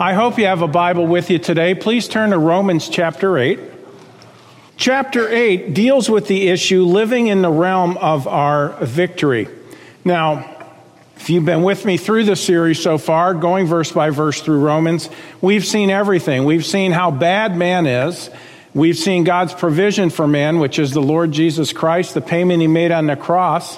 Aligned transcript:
I 0.00 0.12
hope 0.12 0.38
you 0.38 0.46
have 0.46 0.62
a 0.62 0.68
Bible 0.68 1.08
with 1.08 1.28
you 1.28 1.40
today. 1.40 1.74
Please 1.74 2.06
turn 2.06 2.30
to 2.30 2.38
Romans 2.38 2.88
chapter 2.88 3.36
8. 3.36 3.58
Chapter 4.76 5.28
8 5.28 5.74
deals 5.74 6.08
with 6.08 6.28
the 6.28 6.46
issue 6.50 6.84
living 6.84 7.26
in 7.26 7.42
the 7.42 7.50
realm 7.50 7.96
of 7.96 8.28
our 8.28 8.76
victory. 8.84 9.48
Now, 10.04 10.56
if 11.16 11.28
you've 11.30 11.44
been 11.44 11.64
with 11.64 11.84
me 11.84 11.96
through 11.96 12.26
the 12.26 12.36
series 12.36 12.80
so 12.80 12.96
far, 12.96 13.34
going 13.34 13.66
verse 13.66 13.90
by 13.90 14.10
verse 14.10 14.40
through 14.40 14.60
Romans, 14.60 15.10
we've 15.40 15.66
seen 15.66 15.90
everything. 15.90 16.44
We've 16.44 16.64
seen 16.64 16.92
how 16.92 17.10
bad 17.10 17.56
man 17.56 17.88
is. 17.88 18.30
We've 18.74 18.96
seen 18.96 19.24
God's 19.24 19.52
provision 19.52 20.10
for 20.10 20.28
man, 20.28 20.60
which 20.60 20.78
is 20.78 20.92
the 20.92 21.02
Lord 21.02 21.32
Jesus 21.32 21.72
Christ, 21.72 22.14
the 22.14 22.20
payment 22.20 22.60
he 22.60 22.68
made 22.68 22.92
on 22.92 23.08
the 23.08 23.16
cross. 23.16 23.76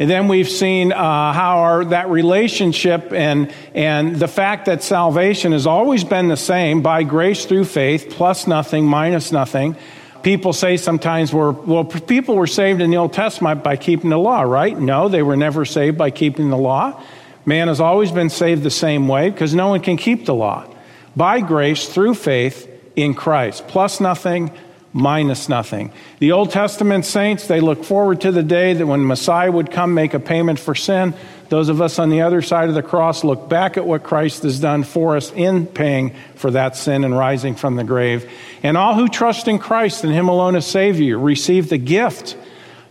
And 0.00 0.08
then 0.08 0.28
we've 0.28 0.48
seen 0.48 0.92
uh, 0.92 1.32
how 1.34 1.58
our, 1.58 1.84
that 1.84 2.08
relationship 2.08 3.12
and, 3.12 3.52
and 3.74 4.16
the 4.16 4.28
fact 4.28 4.64
that 4.64 4.82
salvation 4.82 5.52
has 5.52 5.66
always 5.66 6.04
been 6.04 6.28
the 6.28 6.38
same 6.38 6.80
by 6.80 7.02
grace 7.02 7.44
through 7.44 7.66
faith, 7.66 8.06
plus 8.08 8.46
nothing, 8.46 8.86
minus 8.86 9.30
nothing. 9.30 9.76
People 10.22 10.54
say 10.54 10.78
sometimes, 10.78 11.34
we're, 11.34 11.50
well, 11.50 11.84
people 11.84 12.36
were 12.36 12.46
saved 12.46 12.80
in 12.80 12.90
the 12.90 12.96
Old 12.96 13.12
Testament 13.12 13.62
by 13.62 13.76
keeping 13.76 14.08
the 14.08 14.18
law, 14.18 14.40
right? 14.40 14.78
No, 14.78 15.10
they 15.10 15.22
were 15.22 15.36
never 15.36 15.66
saved 15.66 15.98
by 15.98 16.10
keeping 16.10 16.48
the 16.48 16.56
law. 16.56 16.98
Man 17.44 17.68
has 17.68 17.78
always 17.78 18.10
been 18.10 18.30
saved 18.30 18.62
the 18.62 18.70
same 18.70 19.06
way 19.06 19.28
because 19.28 19.54
no 19.54 19.68
one 19.68 19.80
can 19.82 19.98
keep 19.98 20.24
the 20.24 20.34
law. 20.34 20.66
By 21.14 21.40
grace 21.40 21.86
through 21.90 22.14
faith 22.14 22.66
in 22.96 23.12
Christ, 23.12 23.68
plus 23.68 24.00
nothing, 24.00 24.50
minus 24.92 25.48
nothing. 25.48 25.92
The 26.18 26.32
Old 26.32 26.50
Testament 26.50 27.04
saints, 27.04 27.46
they 27.46 27.60
look 27.60 27.84
forward 27.84 28.22
to 28.22 28.32
the 28.32 28.42
day 28.42 28.74
that 28.74 28.86
when 28.86 29.06
Messiah 29.06 29.50
would 29.50 29.70
come 29.70 29.94
make 29.94 30.14
a 30.14 30.20
payment 30.20 30.58
for 30.58 30.74
sin. 30.74 31.14
Those 31.48 31.68
of 31.68 31.80
us 31.80 31.98
on 31.98 32.10
the 32.10 32.22
other 32.22 32.42
side 32.42 32.68
of 32.68 32.74
the 32.74 32.82
cross 32.82 33.24
look 33.24 33.48
back 33.48 33.76
at 33.76 33.86
what 33.86 34.02
Christ 34.02 34.44
has 34.44 34.60
done 34.60 34.84
for 34.84 35.16
us 35.16 35.32
in 35.32 35.66
paying 35.66 36.14
for 36.34 36.50
that 36.52 36.76
sin 36.76 37.04
and 37.04 37.16
rising 37.16 37.54
from 37.54 37.76
the 37.76 37.84
grave. 37.84 38.30
And 38.62 38.76
all 38.76 38.94
who 38.94 39.08
trust 39.08 39.48
in 39.48 39.58
Christ 39.58 40.04
and 40.04 40.12
Him 40.12 40.28
alone 40.28 40.56
as 40.56 40.66
Savior 40.66 41.18
receive 41.18 41.68
the 41.68 41.78
gift, 41.78 42.36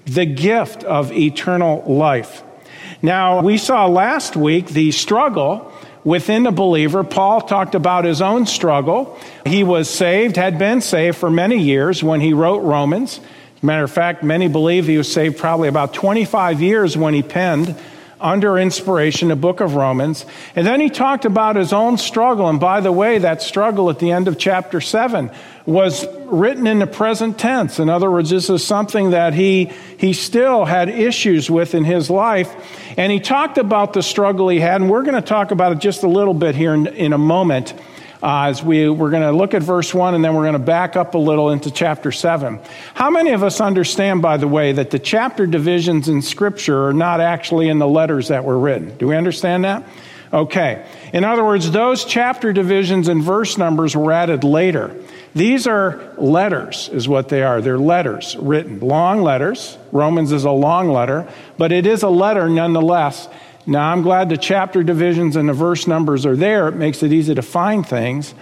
the 0.05 0.25
gift 0.25 0.83
of 0.83 1.11
eternal 1.11 1.83
life. 1.85 2.43
Now, 3.01 3.41
we 3.41 3.57
saw 3.57 3.87
last 3.87 4.35
week 4.35 4.67
the 4.67 4.91
struggle 4.91 5.71
within 6.03 6.45
a 6.47 6.51
believer. 6.51 7.03
Paul 7.03 7.41
talked 7.41 7.75
about 7.75 8.03
his 8.03 8.21
own 8.21 8.45
struggle. 8.45 9.17
He 9.45 9.63
was 9.63 9.89
saved, 9.89 10.35
had 10.35 10.57
been 10.57 10.81
saved 10.81 11.17
for 11.17 11.29
many 11.29 11.57
years 11.57 12.03
when 12.03 12.19
he 12.19 12.33
wrote 12.33 12.59
Romans. 12.59 13.21
Matter 13.61 13.83
of 13.83 13.91
fact, 13.91 14.23
many 14.23 14.47
believe 14.47 14.87
he 14.87 14.97
was 14.97 15.11
saved 15.11 15.37
probably 15.37 15.67
about 15.67 15.93
25 15.93 16.61
years 16.61 16.97
when 16.97 17.13
he 17.13 17.21
penned 17.23 17.75
under 18.21 18.57
inspiration, 18.57 19.29
the 19.29 19.35
book 19.35 19.61
of 19.61 19.75
Romans. 19.75 20.25
And 20.55 20.65
then 20.67 20.81
he 20.81 20.89
talked 20.89 21.25
about 21.25 21.55
his 21.55 21.71
own 21.71 21.97
struggle. 21.97 22.49
And 22.49 22.59
by 22.59 22.81
the 22.81 22.91
way, 22.91 23.19
that 23.19 23.41
struggle 23.41 23.89
at 23.89 23.99
the 23.99 24.11
end 24.11 24.27
of 24.27 24.37
chapter 24.37 24.81
7 24.81 25.31
was 25.65 26.05
written 26.25 26.67
in 26.67 26.79
the 26.79 26.87
present 26.87 27.37
tense. 27.37 27.79
In 27.79 27.89
other 27.89 28.09
words, 28.09 28.29
this 28.29 28.49
is 28.49 28.65
something 28.65 29.11
that 29.11 29.33
he, 29.33 29.71
he 29.97 30.13
still 30.13 30.65
had 30.65 30.89
issues 30.89 31.49
with 31.49 31.75
in 31.75 31.83
his 31.83 32.09
life. 32.09 32.53
And 32.97 33.11
he 33.11 33.19
talked 33.19 33.57
about 33.57 33.93
the 33.93 34.03
struggle 34.03 34.49
he 34.49 34.59
had. 34.59 34.81
And 34.81 34.89
we're 34.89 35.03
going 35.03 35.15
to 35.15 35.21
talk 35.21 35.51
about 35.51 35.71
it 35.71 35.79
just 35.79 36.03
a 36.03 36.09
little 36.09 36.33
bit 36.33 36.55
here 36.55 36.73
in, 36.73 36.87
in 36.87 37.13
a 37.13 37.17
moment 37.17 37.73
uh, 38.21 38.47
as 38.47 38.61
we, 38.61 38.89
we're 38.89 39.11
going 39.11 39.23
to 39.23 39.31
look 39.31 39.53
at 39.53 39.63
verse 39.63 39.93
1 39.93 40.13
and 40.13 40.23
then 40.23 40.35
we're 40.35 40.43
going 40.43 40.53
to 40.53 40.59
back 40.59 40.95
up 40.95 41.15
a 41.15 41.17
little 41.17 41.51
into 41.51 41.71
chapter 41.71 42.11
7. 42.11 42.59
How 42.93 43.09
many 43.09 43.31
of 43.31 43.43
us 43.43 43.61
understand, 43.61 44.21
by 44.21 44.37
the 44.37 44.47
way, 44.47 44.73
that 44.73 44.91
the 44.91 44.99
chapter 44.99 45.47
divisions 45.47 46.09
in 46.09 46.21
Scripture 46.21 46.87
are 46.87 46.93
not 46.93 47.21
actually 47.21 47.69
in 47.69 47.79
the 47.79 47.87
letters 47.87 48.27
that 48.27 48.43
were 48.43 48.59
written? 48.59 48.97
Do 48.97 49.07
we 49.07 49.15
understand 49.15 49.63
that? 49.63 49.83
Okay. 50.31 50.85
In 51.13 51.23
other 51.23 51.43
words, 51.43 51.71
those 51.71 52.05
chapter 52.05 52.53
divisions 52.53 53.07
and 53.07 53.23
verse 53.23 53.57
numbers 53.57 53.95
were 53.95 54.11
added 54.11 54.43
later. 54.43 54.95
These 55.33 55.67
are 55.67 56.13
letters, 56.17 56.89
is 56.91 57.07
what 57.07 57.29
they 57.29 57.43
are. 57.43 57.61
They're 57.61 57.79
letters 57.79 58.35
written, 58.35 58.79
long 58.79 59.21
letters. 59.21 59.77
Romans 59.91 60.31
is 60.31 60.43
a 60.43 60.51
long 60.51 60.89
letter, 60.89 61.27
but 61.57 61.71
it 61.71 61.85
is 61.85 62.03
a 62.03 62.09
letter 62.09 62.49
nonetheless. 62.49 63.27
Now, 63.65 63.91
I'm 63.91 64.01
glad 64.01 64.29
the 64.29 64.37
chapter 64.37 64.83
divisions 64.83 65.35
and 65.35 65.49
the 65.49 65.53
verse 65.53 65.87
numbers 65.87 66.25
are 66.25 66.35
there. 66.35 66.67
It 66.67 66.75
makes 66.75 67.03
it 67.03 67.13
easy 67.13 67.35
to 67.35 67.41
find 67.41 67.85
things. 67.85 68.33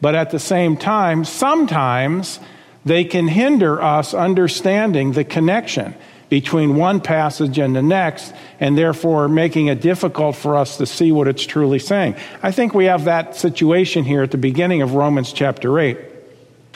But 0.00 0.14
at 0.14 0.30
the 0.30 0.38
same 0.38 0.76
time, 0.76 1.24
sometimes 1.24 2.38
they 2.84 3.04
can 3.04 3.26
hinder 3.28 3.82
us 3.82 4.14
understanding 4.14 5.12
the 5.12 5.24
connection 5.24 5.94
between 6.28 6.76
one 6.76 7.00
passage 7.00 7.58
and 7.58 7.74
the 7.74 7.82
next, 7.82 8.34
and 8.58 8.76
therefore 8.76 9.28
making 9.28 9.68
it 9.68 9.80
difficult 9.80 10.34
for 10.34 10.56
us 10.56 10.76
to 10.76 10.86
see 10.86 11.12
what 11.12 11.28
it's 11.28 11.44
truly 11.44 11.78
saying. 11.78 12.16
I 12.42 12.50
think 12.50 12.74
we 12.74 12.86
have 12.86 13.04
that 13.04 13.36
situation 13.36 14.04
here 14.04 14.22
at 14.22 14.32
the 14.32 14.38
beginning 14.38 14.82
of 14.82 14.94
Romans 14.94 15.32
chapter 15.32 15.78
8. 15.78 15.98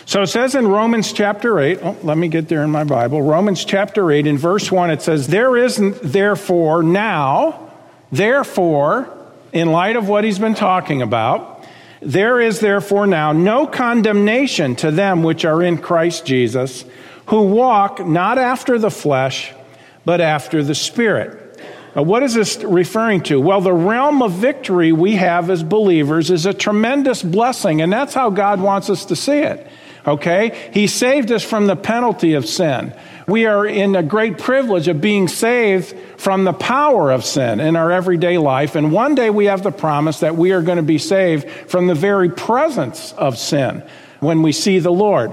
So 0.06 0.22
it 0.22 0.28
says 0.28 0.54
in 0.54 0.66
Romans 0.66 1.12
chapter 1.12 1.58
8, 1.58 1.78
oh, 1.82 1.96
let 2.02 2.16
me 2.16 2.28
get 2.28 2.48
there 2.48 2.62
in 2.64 2.70
my 2.70 2.84
Bible. 2.84 3.22
Romans 3.22 3.64
chapter 3.64 4.10
8, 4.10 4.26
in 4.26 4.38
verse 4.38 4.70
1, 4.70 4.90
it 4.90 5.02
says, 5.02 5.28
There 5.28 5.56
is 5.56 5.78
therefore 6.00 6.82
now, 6.82 7.69
Therefore, 8.12 9.08
in 9.52 9.70
light 9.70 9.96
of 9.96 10.08
what 10.08 10.24
he's 10.24 10.38
been 10.38 10.54
talking 10.54 11.02
about, 11.02 11.64
there 12.00 12.40
is 12.40 12.60
therefore 12.60 13.06
now 13.06 13.32
no 13.32 13.66
condemnation 13.66 14.74
to 14.76 14.90
them 14.90 15.22
which 15.22 15.44
are 15.44 15.62
in 15.62 15.78
Christ 15.78 16.24
Jesus, 16.24 16.84
who 17.26 17.42
walk 17.42 18.04
not 18.04 18.38
after 18.38 18.78
the 18.78 18.90
flesh, 18.90 19.52
but 20.04 20.20
after 20.20 20.62
the 20.62 20.74
Spirit. 20.74 21.60
Now, 21.94 22.02
what 22.02 22.22
is 22.22 22.34
this 22.34 22.62
referring 22.62 23.22
to? 23.24 23.40
Well, 23.40 23.60
the 23.60 23.72
realm 23.72 24.22
of 24.22 24.32
victory 24.32 24.92
we 24.92 25.16
have 25.16 25.50
as 25.50 25.62
believers 25.62 26.30
is 26.30 26.46
a 26.46 26.54
tremendous 26.54 27.22
blessing, 27.22 27.82
and 27.82 27.92
that's 27.92 28.14
how 28.14 28.30
God 28.30 28.60
wants 28.60 28.88
us 28.88 29.04
to 29.06 29.16
see 29.16 29.38
it. 29.38 29.66
Okay? 30.06 30.70
He 30.72 30.86
saved 30.86 31.30
us 31.32 31.42
from 31.42 31.66
the 31.66 31.76
penalty 31.76 32.34
of 32.34 32.46
sin. 32.46 32.94
We 33.26 33.46
are 33.46 33.66
in 33.66 33.94
a 33.94 34.02
great 34.02 34.38
privilege 34.38 34.88
of 34.88 35.00
being 35.00 35.28
saved 35.28 35.96
from 36.16 36.44
the 36.44 36.52
power 36.52 37.12
of 37.12 37.24
sin 37.24 37.60
in 37.60 37.76
our 37.76 37.92
everyday 37.92 38.38
life. 38.38 38.74
And 38.74 38.92
one 38.92 39.14
day 39.14 39.30
we 39.30 39.44
have 39.44 39.62
the 39.62 39.70
promise 39.70 40.20
that 40.20 40.36
we 40.36 40.52
are 40.52 40.62
going 40.62 40.78
to 40.78 40.82
be 40.82 40.98
saved 40.98 41.48
from 41.70 41.86
the 41.86 41.94
very 41.94 42.30
presence 42.30 43.12
of 43.12 43.38
sin 43.38 43.84
when 44.18 44.42
we 44.42 44.52
see 44.52 44.78
the 44.78 44.90
Lord. 44.90 45.30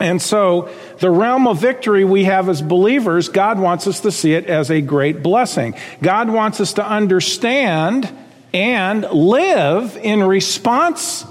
And 0.00 0.20
so, 0.20 0.70
the 0.98 1.10
realm 1.10 1.46
of 1.46 1.60
victory 1.60 2.04
we 2.04 2.24
have 2.24 2.48
as 2.48 2.62
believers, 2.62 3.28
God 3.28 3.58
wants 3.58 3.86
us 3.86 4.00
to 4.00 4.10
see 4.10 4.32
it 4.34 4.46
as 4.46 4.70
a 4.70 4.80
great 4.80 5.22
blessing. 5.22 5.74
God 6.00 6.28
wants 6.28 6.60
us 6.60 6.72
to 6.74 6.86
understand 6.86 8.10
and 8.54 9.04
live 9.10 9.96
in 9.96 10.22
response 10.22 11.24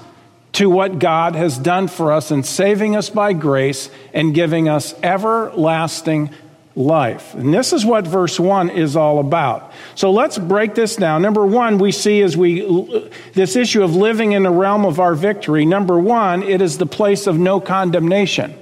to 0.54 0.70
what 0.70 1.00
God 1.00 1.36
has 1.36 1.58
done 1.58 1.88
for 1.88 2.12
us 2.12 2.32
in 2.32 2.44
saving 2.44 2.96
us 2.96 3.10
by 3.10 3.34
grace 3.34 3.90
and 4.14 4.34
giving 4.34 4.68
us 4.68 4.94
everlasting 5.02 6.30
life. 6.76 7.34
And 7.36 7.54
this 7.54 7.74
is 7.74 7.86
what 7.86 8.08
verse 8.08 8.40
1 8.40 8.70
is 8.70 8.96
all 8.96 9.20
about. 9.20 9.72
So 9.96 10.12
let's 10.12 10.38
break 10.38 10.76
this 10.76 10.96
down. 10.96 11.22
Number 11.22 11.46
1, 11.46 11.78
we 11.78 11.92
see 11.92 12.22
as 12.22 12.36
we 12.36 13.10
this 13.34 13.56
issue 13.56 13.84
of 13.84 13.96
living 13.96 14.34
in 14.34 14.44
the 14.44 14.52
realm 14.52 14.86
of 14.86 15.00
our 15.00 15.16
victory. 15.16 15.66
Number 15.66 16.00
1, 16.00 16.44
it 16.44 16.62
is 16.62 16.78
the 16.78 16.86
place 16.86 17.28
of 17.28 17.38
no 17.38 17.60
condemnation. 17.60 18.54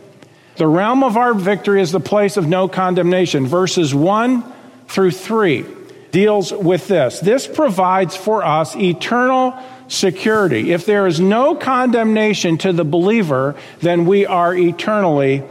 The 0.57 0.67
realm 0.67 1.03
of 1.03 1.17
our 1.17 1.33
victory 1.33 1.81
is 1.81 1.91
the 1.91 1.99
place 1.99 2.35
of 2.35 2.47
no 2.47 2.67
condemnation. 2.67 3.47
Verses 3.47 3.95
1 3.95 4.43
through 4.87 5.11
3 5.11 5.65
deals 6.11 6.51
with 6.51 6.87
this. 6.87 7.19
This 7.19 7.47
provides 7.47 8.15
for 8.15 8.43
us 8.43 8.75
eternal 8.75 9.57
security. 9.87 10.71
If 10.71 10.85
there 10.85 11.07
is 11.07 11.19
no 11.19 11.55
condemnation 11.55 12.57
to 12.59 12.73
the 12.73 12.85
believer, 12.85 13.55
then 13.81 14.05
we 14.05 14.25
are 14.25 14.55
eternally 14.55 15.43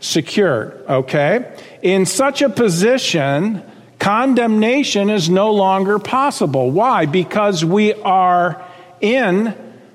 secured. 0.00 0.84
Okay? 0.88 1.56
In 1.82 2.06
such 2.06 2.42
a 2.42 2.48
position, 2.48 3.62
condemnation 3.98 5.10
is 5.10 5.28
no 5.28 5.52
longer 5.52 5.98
possible. 5.98 6.70
Why? 6.70 7.06
Because 7.06 7.64
we 7.64 7.94
are 7.94 8.62
in 9.00 9.54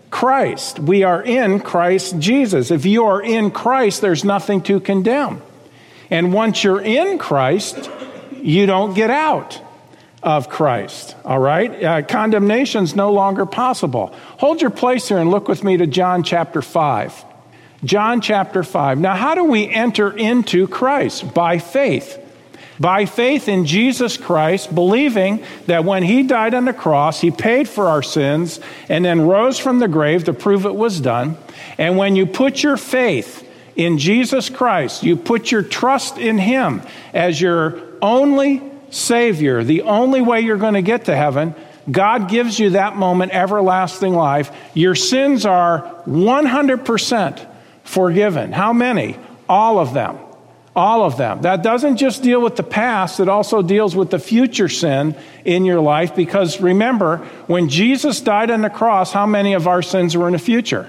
Christ. 0.10 0.80
We 0.80 1.04
are 1.04 1.22
in 1.22 1.60
Christ 1.60 2.18
Jesus. 2.20 2.72
If 2.72 2.86
you 2.86 3.06
are 3.06 3.22
in 3.22 3.52
Christ, 3.52 4.02
there's 4.02 4.24
nothing 4.24 4.62
to 4.64 4.80
condemn. 4.80 5.42
And 6.10 6.32
once 6.32 6.64
you're 6.64 6.82
in 6.82 7.18
Christ, 7.18 7.90
you 8.42 8.66
don't 8.66 8.94
get 8.94 9.10
out 9.10 9.62
of 10.24 10.50
Christ. 10.50 11.16
All 11.24 11.40
right? 11.40 11.84
Uh, 11.84 12.02
Condemnation 12.02 12.84
is 12.84 12.96
no 12.96 13.12
longer 13.12 13.46
possible. 13.46 14.08
Hold 14.40 14.62
your 14.62 14.72
place 14.72 15.08
here 15.08 15.18
and 15.20 15.30
look 15.30 15.48
with 15.48 15.64
me 15.64 15.78
to 15.78 15.88
John 15.88 16.24
chapter 16.24 16.62
5. 16.62 17.26
John 17.84 18.22
chapter 18.22 18.64
5. 18.64 19.00
Now, 19.00 19.16
how 19.16 19.36
do 19.36 19.44
we 19.44 19.70
enter 19.70 20.12
into 20.12 20.68
Christ? 20.68 21.34
By 21.34 21.60
faith. 21.60 22.24
By 22.80 23.06
faith 23.06 23.48
in 23.48 23.66
Jesus 23.66 24.18
Christ, 24.18 24.74
believing 24.74 25.44
that 25.66 25.84
when 25.84 26.04
he 26.04 26.24
died 26.24 26.54
on 26.54 26.66
the 26.66 26.74
cross, 26.74 27.22
he 27.22 27.32
paid 27.32 27.68
for 27.68 27.88
our 27.88 28.04
sins 28.04 28.60
and 28.88 29.04
then 29.04 29.22
rose 29.22 29.58
from 29.58 29.80
the 29.80 29.88
grave 29.88 30.26
to 30.26 30.34
prove 30.34 30.66
it 30.66 30.76
was 30.76 31.00
done. 31.00 31.38
And 31.78 31.98
when 31.98 32.16
you 32.16 32.26
put 32.26 32.62
your 32.62 32.78
faith 32.78 33.48
in 33.76 33.98
Jesus 33.98 34.50
Christ, 34.50 35.04
you 35.04 35.16
put 35.16 35.52
your 35.52 35.64
trust 35.64 36.18
in 36.18 36.38
him 36.38 36.82
as 37.14 37.42
your 37.42 37.82
only 38.02 38.62
Savior, 38.90 39.64
the 39.64 39.84
only 39.84 40.22
way 40.22 40.42
you're 40.42 40.58
going 40.58 40.76
to 40.76 40.82
get 40.82 41.06
to 41.06 41.16
heaven, 41.16 41.56
God 41.90 42.30
gives 42.30 42.60
you 42.60 42.72
that 42.72 42.96
moment 42.96 43.34
everlasting 43.34 44.14
life. 44.14 44.52
Your 44.74 44.96
sins 44.96 45.46
are 45.46 46.04
100% 46.06 47.48
forgiven. 47.84 48.52
How 48.52 48.74
many? 48.74 49.18
All 49.48 49.80
of 49.80 49.94
them. 49.94 50.18
All 50.76 51.04
of 51.04 51.18
them. 51.18 51.42
That 51.42 51.64
doesn't 51.64 51.98
just 51.98 52.22
deal 52.22 52.42
with 52.42 52.56
the 52.56 52.64
past, 52.64 53.20
it 53.20 53.30
also 53.30 53.64
deals 53.64 53.96
with 53.96 54.12
the 54.12 54.20
future 54.20 54.70
sin 54.70 55.16
in 55.44 55.66
your 55.66 55.80
life 55.80 56.16
because 56.16 56.62
remember, 56.62 57.18
when 57.48 57.68
Jesus 57.70 58.22
died 58.22 58.52
on 58.52 58.62
the 58.62 58.70
cross, 58.70 59.12
how 59.12 59.26
many 59.26 59.54
of 59.54 59.68
our 59.68 59.82
sins 59.82 60.16
were 60.16 60.28
in 60.28 60.34
the 60.34 60.40
future? 60.40 60.88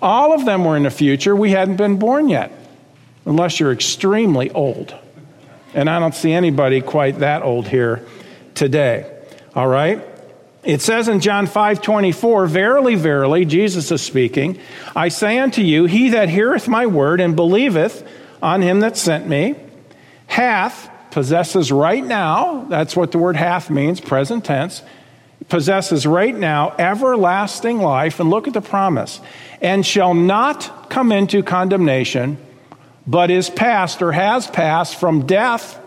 All 0.00 0.32
of 0.32 0.44
them 0.44 0.64
were 0.64 0.76
in 0.76 0.84
the 0.84 0.90
future. 0.90 1.34
We 1.34 1.50
hadn't 1.50 1.76
been 1.76 1.98
born 1.98 2.28
yet, 2.28 2.52
unless 3.24 3.58
you're 3.58 3.72
extremely 3.72 4.50
old. 4.50 4.94
And 5.74 5.90
I 5.90 5.98
don't 5.98 6.14
see 6.14 6.32
anybody 6.32 6.80
quite 6.80 7.18
that 7.18 7.42
old 7.42 7.68
here 7.68 8.06
today. 8.54 9.10
All 9.54 9.66
right? 9.66 10.02
It 10.64 10.80
says 10.80 11.08
in 11.08 11.20
John 11.20 11.46
5 11.46 11.82
24, 11.82 12.46
Verily, 12.46 12.94
verily, 12.94 13.44
Jesus 13.44 13.90
is 13.90 14.00
speaking, 14.00 14.58
I 14.96 15.08
say 15.08 15.38
unto 15.38 15.60
you, 15.60 15.84
he 15.84 16.10
that 16.10 16.30
heareth 16.30 16.68
my 16.68 16.86
word 16.86 17.20
and 17.20 17.36
believeth 17.36 18.06
on 18.42 18.62
him 18.62 18.80
that 18.80 18.96
sent 18.96 19.28
me, 19.28 19.56
hath, 20.26 20.90
possesses 21.10 21.70
right 21.70 22.04
now, 22.04 22.64
that's 22.68 22.96
what 22.96 23.12
the 23.12 23.18
word 23.18 23.36
hath 23.36 23.70
means, 23.70 24.00
present 24.00 24.44
tense, 24.44 24.82
possesses 25.48 26.06
right 26.06 26.34
now 26.34 26.74
everlasting 26.78 27.78
life. 27.78 28.18
And 28.18 28.30
look 28.30 28.48
at 28.48 28.54
the 28.54 28.62
promise, 28.62 29.20
and 29.60 29.84
shall 29.84 30.14
not 30.14 30.88
come 30.88 31.12
into 31.12 31.42
condemnation, 31.42 32.38
but 33.06 33.30
is 33.30 33.50
passed 33.50 34.02
or 34.02 34.12
has 34.12 34.46
passed 34.46 34.96
from 34.96 35.26
death 35.26 35.78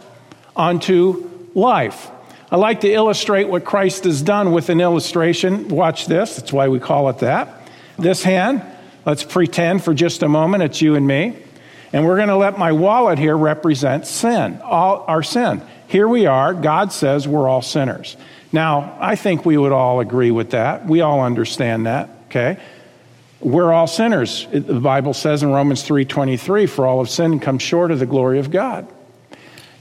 unto 0.55 1.29
life. 1.53 2.09
I 2.49 2.55
like 2.55 2.81
to 2.81 2.91
illustrate 2.91 3.49
what 3.49 3.65
Christ 3.65 4.05
has 4.05 4.21
done 4.21 4.51
with 4.51 4.69
an 4.69 4.79
illustration. 4.79 5.67
Watch 5.67 6.05
this, 6.05 6.37
that's 6.37 6.53
why 6.53 6.69
we 6.69 6.79
call 6.79 7.09
it 7.09 7.19
that. 7.19 7.69
This 7.99 8.23
hand, 8.23 8.61
let's 9.05 9.23
pretend 9.23 9.83
for 9.83 9.93
just 9.93 10.23
a 10.23 10.29
moment 10.29 10.63
it's 10.63 10.81
you 10.81 10.95
and 10.95 11.05
me. 11.05 11.37
And 11.93 12.05
we're 12.05 12.17
going 12.17 12.27
to 12.27 12.35
let 12.35 12.57
my 12.57 12.73
wallet 12.73 13.17
here 13.17 13.35
represent 13.35 14.05
sin, 14.05 14.59
all 14.61 15.05
our 15.07 15.23
sin. 15.23 15.61
Here 15.87 16.07
we 16.07 16.25
are. 16.25 16.53
God 16.53 16.91
says 16.91 17.27
we're 17.27 17.47
all 17.47 17.61
sinners. 17.61 18.17
Now, 18.51 18.97
I 18.99 19.15
think 19.15 19.45
we 19.45 19.57
would 19.57 19.71
all 19.71 19.99
agree 19.99 20.31
with 20.31 20.51
that. 20.51 20.85
We 20.85 21.01
all 21.01 21.21
understand 21.21 21.85
that, 21.85 22.09
okay? 22.27 22.59
We're 23.39 23.71
all 23.71 23.87
sinners. 23.87 24.47
The 24.51 24.79
Bible 24.79 25.13
says 25.13 25.43
in 25.43 25.51
Romans 25.51 25.83
3:23, 25.83 26.65
for 26.65 26.87
all 26.87 26.99
of 26.99 27.09
sin 27.09 27.39
comes 27.39 27.61
short 27.61 27.91
of 27.91 27.99
the 27.99 28.05
glory 28.05 28.39
of 28.39 28.49
God. 28.49 28.87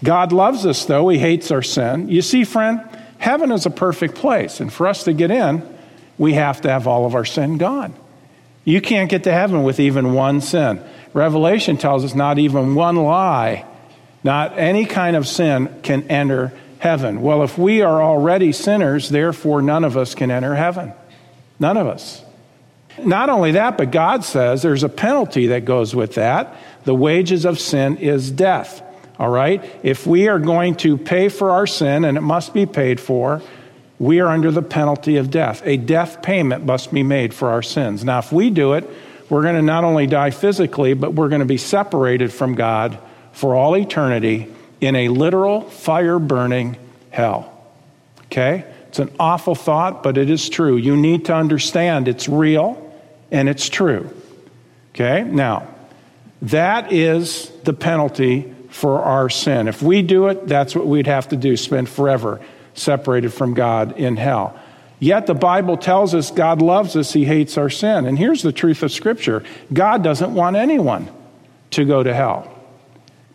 God 0.05 0.33
loves 0.33 0.67
us, 0.67 0.85
though. 0.85 1.09
He 1.09 1.19
hates 1.19 1.51
our 1.51 1.63
sin. 1.63 2.09
You 2.09 2.21
see, 2.21 2.45
friend, 2.45 2.81
heaven 3.19 3.51
is 3.51 3.65
a 3.65 3.71
perfect 3.71 4.15
place. 4.15 4.61
And 4.61 4.71
for 4.71 4.87
us 4.87 5.05
to 5.05 5.13
get 5.13 5.31
in, 5.31 5.63
we 6.19 6.35
have 6.35 6.61
to 6.63 6.71
have 6.71 6.87
all 6.87 7.07
of 7.07 7.15
our 7.15 7.25
sin 7.25 7.57
gone. 7.57 7.95
You 8.65 8.81
can't 8.81 9.09
get 9.09 9.25
to 9.25 9.33
heaven 9.33 9.63
with 9.63 9.81
even 9.81 10.13
one 10.13 10.41
sin. 10.41 10.81
Revelation 11.15 11.77
tells 11.77 12.05
us 12.05 12.15
not 12.15 12.39
even 12.39 12.75
one 12.75 12.97
lie, 12.97 13.65
not 14.23 14.59
any 14.59 14.85
kind 14.85 15.17
of 15.17 15.27
sin 15.27 15.69
can 15.83 16.03
enter 16.11 16.53
heaven. 16.79 17.23
Well, 17.23 17.43
if 17.43 17.57
we 17.57 17.81
are 17.81 18.03
already 18.03 18.53
sinners, 18.53 19.09
therefore 19.09 19.63
none 19.63 19.85
of 19.85 19.97
us 19.97 20.15
can 20.15 20.31
enter 20.31 20.57
heaven. 20.57 20.93
None 21.59 21.77
of 21.77 21.87
us. 21.87 22.23
Not 23.03 23.29
only 23.31 23.53
that, 23.53 23.77
but 23.77 23.91
God 23.91 24.25
says 24.25 24.63
there's 24.63 24.83
a 24.83 24.89
penalty 24.89 25.49
that 25.49 25.65
goes 25.65 25.95
with 25.95 26.15
that. 26.15 26.57
The 26.85 26.95
wages 26.95 27.45
of 27.45 27.59
sin 27.59 27.99
is 27.99 28.31
death. 28.31 28.83
All 29.19 29.29
right? 29.29 29.65
If 29.83 30.07
we 30.07 30.29
are 30.29 30.39
going 30.39 30.77
to 30.77 30.97
pay 30.97 31.29
for 31.29 31.51
our 31.51 31.67
sin, 31.67 32.05
and 32.05 32.17
it 32.17 32.23
must 32.23 32.55
be 32.55 32.67
paid 32.67 33.01
for, 33.01 33.43
we 33.99 34.21
are 34.21 34.29
under 34.29 34.51
the 34.51 34.63
penalty 34.63 35.17
of 35.17 35.31
death. 35.31 35.63
A 35.65 35.77
death 35.77 36.23
payment 36.23 36.65
must 36.65 36.93
be 36.93 37.03
made 37.03 37.33
for 37.33 37.51
our 37.51 37.63
sins. 37.63 38.05
Now, 38.05 38.19
if 38.19 38.31
we 38.31 38.51
do 38.51 38.75
it, 38.75 38.89
we're 39.31 39.43
going 39.43 39.57
to 39.57 39.63
not 39.63 39.85
only 39.85 40.07
die 40.07 40.31
physically, 40.31 40.95
but 40.95 41.15
we're 41.15 41.29
going 41.29 41.41
to 41.41 41.47
be 41.47 41.57
separated 41.57 42.33
from 42.33 42.55
God 42.55 42.99
for 43.33 43.55
all 43.55 43.77
eternity 43.77 44.53
in 44.81 44.95
a 44.95 45.09
literal 45.09 45.63
fire 45.63 46.19
burning 46.19 46.77
hell. 47.11 47.53
Okay? 48.27 48.65
It's 48.89 48.99
an 48.99 49.11
awful 49.19 49.55
thought, 49.55 50.03
but 50.03 50.19
it 50.19 50.31
is 50.31 50.49
true. 50.49 50.77
You 50.77 50.97
need 50.97 51.27
to 51.27 51.35
understand 51.35 52.07
it's 52.07 52.29
real 52.29 52.83
and 53.31 53.49
it's 53.49 53.69
true. 53.69 54.11
Okay? 54.95 55.23
Now, 55.25 55.69
that 56.43 56.93
is 56.93 57.51
the 57.65 57.73
penalty 57.73 58.53
for 58.71 59.03
our 59.03 59.31
sin. 59.31 59.69
If 59.69 59.83
we 59.83 60.03
do 60.03 60.29
it, 60.29 60.47
that's 60.47 60.75
what 60.75 60.87
we'd 60.87 61.07
have 61.07 61.29
to 61.29 61.37
do 61.37 61.57
spend 61.57 61.89
forever 61.89 62.41
separated 62.75 63.33
from 63.33 63.55
God 63.55 63.99
in 63.99 64.17
hell. 64.17 64.59
Yet 64.99 65.27
the 65.27 65.35
Bible 65.35 65.77
tells 65.77 66.15
us 66.15 66.31
God 66.31 66.63
loves 66.63 66.97
us, 66.97 67.13
He 67.13 67.25
hates 67.25 67.59
our 67.59 67.71
sin. 67.71 68.07
And 68.07 68.19
here's 68.19 68.43
the 68.43 68.53
truth 68.53 68.83
of 68.83 68.93
Scripture 68.93 69.45
God 69.73 70.03
doesn't 70.03 70.35
want 70.35 70.57
anyone 70.57 71.09
to 71.73 71.85
go 71.85 72.03
to 72.03 72.15
hell. 72.15 72.53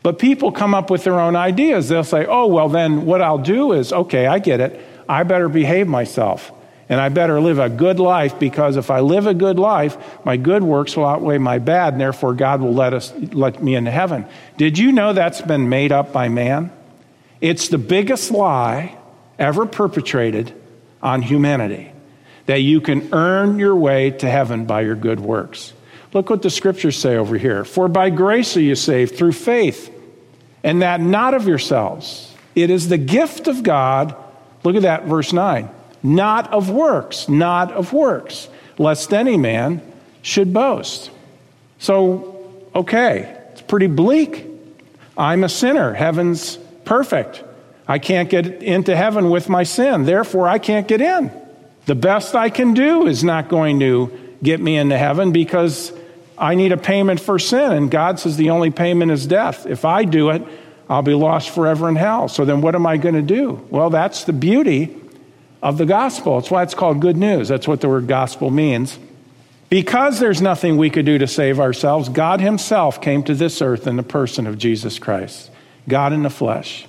But 0.03 0.17
people 0.17 0.51
come 0.51 0.73
up 0.73 0.89
with 0.89 1.03
their 1.03 1.19
own 1.19 1.35
ideas. 1.35 1.89
They'll 1.89 2.03
say, 2.03 2.25
oh, 2.25 2.47
well, 2.47 2.69
then 2.69 3.05
what 3.05 3.21
I'll 3.21 3.38
do 3.38 3.73
is, 3.73 3.93
okay, 3.93 4.25
I 4.25 4.39
get 4.39 4.59
it. 4.59 4.79
I 5.07 5.23
better 5.23 5.47
behave 5.47 5.88
myself 5.88 6.51
and 6.91 6.99
I 6.99 7.07
better 7.07 7.39
live 7.39 7.57
a 7.57 7.69
good 7.69 8.01
life 8.01 8.38
because 8.38 8.75
if 8.75 8.91
I 8.91 8.99
live 8.99 9.25
a 9.25 9.33
good 9.33 9.57
life, 9.57 9.97
my 10.25 10.35
good 10.35 10.61
works 10.61 10.97
will 10.97 11.05
outweigh 11.05 11.38
my 11.38 11.57
bad, 11.57 11.93
and 11.93 12.01
therefore 12.01 12.33
God 12.33 12.59
will 12.59 12.73
let 12.73 12.93
us 12.93 13.13
let 13.31 13.63
me 13.63 13.75
into 13.75 13.89
heaven. 13.89 14.25
Did 14.57 14.77
you 14.77 14.91
know 14.91 15.13
that's 15.13 15.39
been 15.41 15.69
made 15.69 15.93
up 15.93 16.11
by 16.11 16.27
man? 16.27 16.69
It's 17.39 17.69
the 17.69 17.77
biggest 17.77 18.29
lie 18.29 18.97
ever 19.39 19.65
perpetrated 19.65 20.53
on 21.01 21.21
humanity 21.21 21.93
that 22.47 22.57
you 22.57 22.81
can 22.81 23.13
earn 23.13 23.57
your 23.57 23.77
way 23.77 24.11
to 24.11 24.29
heaven 24.29 24.65
by 24.65 24.81
your 24.81 24.95
good 24.95 25.21
works. 25.21 25.71
Look 26.11 26.29
what 26.29 26.41
the 26.41 26.49
scriptures 26.49 26.97
say 26.97 27.15
over 27.15 27.38
here. 27.38 27.63
For 27.63 27.88
by 27.88 28.09
grace 28.09 28.57
are 28.57 28.61
you 28.61 28.75
saved 28.75 29.15
through 29.15 29.31
faith, 29.31 29.89
and 30.61 30.81
that 30.81 30.99
not 30.99 31.35
of 31.35 31.47
yourselves. 31.47 32.35
It 32.53 32.69
is 32.69 32.89
the 32.89 32.97
gift 32.97 33.47
of 33.47 33.63
God. 33.63 34.13
Look 34.65 34.75
at 34.75 34.81
that, 34.81 35.05
verse 35.05 35.31
9 35.31 35.69
not 36.03 36.51
of 36.51 36.69
works, 36.69 37.30
not 37.30 37.71
of 37.71 37.94
works, 37.94 38.50
lest 38.77 39.13
any 39.13 39.38
man 39.38 39.81
should 40.21 40.53
boast. 40.53 41.12
So, 41.80 42.63
okay, 42.75 43.38
it's 43.51 43.62
pretty 43.62 43.88
bleak. 43.88 44.45
I'm 45.18 45.44
a 45.44 45.50
sinner. 45.50 45.94
Heaven's 45.94 46.57
perfect. 46.86 47.44
I 47.88 48.00
can't 48.00 48.30
get 48.30 48.63
into 48.63 48.95
heaven 48.95 49.30
with 49.30 49.50
my 49.50 49.63
sin. 49.63 50.06
Therefore, 50.06 50.48
I 50.48 50.59
can't 50.59 50.88
get 50.88 51.01
in. 51.01 51.31
The 51.86 51.96
best 51.96 52.36
I 52.36 52.50
can 52.50 52.74
do 52.74 53.08
is 53.08 53.24
not 53.24 53.50
going 53.50 53.79
to 53.79 54.17
get 54.41 54.60
me 54.60 54.77
into 54.77 54.98
heaven 54.98 55.31
because 55.31 55.91
I 56.38 56.55
need 56.55 56.72
a 56.72 56.77
payment 56.77 57.20
for 57.20 57.38
sin. 57.38 57.72
And 57.72 57.91
God 57.91 58.20
says 58.20 58.38
the 58.38 58.51
only 58.51 58.72
payment 58.72 59.12
is 59.12 59.27
death. 59.27 59.65
If 59.65 59.86
I 59.86 60.05
do 60.05 60.29
it, 60.29 60.43
I'll 60.89 61.01
be 61.01 61.13
lost 61.13 61.50
forever 61.50 61.89
in 61.89 61.96
hell. 61.96 62.27
So 62.27 62.46
then 62.46 62.62
what 62.62 62.75
am 62.75 62.86
I 62.86 62.98
going 62.98 63.15
to 63.15 63.22
do? 63.22 63.65
Well, 63.70 63.89
that's 63.89 64.24
the 64.24 64.34
beauty 64.34 65.00
of 65.62 65.77
the 65.77 65.86
gospel. 65.86 66.39
That's 66.39 66.51
why 66.51 66.63
it's 66.63 66.74
called 66.74 67.01
good 67.01 67.18
news. 67.18 67.48
That's 67.48 67.68
what 67.68 67.82
the 67.82 67.89
word 67.89 68.08
gospel 68.08 68.50
means. 68.50 68.98
Because 69.70 70.20
there's 70.20 70.41
nothing 70.41 70.75
we 70.75 70.89
could 70.89 71.06
do 71.06 71.18
to 71.18 71.27
save 71.27 71.60
ourselves, 71.60 72.10
God 72.10 72.41
Himself 72.41 73.00
came 73.01 73.24
to 73.24 73.34
this 73.34 73.62
earth 73.62 73.88
in 73.88 73.96
the 73.96 74.03
person 74.03 74.46
of 74.46 74.58
Jesus 74.58 75.00
Christ, 75.00 75.50
God 75.88 76.12
in 76.12 76.24
the 76.24 76.30
flesh. 76.30 76.88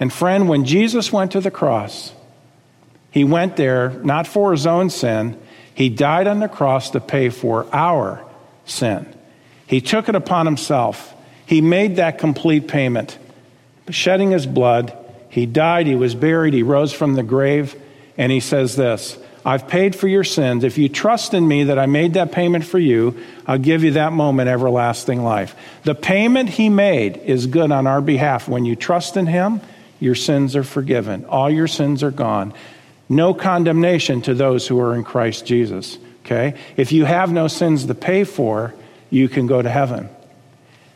And 0.00 0.10
friend, 0.10 0.48
when 0.48 0.64
Jesus 0.64 1.12
went 1.12 1.32
to 1.32 1.40
the 1.40 1.50
cross, 1.50 2.12
He 3.10 3.24
went 3.24 3.56
there 3.56 3.90
not 4.02 4.26
for 4.26 4.52
His 4.52 4.66
own 4.66 4.88
sin, 4.88 5.38
He 5.74 5.90
died 5.90 6.26
on 6.26 6.40
the 6.40 6.48
cross 6.48 6.90
to 6.90 7.00
pay 7.00 7.28
for 7.28 7.66
our 7.70 8.24
sin. 8.64 9.06
He 9.66 9.82
took 9.82 10.08
it 10.08 10.14
upon 10.14 10.46
Himself. 10.46 11.14
He 11.44 11.60
made 11.60 11.96
that 11.96 12.18
complete 12.18 12.66
payment, 12.66 13.18
shedding 13.90 14.30
His 14.30 14.46
blood. 14.46 14.96
He 15.28 15.44
died, 15.44 15.86
He 15.86 15.96
was 15.96 16.14
buried, 16.14 16.54
He 16.54 16.62
rose 16.62 16.94
from 16.94 17.12
the 17.12 17.22
grave. 17.22 17.76
And 18.16 18.30
he 18.30 18.40
says 18.40 18.76
this 18.76 19.18
I've 19.44 19.66
paid 19.66 19.96
for 19.96 20.06
your 20.06 20.24
sins. 20.24 20.62
If 20.62 20.78
you 20.78 20.88
trust 20.88 21.34
in 21.34 21.46
me 21.46 21.64
that 21.64 21.78
I 21.78 21.86
made 21.86 22.14
that 22.14 22.32
payment 22.32 22.64
for 22.64 22.78
you, 22.78 23.18
I'll 23.46 23.58
give 23.58 23.82
you 23.82 23.92
that 23.92 24.12
moment 24.12 24.48
everlasting 24.48 25.24
life. 25.24 25.56
The 25.82 25.94
payment 25.94 26.48
he 26.48 26.68
made 26.68 27.16
is 27.16 27.46
good 27.46 27.72
on 27.72 27.86
our 27.86 28.00
behalf. 28.00 28.48
When 28.48 28.64
you 28.64 28.76
trust 28.76 29.16
in 29.16 29.26
him, 29.26 29.60
your 29.98 30.14
sins 30.14 30.54
are 30.54 30.64
forgiven. 30.64 31.24
All 31.24 31.50
your 31.50 31.66
sins 31.66 32.02
are 32.02 32.12
gone. 32.12 32.54
No 33.08 33.34
condemnation 33.34 34.22
to 34.22 34.34
those 34.34 34.66
who 34.66 34.80
are 34.80 34.94
in 34.94 35.02
Christ 35.02 35.44
Jesus. 35.44 35.98
Okay? 36.24 36.56
If 36.76 36.92
you 36.92 37.04
have 37.04 37.32
no 37.32 37.48
sins 37.48 37.86
to 37.86 37.94
pay 37.94 38.22
for, 38.22 38.74
you 39.10 39.28
can 39.28 39.48
go 39.48 39.60
to 39.60 39.68
heaven. 39.68 40.08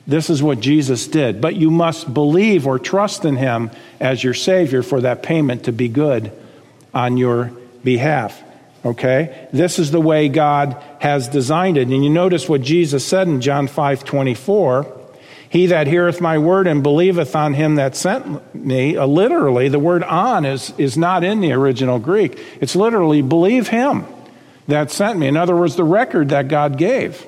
This 0.07 0.31
is 0.31 0.41
what 0.41 0.61
Jesus 0.61 1.09
did. 1.09 1.41
But 1.41 1.57
you 1.57 1.71
must 1.71 2.15
believe 2.15 2.65
or 2.65 2.79
trust 2.79 3.25
in 3.25 3.35
him 3.35 3.73
as 3.99 4.23
your 4.23 4.35
Savior 4.35 4.85
for 4.85 5.01
that 5.01 5.25
payment 5.25 5.65
to 5.65 5.73
be 5.73 5.89
good 5.89 6.31
on 6.97 7.19
your 7.19 7.53
behalf. 7.85 8.43
Okay? 8.83 9.49
This 9.53 9.79
is 9.79 9.91
the 9.91 10.01
way 10.01 10.31
God 10.31 10.83
has 10.99 11.29
designed 11.29 11.77
it. 11.77 11.89
And 11.89 12.03
you 12.03 12.09
notice 12.09 12.49
what 12.49 12.63
Jesus 12.63 13.07
said 13.07 13.29
in 13.29 13.43
John 13.43 13.69
5 13.69 14.03
24. 14.03 14.95
He 15.49 15.67
that 15.67 15.87
heareth 15.87 16.21
my 16.21 16.39
word 16.39 16.67
and 16.67 16.83
believeth 16.83 17.37
on 17.37 17.55
him 17.55 17.77
that 17.77 17.95
sent 17.95 18.55
me, 18.55 18.97
uh, 18.97 19.07
literally, 19.07 19.69
the 19.69 19.79
word 19.79 20.03
on 20.03 20.45
is, 20.45 20.73
is 20.77 20.97
not 20.97 21.23
in 21.23 21.41
the 21.41 21.53
original 21.53 21.99
Greek. 21.99 22.39
It's 22.61 22.75
literally 22.75 23.23
believe 23.23 23.69
him 23.69 24.07
that 24.67 24.91
sent 24.91 25.19
me. 25.19 25.29
In 25.29 25.37
other 25.37 25.55
words, 25.55 25.77
the 25.77 25.85
record 25.85 26.31
that 26.31 26.49
God 26.49 26.79
gave 26.79 27.25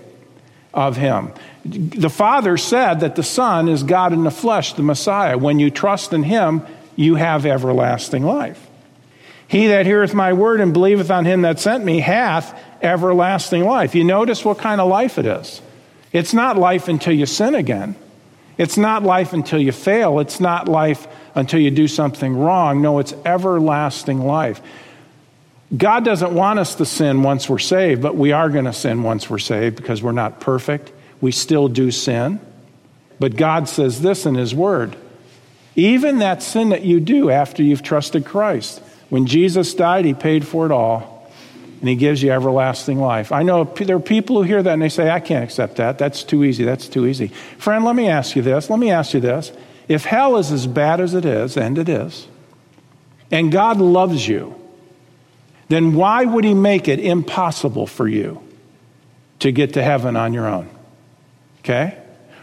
of 0.74 0.96
him. 0.96 1.32
The 1.64 2.10
Father 2.10 2.56
said 2.56 3.00
that 3.00 3.16
the 3.16 3.22
Son 3.22 3.68
is 3.68 3.82
God 3.82 4.12
in 4.12 4.24
the 4.24 4.30
flesh, 4.30 4.72
the 4.72 4.82
Messiah. 4.82 5.38
When 5.38 5.58
you 5.58 5.70
trust 5.70 6.12
in 6.12 6.22
him, 6.22 6.66
you 6.96 7.14
have 7.14 7.46
everlasting 7.46 8.24
life. 8.24 8.67
He 9.48 9.68
that 9.68 9.86
heareth 9.86 10.14
my 10.14 10.34
word 10.34 10.60
and 10.60 10.72
believeth 10.72 11.10
on 11.10 11.24
him 11.24 11.42
that 11.42 11.58
sent 11.58 11.84
me 11.84 12.00
hath 12.00 12.58
everlasting 12.82 13.64
life. 13.64 13.94
You 13.94 14.04
notice 14.04 14.44
what 14.44 14.58
kind 14.58 14.80
of 14.80 14.88
life 14.88 15.18
it 15.18 15.26
is. 15.26 15.60
It's 16.12 16.32
not 16.32 16.56
life 16.56 16.88
until 16.88 17.14
you 17.14 17.26
sin 17.26 17.54
again. 17.54 17.96
It's 18.58 18.76
not 18.76 19.02
life 19.02 19.32
until 19.32 19.58
you 19.58 19.72
fail. 19.72 20.20
It's 20.20 20.38
not 20.38 20.68
life 20.68 21.06
until 21.34 21.60
you 21.60 21.70
do 21.70 21.88
something 21.88 22.36
wrong. 22.36 22.82
No, 22.82 22.98
it's 22.98 23.14
everlasting 23.24 24.20
life. 24.20 24.60
God 25.76 26.04
doesn't 26.04 26.32
want 26.32 26.58
us 26.58 26.74
to 26.76 26.84
sin 26.84 27.22
once 27.22 27.48
we're 27.48 27.58
saved, 27.58 28.02
but 28.02 28.16
we 28.16 28.32
are 28.32 28.48
going 28.48 28.64
to 28.64 28.72
sin 28.72 29.02
once 29.02 29.28
we're 29.28 29.38
saved 29.38 29.76
because 29.76 30.02
we're 30.02 30.12
not 30.12 30.40
perfect. 30.40 30.92
We 31.20 31.32
still 31.32 31.68
do 31.68 31.90
sin. 31.90 32.40
But 33.20 33.36
God 33.36 33.68
says 33.68 34.00
this 34.00 34.26
in 34.26 34.34
His 34.34 34.54
Word 34.54 34.96
even 35.78 36.18
that 36.18 36.42
sin 36.42 36.70
that 36.70 36.82
you 36.82 36.98
do 36.98 37.30
after 37.30 37.62
you've 37.62 37.84
trusted 37.84 38.24
Christ, 38.24 38.82
when 39.08 39.26
Jesus 39.26 39.74
died, 39.74 40.04
He 40.04 40.14
paid 40.14 40.46
for 40.46 40.66
it 40.66 40.72
all, 40.72 41.30
and 41.80 41.88
He 41.88 41.96
gives 41.96 42.22
you 42.22 42.30
everlasting 42.30 42.98
life. 42.98 43.32
I 43.32 43.42
know 43.42 43.64
there 43.64 43.96
are 43.96 44.00
people 44.00 44.36
who 44.36 44.42
hear 44.42 44.62
that 44.62 44.72
and 44.72 44.82
they 44.82 44.88
say, 44.88 45.10
I 45.10 45.20
can't 45.20 45.44
accept 45.44 45.76
that. 45.76 45.98
That's 45.98 46.22
too 46.22 46.44
easy. 46.44 46.64
That's 46.64 46.88
too 46.88 47.06
easy. 47.06 47.28
Friend, 47.58 47.84
let 47.84 47.96
me 47.96 48.08
ask 48.08 48.36
you 48.36 48.42
this. 48.42 48.68
Let 48.68 48.78
me 48.78 48.90
ask 48.90 49.14
you 49.14 49.20
this. 49.20 49.52
If 49.86 50.04
hell 50.04 50.36
is 50.36 50.52
as 50.52 50.66
bad 50.66 51.00
as 51.00 51.14
it 51.14 51.24
is, 51.24 51.56
and 51.56 51.78
it 51.78 51.88
is, 51.88 52.26
and 53.30 53.50
God 53.50 53.78
loves 53.78 54.26
you, 54.26 54.54
then 55.68 55.94
why 55.94 56.24
would 56.24 56.44
He 56.44 56.54
make 56.54 56.88
it 56.88 57.00
impossible 57.00 57.86
for 57.86 58.08
you 58.08 58.42
to 59.38 59.52
get 59.52 59.74
to 59.74 59.82
heaven 59.82 60.16
on 60.16 60.32
your 60.32 60.46
own? 60.46 60.68
Okay? 61.60 61.98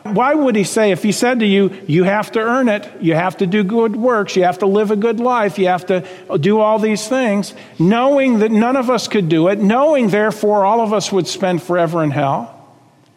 Why 0.06 0.36
would 0.36 0.56
he 0.56 0.64
say, 0.64 0.92
if 0.92 1.02
he 1.02 1.12
said 1.12 1.40
to 1.40 1.48
you, 1.48 1.76
you 1.88 2.04
have 2.04 2.32
to 2.34 2.40
earn 2.40 2.70
it, 2.70 2.88
you 3.02 3.16
have 3.16 3.38
to 3.38 3.48
do 3.48 3.64
good 3.64 3.96
works, 3.96 4.36
you 4.36 4.44
have 4.44 4.60
to 4.60 4.68
live 4.68 4.92
a 4.92 4.96
good 4.96 5.20
life, 5.20 5.58
you 5.58 5.66
have 5.66 5.88
to 5.88 6.06
do 6.40 6.60
all 6.60 6.78
these 6.78 7.08
things, 7.08 7.56
knowing 7.80 8.38
that 8.40 8.52
none 8.52 8.76
of 8.76 8.92
us 8.92 9.08
could 9.08 9.30
do 9.30 9.48
it, 9.48 9.58
knowing 9.58 10.10
therefore 10.10 10.64
all 10.64 10.82
of 10.82 10.94
us 10.94 11.12
would 11.12 11.26
spend 11.26 11.64
forever 11.64 12.04
in 12.04 12.12
hell? 12.12 12.52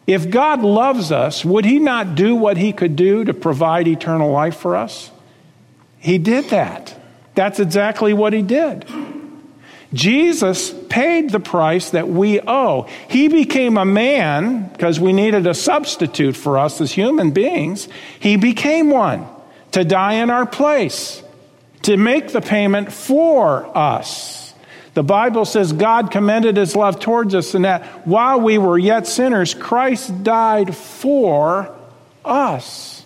If 0.07 0.31
God 0.31 0.63
loves 0.63 1.11
us, 1.11 1.45
would 1.45 1.63
he 1.63 1.77
not 1.77 2.15
do 2.15 2.33
what 2.33 2.57
he 2.57 2.73
could 2.73 2.95
do 2.95 3.23
to 3.23 3.35
provide 3.35 3.87
eternal 3.87 4.31
life 4.31 4.57
for 4.57 4.75
us? 4.75 5.11
He 5.99 6.17
did 6.17 6.45
that. 6.45 6.99
That's 7.35 7.59
exactly 7.59 8.13
what 8.13 8.33
he 8.33 8.41
did. 8.41 8.85
Jesus 9.93 10.71
paid 10.89 11.31
the 11.31 11.39
price 11.39 11.91
that 11.91 12.07
we 12.07 12.39
owe. 12.41 12.87
He 13.09 13.27
became 13.27 13.77
a 13.77 13.85
man 13.85 14.67
because 14.69 14.99
we 14.99 15.13
needed 15.13 15.47
a 15.47 15.53
substitute 15.53 16.35
for 16.35 16.59
us 16.59 16.79
as 16.79 16.91
human 16.91 17.31
beings. 17.31 17.87
He 18.19 18.35
became 18.35 18.91
one 18.91 19.27
to 19.71 19.83
die 19.83 20.13
in 20.13 20.29
our 20.29 20.45
place, 20.45 21.23
to 21.83 21.97
make 21.97 22.31
the 22.31 22.41
payment 22.41 22.91
for 22.91 23.75
us. 23.75 24.53
The 24.93 25.03
Bible 25.03 25.45
says 25.45 25.71
God 25.73 26.11
commended 26.11 26.57
his 26.57 26.75
love 26.75 26.99
towards 26.99 27.33
us 27.33 27.53
and 27.55 27.65
that 27.65 27.83
while 28.07 28.41
we 28.41 28.57
were 28.57 28.77
yet 28.77 29.07
sinners, 29.07 29.53
Christ 29.53 30.23
died 30.23 30.75
for 30.75 31.73
us. 32.25 33.05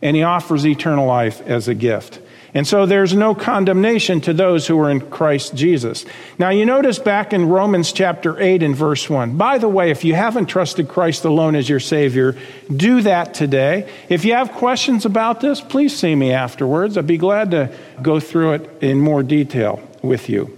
And 0.00 0.16
he 0.16 0.22
offers 0.22 0.66
eternal 0.66 1.06
life 1.06 1.40
as 1.42 1.68
a 1.68 1.74
gift. 1.74 2.20
And 2.56 2.68
so 2.68 2.86
there's 2.86 3.14
no 3.14 3.34
condemnation 3.34 4.20
to 4.22 4.32
those 4.32 4.68
who 4.68 4.78
are 4.78 4.88
in 4.88 5.00
Christ 5.00 5.56
Jesus. 5.56 6.06
Now, 6.38 6.50
you 6.50 6.64
notice 6.64 7.00
back 7.00 7.32
in 7.32 7.48
Romans 7.48 7.90
chapter 7.90 8.40
8 8.40 8.62
and 8.62 8.76
verse 8.76 9.10
1. 9.10 9.36
By 9.36 9.58
the 9.58 9.68
way, 9.68 9.90
if 9.90 10.04
you 10.04 10.14
haven't 10.14 10.46
trusted 10.46 10.88
Christ 10.88 11.24
alone 11.24 11.56
as 11.56 11.68
your 11.68 11.80
Savior, 11.80 12.36
do 12.74 13.02
that 13.02 13.34
today. 13.34 13.90
If 14.08 14.24
you 14.24 14.34
have 14.34 14.52
questions 14.52 15.04
about 15.04 15.40
this, 15.40 15.60
please 15.60 15.96
see 15.96 16.14
me 16.14 16.32
afterwards. 16.32 16.96
I'd 16.96 17.08
be 17.08 17.18
glad 17.18 17.50
to 17.50 17.74
go 18.00 18.20
through 18.20 18.52
it 18.52 18.82
in 18.82 19.00
more 19.00 19.24
detail 19.24 19.82
with 20.00 20.28
you. 20.28 20.56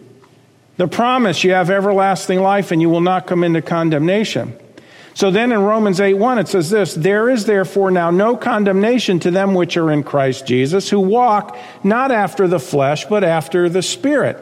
The 0.77 0.89
promise 0.89 1.45
you 1.45 1.53
have 1.53 1.71
everlasting 1.71 2.41
life 2.41 2.73
and 2.73 2.83
you 2.83 2.91
will 2.91 3.01
not 3.01 3.27
come 3.27 3.43
into 3.43 3.63
condemnation. 3.63 4.55
So 5.17 5.31
then 5.31 5.51
in 5.51 5.63
Romans 5.63 5.99
8 5.99 6.13
1, 6.13 6.39
it 6.41 6.49
says 6.49 6.69
this 6.69 6.93
There 6.93 7.31
is 7.31 7.47
therefore 7.47 7.91
now 7.91 8.11
no 8.11 8.37
condemnation 8.37 9.19
to 9.21 9.31
them 9.31 9.55
which 9.55 9.79
are 9.79 9.91
in 9.91 10.03
Christ 10.03 10.47
Jesus, 10.47 10.91
who 10.91 11.01
walk 11.01 11.57
not 11.83 12.13
after 12.13 12.47
the 12.47 12.61
flesh, 12.61 13.07
but 13.07 13.25
after 13.25 13.71
the 13.71 13.81
Spirit. 13.81 14.37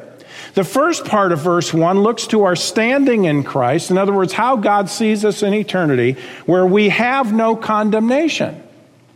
The 0.55 0.65
first 0.65 1.05
part 1.05 1.31
of 1.31 1.39
verse 1.39 1.73
1 1.73 2.01
looks 2.01 2.27
to 2.29 2.43
our 2.43 2.57
standing 2.57 3.25
in 3.25 3.45
Christ, 3.45 3.93
in 3.93 3.99
other 3.99 4.13
words, 4.13 4.33
how 4.33 4.57
God 4.57 4.91
sees 4.91 5.25
us 5.25 5.45
in 5.45 5.55
eternity, 5.55 6.17
where 6.45 6.67
we 6.67 6.89
have 6.89 7.33
no 7.33 7.55
condemnation. 7.55 8.57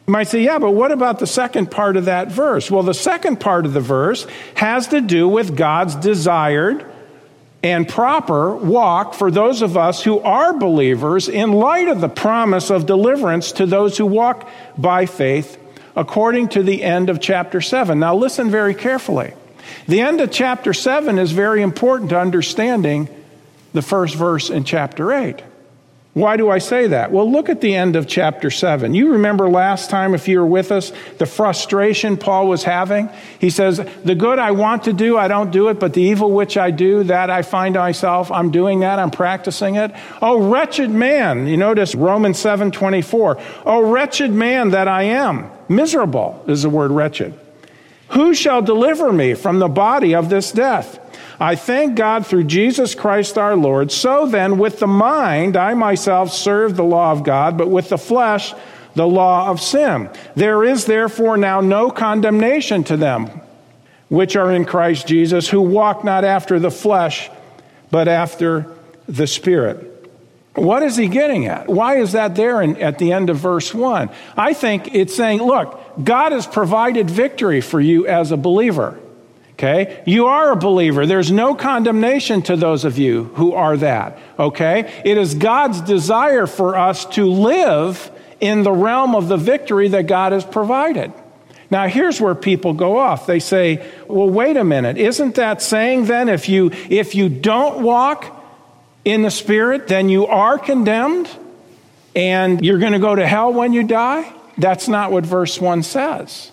You 0.07 0.13
might 0.13 0.29
say, 0.29 0.45
yeah, 0.45 0.61
but 0.61 0.71
what 0.71 0.93
about 0.93 1.19
the 1.19 1.27
second 1.27 1.73
part 1.73 1.97
of 1.97 2.05
that 2.05 2.31
verse? 2.31 2.71
Well, 2.71 2.85
the 2.85 2.95
second 2.95 3.41
part 3.41 3.67
of 3.67 3.73
the 3.73 3.81
verse 3.81 4.29
has 4.55 4.87
to 4.89 5.01
do 5.01 5.27
with 5.27 5.57
God's 5.57 5.97
desired 5.97 6.87
and 7.63 7.89
proper 7.89 8.55
walk 8.55 9.15
for 9.15 9.31
those 9.31 9.63
of 9.63 9.77
us 9.77 10.03
who 10.03 10.21
are 10.21 10.57
believers 10.57 11.29
in 11.29 11.53
light 11.53 11.89
of 11.89 12.01
the 12.01 12.09
promise 12.09 12.71
of 12.71 12.87
deliverance 12.87 13.53
to 13.53 13.67
those 13.67 13.99
who 13.99 14.07
walk 14.07 14.49
by 14.77 15.07
faith 15.07 15.59
according 15.97 16.49
to 16.49 16.63
the 16.63 16.85
end 16.85 17.11
of 17.11 17.21
chapter 17.21 17.61
7. 17.61 17.99
Now, 17.99 18.15
listen 18.15 18.51
very 18.51 18.75
carefully. 18.75 19.35
The 19.89 20.01
end 20.01 20.21
of 20.21 20.31
chapter 20.31 20.73
7 20.73 21.19
is 21.19 21.33
very 21.33 21.63
important 21.63 22.11
to 22.11 22.21
understanding 22.21 23.09
the 23.73 23.83
first 23.83 24.15
verse 24.15 24.49
in 24.51 24.63
chapter 24.65 25.13
8. 25.13 25.43
Why 26.19 26.37
do 26.37 26.51
I 26.51 26.59
say 26.59 26.89
that? 26.89 27.13
Well, 27.13 27.31
look 27.31 27.49
at 27.49 27.61
the 27.61 27.77
end 27.77 27.95
of 27.95 28.09
chapter 28.09 28.51
7. 28.51 28.93
You 28.93 29.13
remember 29.13 29.49
last 29.49 29.89
time, 29.89 30.15
if 30.15 30.27
you 30.27 30.41
were 30.41 30.47
with 30.47 30.73
us, 30.73 30.93
the 31.19 31.27
frustration 31.27 32.17
Paul 32.17 32.49
was 32.49 32.65
having? 32.65 33.09
He 33.39 33.51
says, 33.51 33.81
The 34.05 34.17
good 34.17 34.41
I 34.41 34.51
want 34.51 34.83
to 34.85 34.93
do, 34.93 35.17
I 35.17 35.29
don't 35.29 35.53
do 35.53 35.69
it, 35.69 35.79
but 35.79 35.95
the 35.95 36.03
evil 36.03 36.33
which 36.33 36.57
I 36.57 36.73
do, 36.73 37.05
that 37.05 37.31
I 37.31 37.43
find 37.43 37.77
myself, 37.77 38.33
I'm 38.33 38.51
doing 38.51 38.81
that, 38.81 38.99
I'm 38.99 39.13
practicing 39.13 39.77
it. 39.77 39.93
Oh, 40.21 40.51
wretched 40.51 40.91
man. 40.91 41.47
You 41.47 41.57
notice 41.57 41.95
Romans 41.95 42.39
7 42.41 42.73
24. 42.73 43.41
Oh, 43.65 43.89
wretched 43.89 44.33
man 44.33 44.71
that 44.71 44.89
I 44.89 45.05
am. 45.05 45.49
Miserable 45.69 46.45
is 46.49 46.65
the 46.65 46.71
word 46.71 46.91
wretched. 46.91 47.39
Who 48.11 48.35
shall 48.35 48.61
deliver 48.61 49.13
me 49.13 49.35
from 49.35 49.61
the 49.61 49.69
body 49.69 50.17
of 50.17 50.31
this 50.31 50.51
death? 50.51 50.99
I 51.41 51.55
thank 51.55 51.95
God 51.95 52.27
through 52.27 52.45
Jesus 52.45 52.95
Christ 52.95 53.39
our 53.39 53.57
Lord. 53.57 53.93
So 53.93 54.27
then, 54.27 54.59
with 54.59 54.81
the 54.81 54.89
mind, 54.89 55.57
I 55.57 55.75
myself 55.75 56.33
serve 56.33 56.77
the 56.77 56.85
law 56.85 57.13
of 57.13 57.23
God, 57.23 57.57
but 57.57 57.69
with 57.69 57.91
the 57.91 57.99
flesh, 57.99 58.55
the 58.95 59.07
law 59.07 59.49
of 59.49 59.61
sin. 59.61 60.11
There 60.35 60.65
is 60.65 60.87
therefore 60.87 61.37
now 61.37 61.61
no 61.61 61.91
condemnation 61.91 62.83
to 62.85 62.97
them 62.97 63.41
which 64.09 64.37
are 64.37 64.51
in 64.51 64.65
Christ 64.65 65.07
Jesus, 65.07 65.49
who 65.49 65.61
walk 65.61 66.03
not 66.03 66.25
after 66.25 66.59
the 66.59 66.71
flesh, 66.71 67.31
but 67.91 68.09
after 68.09 68.67
the 69.07 69.27
Spirit. 69.27 69.95
What 70.55 70.83
is 70.83 70.97
he 70.97 71.09
getting 71.09 71.47
at? 71.47 71.69
Why 71.69 71.99
is 71.99 72.13
that 72.13 72.35
there 72.35 72.61
in, 72.63 72.77
at 72.79 72.99
the 72.99 73.13
end 73.13 73.31
of 73.31 73.37
verse 73.37 73.73
1? 73.73 74.11
I 74.37 74.55
think 74.55 74.95
it's 74.95 75.15
saying, 75.15 75.43
look, 75.43 75.81
God 76.03 76.33
has 76.33 76.47
provided 76.47 77.09
victory 77.09 77.61
for 77.61 77.81
you 77.81 78.07
as 78.07 78.33
a 78.33 78.37
believer. 78.37 78.99
Okay? 79.59 80.05
You 80.07 80.27
are 80.27 80.53
a 80.53 80.57
believer. 80.57 81.05
There's 81.05 81.33
no 81.33 81.57
condemnation 81.57 82.43
to 82.43 82.55
those 82.55 82.85
of 82.85 82.97
you 82.97 83.25
who 83.35 83.55
are 83.55 83.77
that. 83.79 84.17
Okay? 84.39 85.03
It 85.05 85.19
is 85.19 85.35
God's 85.35 85.81
desire 85.81 86.47
for 86.47 86.77
us 86.77 87.05
to 87.07 87.27
live 87.27 88.09
in 88.39 88.63
the 88.63 88.71
realm 88.71 89.17
of 89.17 89.27
the 89.27 89.37
victory 89.37 89.89
that 89.89 90.07
God 90.07 90.31
has 90.31 90.45
provided. 90.45 91.13
Now, 91.73 91.89
here's 91.89 92.21
where 92.21 92.37
people 92.37 92.73
go 92.73 92.99
off. 92.99 93.27
They 93.27 93.41
say, 93.41 93.85
well, 94.07 94.31
wait 94.31 94.57
a 94.57 94.63
minute. 94.63 94.97
Isn't 94.97 95.35
that 95.35 95.61
saying 95.61 96.05
then 96.05 96.29
if 96.29 96.49
you, 96.49 96.71
if 96.89 97.17
you 97.17 97.29
don't 97.29 97.83
walk 97.83 98.41
in 99.05 99.23
the 99.23 99.31
Spirit, 99.31 99.89
then 99.89 100.09
you 100.09 100.29
are 100.29 100.57
condemned 100.57 101.29
and 102.15 102.65
you're 102.65 102.79
going 102.79 102.93
to 102.93 103.01
go 103.01 103.17
to 103.17 103.27
hell 103.27 103.53
when 103.53 103.73
you 103.73 103.83
die? 103.83 104.33
That's 104.57 104.87
not 104.87 105.11
what 105.11 105.27
verse 105.27 105.61
1 105.61 105.83
says. 105.83 106.53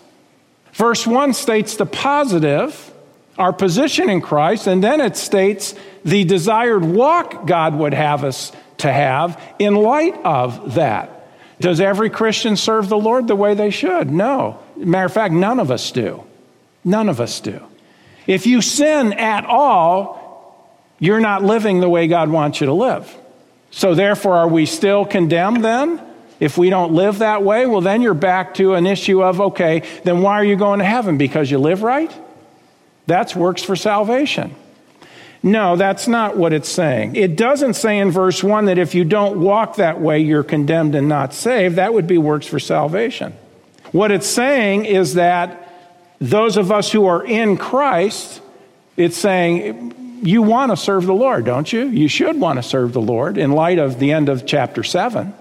Verse 0.73 1.05
1 1.05 1.33
states 1.33 1.75
the 1.75 1.85
positive 1.85 2.93
our 3.37 3.53
position 3.53 4.09
in 4.09 4.21
Christ, 4.21 4.67
and 4.67 4.83
then 4.83 5.01
it 5.01 5.17
states 5.17 5.75
the 6.03 6.23
desired 6.23 6.85
walk 6.85 7.45
God 7.47 7.75
would 7.75 7.93
have 7.93 8.23
us 8.23 8.51
to 8.77 8.91
have 8.91 9.41
in 9.59 9.75
light 9.75 10.15
of 10.23 10.75
that. 10.75 11.11
Does 11.59 11.79
every 11.79 12.09
Christian 12.09 12.55
serve 12.55 12.89
the 12.89 12.97
Lord 12.97 13.27
the 13.27 13.35
way 13.35 13.53
they 13.53 13.69
should? 13.69 14.11
No. 14.11 14.59
Matter 14.75 15.05
of 15.05 15.13
fact, 15.13 15.33
none 15.33 15.59
of 15.59 15.71
us 15.71 15.91
do. 15.91 16.23
None 16.83 17.09
of 17.09 17.21
us 17.21 17.39
do. 17.39 17.61
If 18.27 18.45
you 18.45 18.61
sin 18.61 19.13
at 19.13 19.45
all, 19.45 20.21
you're 20.99 21.19
not 21.19 21.43
living 21.43 21.79
the 21.79 21.89
way 21.89 22.07
God 22.07 22.29
wants 22.29 22.59
you 22.59 22.67
to 22.67 22.73
live. 22.73 23.13
So, 23.71 23.95
therefore, 23.95 24.37
are 24.37 24.47
we 24.47 24.65
still 24.65 25.05
condemned 25.05 25.63
then? 25.63 26.01
If 26.39 26.57
we 26.57 26.69
don't 26.69 26.93
live 26.93 27.19
that 27.19 27.43
way, 27.43 27.65
well, 27.65 27.81
then 27.81 28.01
you're 28.01 28.13
back 28.13 28.55
to 28.55 28.73
an 28.73 28.85
issue 28.85 29.23
of, 29.23 29.39
okay, 29.39 29.83
then 30.03 30.21
why 30.21 30.33
are 30.33 30.43
you 30.43 30.55
going 30.55 30.79
to 30.79 30.85
heaven? 30.85 31.17
Because 31.17 31.49
you 31.49 31.57
live 31.57 31.81
right? 31.81 32.11
That's 33.07 33.35
works 33.35 33.63
for 33.63 33.75
salvation. 33.75 34.55
No, 35.43 35.75
that's 35.75 36.07
not 36.07 36.37
what 36.37 36.53
it's 36.53 36.69
saying. 36.69 37.15
It 37.15 37.35
doesn't 37.35 37.75
say 37.75 37.99
in 37.99 38.09
verse 38.09 38.43
1 38.43 38.65
that 38.65 38.79
if 38.79 38.95
you 38.95 39.05
don't 39.05 39.39
walk 39.39 39.75
that 39.75 40.01
way, 40.01 40.19
you're 40.19 40.43
condemned 40.43 40.95
and 40.95 41.07
not 41.07 41.35
saved. 41.35 41.75
That 41.75 41.93
would 41.93 42.07
be 42.07 42.17
works 42.17 42.47
for 42.47 42.59
salvation. 42.59 43.33
What 43.91 44.11
it's 44.11 44.25
saying 44.25 44.85
is 44.85 45.13
that 45.13 45.71
those 46.19 46.57
of 46.57 46.71
us 46.71 46.91
who 46.91 47.05
are 47.05 47.23
in 47.23 47.57
Christ, 47.57 48.41
it's 48.97 49.17
saying, 49.17 50.19
you 50.23 50.41
want 50.41 50.71
to 50.71 50.77
serve 50.77 51.05
the 51.05 51.13
Lord, 51.13 51.45
don't 51.45 51.71
you? 51.71 51.87
You 51.89 52.07
should 52.07 52.39
want 52.39 52.57
to 52.57 52.63
serve 52.63 52.93
the 52.93 53.01
Lord 53.01 53.37
in 53.37 53.51
light 53.51 53.77
of 53.77 53.99
the 53.99 54.13
end 54.13 54.29
of 54.29 54.47
chapter 54.47 54.81
7. 54.81 55.31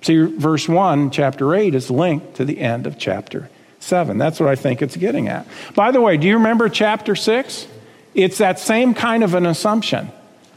See, 0.00 0.16
verse 0.16 0.66
1, 0.66 1.10
chapter 1.10 1.54
8 1.54 1.74
is 1.74 1.90
linked 1.90 2.36
to 2.36 2.46
the 2.46 2.58
end 2.58 2.86
of 2.86 2.98
chapter 2.98 3.50
7. 3.82 4.18
That's 4.18 4.40
what 4.40 4.48
I 4.48 4.56
think 4.56 4.80
it's 4.82 4.96
getting 4.96 5.28
at. 5.28 5.46
By 5.74 5.90
the 5.90 6.00
way, 6.00 6.16
do 6.16 6.26
you 6.28 6.36
remember 6.36 6.68
chapter 6.68 7.14
6? 7.16 7.66
It's 8.14 8.38
that 8.38 8.58
same 8.58 8.94
kind 8.94 9.24
of 9.24 9.34
an 9.34 9.46
assumption 9.46 10.10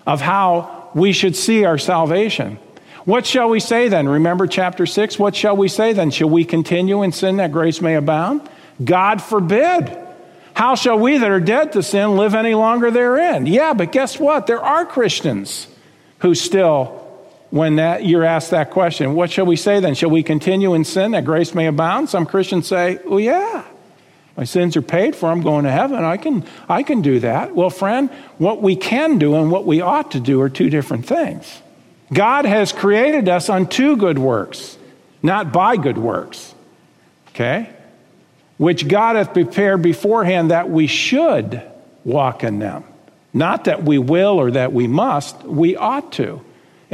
of 0.05 0.22
how 0.22 0.89
we 0.94 1.12
should 1.12 1.36
see 1.36 1.65
our 1.65 1.77
salvation. 1.77 2.58
What 3.05 3.25
shall 3.25 3.50
we 3.50 3.60
say 3.60 3.88
then? 3.88 4.08
Remember 4.08 4.48
chapter 4.48 4.86
6? 4.86 5.20
What 5.20 5.36
shall 5.36 5.55
we 5.55 5.67
say 5.67 5.94
then? 5.94 6.12
Shall 6.12 6.29
we 6.29 6.44
continue 6.44 7.03
in 7.03 7.12
sin 7.12 7.38
that 7.38 7.51
grace 7.51 7.82
may 7.82 7.96
abound? 7.96 8.48
God 8.84 9.22
forbid. 9.22 9.96
How 10.53 10.75
shall 10.75 10.98
we 10.98 11.17
that 11.17 11.29
are 11.29 11.39
dead 11.39 11.74
to 11.74 11.84
sin 11.84 12.15
live 12.15 12.34
any 12.34 12.55
longer 12.55 12.89
therein? 12.89 13.46
Yeah, 13.46 13.74
but 13.74 13.91
guess 13.91 14.20
what? 14.20 14.48
There 14.48 14.62
are 14.62 14.86
Christians 14.86 15.67
who 16.20 16.34
still, 16.34 17.04
when 17.49 17.77
that, 17.77 18.05
you're 18.05 18.23
asked 18.23 18.51
that 18.51 18.71
question, 18.71 19.13
what 19.13 19.31
shall 19.31 19.45
we 19.45 19.55
say 19.55 19.79
then? 19.79 19.95
Shall 19.95 20.09
we 20.09 20.23
continue 20.23 20.73
in 20.73 20.83
sin 20.83 21.11
that 21.11 21.25
grace 21.25 21.53
may 21.53 21.67
abound? 21.67 22.09
Some 22.09 22.25
Christians 22.25 22.67
say, 22.67 22.99
well, 23.05 23.19
yeah. 23.19 23.63
My 24.37 24.43
sins 24.43 24.75
are 24.75 24.81
paid 24.81 25.15
for. 25.15 25.31
I'm 25.31 25.41
going 25.41 25.63
to 25.63 25.71
heaven. 25.71 26.03
I 26.03 26.17
can, 26.17 26.43
I 26.67 26.83
can 26.83 27.01
do 27.01 27.21
that. 27.21 27.55
Well, 27.55 27.69
friend, 27.69 28.09
what 28.37 28.61
we 28.61 28.75
can 28.75 29.17
do 29.17 29.35
and 29.35 29.49
what 29.49 29.65
we 29.65 29.79
ought 29.79 30.11
to 30.11 30.19
do 30.19 30.41
are 30.41 30.49
two 30.49 30.69
different 30.69 31.05
things. 31.05 31.61
God 32.11 32.45
has 32.45 32.73
created 32.73 33.29
us 33.29 33.49
on 33.49 33.67
two 33.67 33.95
good 33.95 34.19
works, 34.19 34.77
not 35.23 35.53
by 35.53 35.77
good 35.77 35.97
works. 35.97 36.53
Okay? 37.29 37.69
Which 38.57 38.87
God 38.87 39.15
hath 39.15 39.33
prepared 39.33 39.81
beforehand 39.81 40.51
that 40.51 40.69
we 40.69 40.87
should 40.87 41.61
walk 42.03 42.43
in 42.43 42.59
them. 42.59 42.83
Not 43.33 43.65
that 43.65 43.83
we 43.83 43.97
will 43.97 44.39
or 44.39 44.51
that 44.51 44.71
we 44.71 44.87
must, 44.87 45.43
we 45.43 45.75
ought 45.75 46.11
to. 46.13 46.41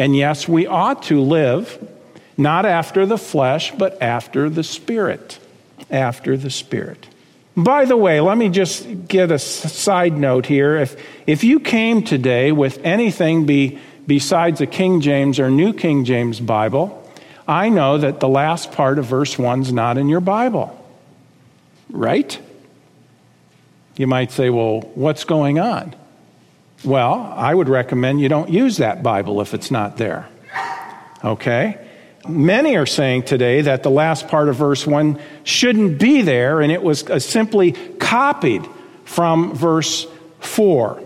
And 0.02 0.16
yes, 0.16 0.48
we 0.48 0.66
ought 0.66 1.04
to 1.04 1.22
live 1.22 1.78
not 2.36 2.66
after 2.66 3.06
the 3.06 3.20
flesh, 3.20 3.72
but 3.72 4.02
after 4.02 4.50
the 4.50 4.64
Spirit. 4.64 5.38
After 5.92 6.36
the 6.36 6.50
Spirit. 6.50 7.08
By 7.56 7.86
the 7.86 7.96
way, 7.96 8.20
let 8.20 8.36
me 8.36 8.50
just 8.50 9.08
get 9.08 9.30
a 9.30 9.38
side 9.38 10.18
note 10.18 10.48
here. 10.48 10.76
If, 10.76 11.00
if 11.28 11.44
you 11.44 11.60
came 11.60 12.02
today 12.02 12.52
with 12.52 12.84
anything 12.84 13.46
be, 13.46 13.78
besides 14.08 14.60
a 14.60 14.66
King 14.66 15.02
James 15.02 15.40
or 15.40 15.52
New 15.52 15.72
King 15.72 16.04
James 16.04 16.40
Bible, 16.40 17.08
I 17.48 17.70
know 17.70 18.00
that 18.00 18.20
the 18.20 18.28
last 18.28 18.72
part 18.72 18.98
of 18.98 19.06
verse 19.06 19.38
1 19.38 19.62
is 19.62 19.72
not 19.72 20.00
in 20.00 20.10
your 20.10 20.20
Bible. 20.20 20.76
Right? 21.92 22.40
You 23.98 24.08
might 24.08 24.32
say, 24.32 24.50
well, 24.50 24.82
what's 24.96 25.26
going 25.26 25.60
on? 25.60 25.96
Well, 26.84 27.32
I 27.36 27.54
would 27.54 27.70
recommend 27.70 28.22
you 28.22 28.30
don't 28.30 28.50
use 28.50 28.78
that 28.78 29.04
Bible 29.04 29.42
if 29.42 29.54
it's 29.54 29.70
not 29.70 29.98
there. 29.98 30.28
Okay? 31.24 31.78
Many 32.28 32.76
are 32.78 32.88
saying 32.88 33.24
today 33.24 33.62
that 33.62 33.84
the 33.84 33.92
last 33.92 34.28
part 34.28 34.50
of 34.50 34.56
verse 34.56 34.88
1 34.88 35.20
shouldn't 35.44 36.00
be 36.00 36.22
there, 36.24 36.62
and 36.62 36.72
it 36.72 36.82
was 36.82 37.08
uh, 37.08 37.20
simply 37.20 37.74
copied 37.74 38.68
from 39.06 39.54
verse 39.54 40.08
4. 40.40 41.04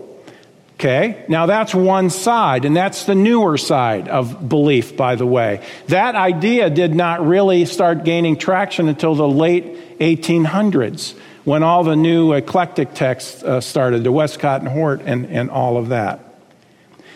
Okay? 0.74 1.24
Now 1.28 1.46
that's 1.46 1.74
one 1.74 2.08
side, 2.10 2.64
and 2.64 2.74
that's 2.74 3.04
the 3.04 3.14
newer 3.14 3.58
side 3.58 4.08
of 4.08 4.48
belief, 4.48 4.96
by 4.96 5.16
the 5.16 5.26
way. 5.26 5.66
That 5.88 6.14
idea 6.14 6.70
did 6.70 6.94
not 6.94 7.26
really 7.26 7.66
start 7.66 8.04
gaining 8.04 8.36
traction 8.36 8.88
until 8.88 9.14
the 9.14 9.28
late 9.28 9.98
1800s 9.98 11.14
when 11.46 11.62
all 11.62 11.84
the 11.84 11.94
new 11.94 12.32
eclectic 12.32 12.92
texts 12.92 13.40
uh, 13.44 13.60
started, 13.60 14.02
the 14.02 14.10
Westcott 14.10 14.62
and 14.62 14.68
Hort 14.68 15.00
and, 15.02 15.26
and 15.26 15.48
all 15.48 15.76
of 15.76 15.90
that. 15.90 16.18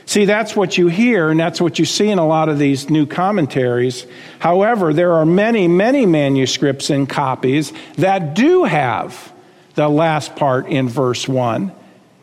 See, 0.07 0.25
that's 0.25 0.55
what 0.55 0.79
you 0.79 0.87
hear, 0.87 1.31
and 1.31 1.41
that's 1.41 1.61
what 1.61 1.81
you 1.81 1.85
see 1.85 2.09
in 2.09 2.21
a 2.21 2.27
lot 2.27 2.49
of 2.49 2.57
these 2.57 2.89
new 2.89 3.07
commentaries. 3.07 4.07
However, 4.39 4.93
there 4.93 5.15
are 5.15 5.27
many, 5.27 5.67
many 5.67 6.07
manuscripts 6.07 6.91
and 6.91 7.09
copies 7.09 7.73
that 7.97 8.35
do 8.35 8.63
have 8.63 9.33
the 9.75 9.89
last 9.89 10.37
part 10.37 10.69
in 10.69 10.89
verse 10.89 11.27
1 11.27 11.73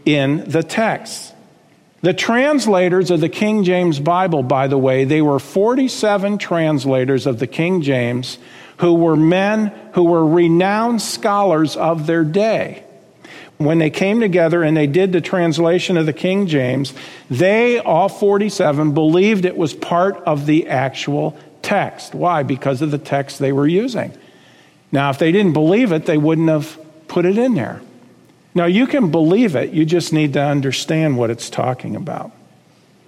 in 0.06 0.50
the 0.50 0.64
text. 0.64 1.34
The 2.04 2.14
translators 2.14 3.12
of 3.12 3.20
the 3.20 3.30
King 3.30 3.66
James 3.66 4.00
Bible, 4.00 4.44
by 4.44 4.68
the 4.68 4.78
way, 4.78 5.04
they 5.04 5.22
were 5.22 5.40
47 5.40 6.38
translators 6.38 7.26
of 7.26 7.40
the 7.40 7.48
King 7.48 7.82
James 7.82 8.38
who 8.78 8.94
were 8.94 9.16
men 9.16 9.68
who 9.94 10.04
were 10.04 10.26
renowned 10.26 11.02
scholars 11.02 11.76
of 11.76 12.08
their 12.08 12.24
day 12.24 12.84
when 13.58 13.80
they 13.80 13.90
came 13.90 14.20
together 14.20 14.64
and 14.64 14.78
they 14.78 14.88
did 14.88 15.12
the 15.12 15.22
translation 15.22 15.98
of 15.98 16.06
the 16.06 16.14
King 16.14 16.48
James, 16.48 16.94
they, 17.30 17.80
all 17.80 18.08
47, 18.08 18.94
believed 18.94 19.46
it 19.46 19.58
was 19.58 19.74
part 19.74 20.16
of 20.26 20.46
the 20.46 20.68
actual 20.68 21.38
text. 21.62 22.14
Why? 22.14 22.44
Because 22.44 22.82
of 22.82 22.92
the 22.92 22.98
text 22.98 23.40
they 23.40 23.52
were 23.52 23.68
using. 23.68 24.14
Now, 24.92 25.10
if 25.10 25.18
they 25.18 25.32
didn't 25.32 25.54
believe 25.54 25.92
it, 25.92 26.06
they 26.06 26.18
wouldn't 26.18 26.50
have 26.50 26.80
put 27.08 27.26
it 27.26 27.38
in 27.38 27.56
there. 27.56 27.82
Now, 28.54 28.66
you 28.66 28.88
can 28.88 29.12
believe 29.12 29.56
it, 29.56 29.72
you 29.72 29.86
just 29.86 30.14
need 30.14 30.34
to 30.34 30.42
understand 30.42 31.18
what 31.18 31.30
it's 31.30 31.50
talking 31.50 31.96
about. 31.96 32.32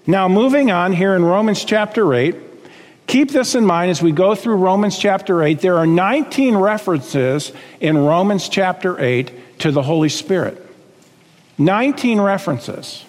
Now, 0.05 0.27
moving 0.27 0.71
on 0.71 0.93
here 0.93 1.15
in 1.15 1.23
Romans 1.23 1.63
chapter 1.63 2.13
8, 2.13 2.35
keep 3.09 3.31
this 3.31 3.55
in 3.55 3.65
mind 3.65 3.89
as 3.89 4.01
we 4.01 4.11
go 4.11 4.35
through 4.35 4.55
Romans 4.55 4.97
chapter 4.97 5.43
8. 5.43 5.59
There 5.59 5.77
are 5.77 5.87
19 5.87 6.55
references 6.55 7.51
in 7.81 7.97
Romans 7.97 8.47
chapter 8.47 9.01
8 9.01 9.59
to 9.59 9.71
the 9.71 9.81
Holy 9.81 10.09
Spirit. 10.09 10.65
19 11.57 12.21
references. 12.21 13.03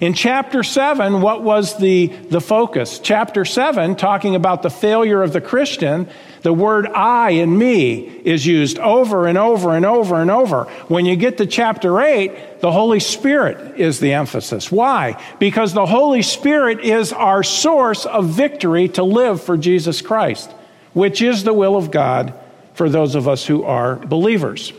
In 0.00 0.14
chapter 0.14 0.62
7, 0.62 1.20
what 1.20 1.42
was 1.42 1.78
the, 1.78 2.06
the 2.06 2.40
focus? 2.40 2.98
Chapter 2.98 3.44
7, 3.44 3.96
talking 3.96 4.34
about 4.34 4.62
the 4.62 4.70
failure 4.70 5.22
of 5.22 5.32
the 5.32 5.40
Christian, 5.40 6.08
the 6.42 6.52
word 6.52 6.86
I 6.86 7.30
and 7.30 7.58
me 7.58 8.00
is 8.24 8.46
used 8.46 8.78
over 8.78 9.26
and 9.26 9.36
over 9.36 9.74
and 9.74 9.84
over 9.84 10.20
and 10.20 10.30
over. 10.30 10.64
When 10.88 11.04
you 11.04 11.16
get 11.16 11.38
to 11.38 11.46
chapter 11.46 12.00
8, 12.00 12.60
the 12.60 12.72
Holy 12.72 13.00
Spirit 13.00 13.78
is 13.78 14.00
the 14.00 14.12
emphasis. 14.12 14.70
Why? 14.70 15.22
Because 15.38 15.72
the 15.72 15.86
Holy 15.86 16.22
Spirit 16.22 16.80
is 16.80 17.12
our 17.12 17.42
source 17.42 18.06
of 18.06 18.26
victory 18.26 18.88
to 18.90 19.02
live 19.02 19.42
for 19.42 19.56
Jesus 19.56 20.00
Christ, 20.00 20.50
which 20.92 21.22
is 21.22 21.44
the 21.44 21.54
will 21.54 21.76
of 21.76 21.90
God 21.90 22.34
for 22.74 22.88
those 22.88 23.16
of 23.16 23.26
us 23.26 23.44
who 23.44 23.64
are 23.64 23.96
believers. 23.96 24.72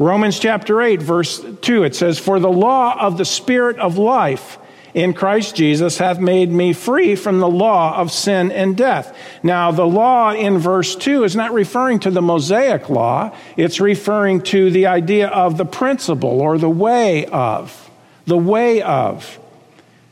Romans 0.00 0.38
chapter 0.38 0.80
8, 0.80 1.02
verse 1.02 1.44
2, 1.60 1.84
it 1.84 1.94
says, 1.94 2.18
For 2.18 2.40
the 2.40 2.50
law 2.50 2.98
of 2.98 3.18
the 3.18 3.26
Spirit 3.26 3.78
of 3.78 3.98
life 3.98 4.56
in 4.94 5.12
Christ 5.12 5.54
Jesus 5.54 5.98
hath 5.98 6.18
made 6.18 6.50
me 6.50 6.72
free 6.72 7.14
from 7.14 7.38
the 7.38 7.46
law 7.46 7.94
of 7.98 8.10
sin 8.10 8.50
and 8.50 8.74
death. 8.74 9.14
Now, 9.42 9.70
the 9.72 9.86
law 9.86 10.32
in 10.32 10.56
verse 10.56 10.96
2 10.96 11.24
is 11.24 11.36
not 11.36 11.52
referring 11.52 12.00
to 12.00 12.10
the 12.10 12.22
Mosaic 12.22 12.88
law, 12.88 13.36
it's 13.58 13.78
referring 13.78 14.40
to 14.44 14.70
the 14.70 14.86
idea 14.86 15.28
of 15.28 15.58
the 15.58 15.66
principle 15.66 16.40
or 16.40 16.56
the 16.56 16.70
way 16.70 17.26
of, 17.26 17.90
the 18.24 18.38
way 18.38 18.80
of 18.80 19.38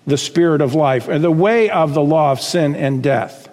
the 0.07 0.18
Spirit 0.18 0.61
of 0.61 0.74
life, 0.74 1.09
or 1.09 1.18
the 1.18 1.31
way 1.31 1.70
of 1.70 1.94
the 1.94 2.03
law 2.03 2.31
of 2.31 2.42
sin 2.42 2.77
and 2.77 3.03
death. 3.03 3.47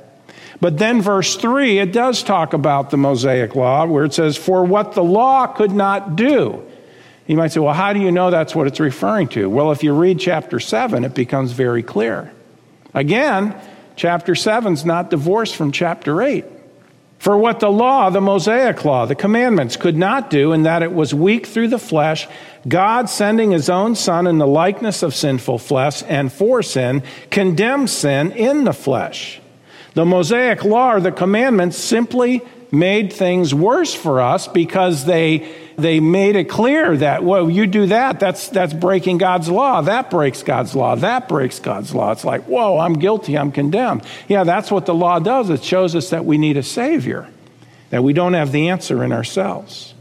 But 0.62 0.78
then, 0.78 1.02
verse 1.02 1.36
3, 1.36 1.80
it 1.80 1.92
does 1.92 2.24
talk 2.24 2.54
about 2.54 2.90
the 2.90 2.98
Mosaic 2.98 3.56
law, 3.56 3.86
where 3.86 4.06
it 4.06 4.14
says, 4.14 4.38
For 4.38 4.64
what 4.64 4.94
the 4.94 5.04
law 5.04 5.48
could 5.48 5.72
not 5.72 6.16
do. 6.16 6.64
You 7.28 7.36
might 7.36 7.52
say, 7.52 7.60
Well, 7.60 7.74
how 7.74 7.94
do 7.94 8.00
you 8.00 8.12
know 8.12 8.32
that's 8.32 8.56
what 8.56 8.68
it's 8.68 8.80
referring 8.80 9.28
to? 9.30 9.50
Well, 9.50 9.72
if 9.72 9.84
you 9.84 9.94
read 9.94 10.20
chapter 10.20 10.60
7, 10.60 11.04
it 11.04 11.14
becomes 11.14 11.52
very 11.52 11.84
clear. 11.84 12.32
Again, 12.94 13.56
chapter 13.96 14.36
7 14.36 14.74
is 14.74 14.86
not 14.86 15.10
divorced 15.10 15.56
from 15.56 15.72
chapter 15.72 16.22
8. 16.22 16.46
For 17.20 17.38
what 17.38 17.60
the 17.60 17.72
law, 17.72 18.10
the 18.10 18.22
Mosaic 18.22 18.86
law, 18.86 19.06
the 19.06 19.16
commandments 19.16 19.78
could 19.78 19.98
not 19.98 20.30
do, 20.30 20.54
in 20.54 20.64
that 20.64 20.84
it 20.84 20.94
was 20.94 21.14
weak 21.14 21.48
through 21.48 21.70
the 21.70 21.80
flesh, 21.80 22.28
God 22.68 23.10
sending 23.10 23.52
his 23.52 23.70
own 23.70 23.96
Son 23.96 24.28
in 24.28 24.38
the 24.38 24.48
likeness 24.48 25.02
of 25.02 25.16
sinful 25.16 25.58
flesh 25.60 26.04
and 26.08 26.32
for 26.32 26.62
sin, 26.62 27.04
condemned 27.32 27.90
sin 27.90 28.32
in 28.32 28.64
the 28.64 28.74
flesh 28.74 29.42
the 29.96 30.06
Mosaic 30.06 30.64
law 30.64 30.94
or 30.94 31.00
the 31.02 31.12
commandments 31.12 31.78
simply 31.78 32.42
made 32.72 33.12
things 33.12 33.54
worse 33.54 33.94
for 33.94 34.22
us 34.22 34.48
because 34.48 35.06
they 35.06 35.48
they 35.78 36.00
made 36.00 36.36
it 36.36 36.46
clear 36.46 36.96
that, 36.98 37.24
well, 37.24 37.50
you 37.50 37.68
do 37.68 37.88
that, 37.88 38.20
that's, 38.20 38.48
that's 38.48 38.74
breaking 38.74 39.18
God's 39.18 39.50
law. 39.50 39.82
That 39.82 40.10
breaks 40.10 40.42
God's 40.42 40.74
law. 40.74 40.96
That 40.96 41.28
breaks 41.28 41.60
God's 41.60 41.94
law. 41.94 42.12
It's 42.12 42.24
like, 42.24 42.44
whoa, 42.44 42.80
I'm 42.80 42.94
guilty. 42.94 43.38
I'm 43.38 43.52
condemned. 43.52 44.04
Yeah, 44.30 44.46
that's 44.46 44.72
what 44.72 44.86
the 44.86 44.94
law 44.94 45.20
does. 45.20 45.50
It 45.50 45.64
shows 45.64 45.96
us 45.96 46.12
that 46.12 46.24
we 46.24 46.38
need 46.38 46.56
a 46.56 46.64
Savior, 46.64 47.28
that 47.90 48.04
we 48.04 48.14
don't 48.14 48.34
have 48.34 48.54
the 48.54 48.70
answer 48.70 49.04
in 49.04 49.12
ourselves. 49.12 49.94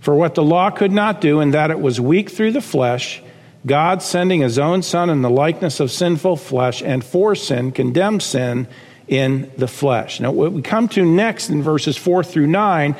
For 0.00 0.14
what 0.14 0.34
the 0.34 0.42
law 0.42 0.70
could 0.70 0.92
not 0.92 1.20
do, 1.20 1.40
in 1.40 1.50
that 1.50 1.70
it 1.70 1.80
was 1.80 2.00
weak 2.00 2.30
through 2.30 2.52
the 2.52 2.62
flesh, 2.62 3.22
God 3.66 4.00
sending 4.00 4.40
his 4.40 4.58
own 4.58 4.82
Son 4.82 5.10
in 5.10 5.20
the 5.20 5.28
likeness 5.28 5.80
of 5.80 5.90
sinful 5.90 6.36
flesh 6.36 6.82
and 6.82 7.04
for 7.04 7.34
sin, 7.34 7.72
condemned 7.72 8.22
sin 8.22 8.68
in 9.08 9.50
the 9.56 9.68
flesh. 9.68 10.20
Now, 10.20 10.32
what 10.32 10.52
we 10.52 10.62
come 10.62 10.88
to 10.88 11.04
next 11.04 11.48
in 11.50 11.62
verses 11.62 11.96
4 11.96 12.22
through 12.22 12.46
9 12.46 12.96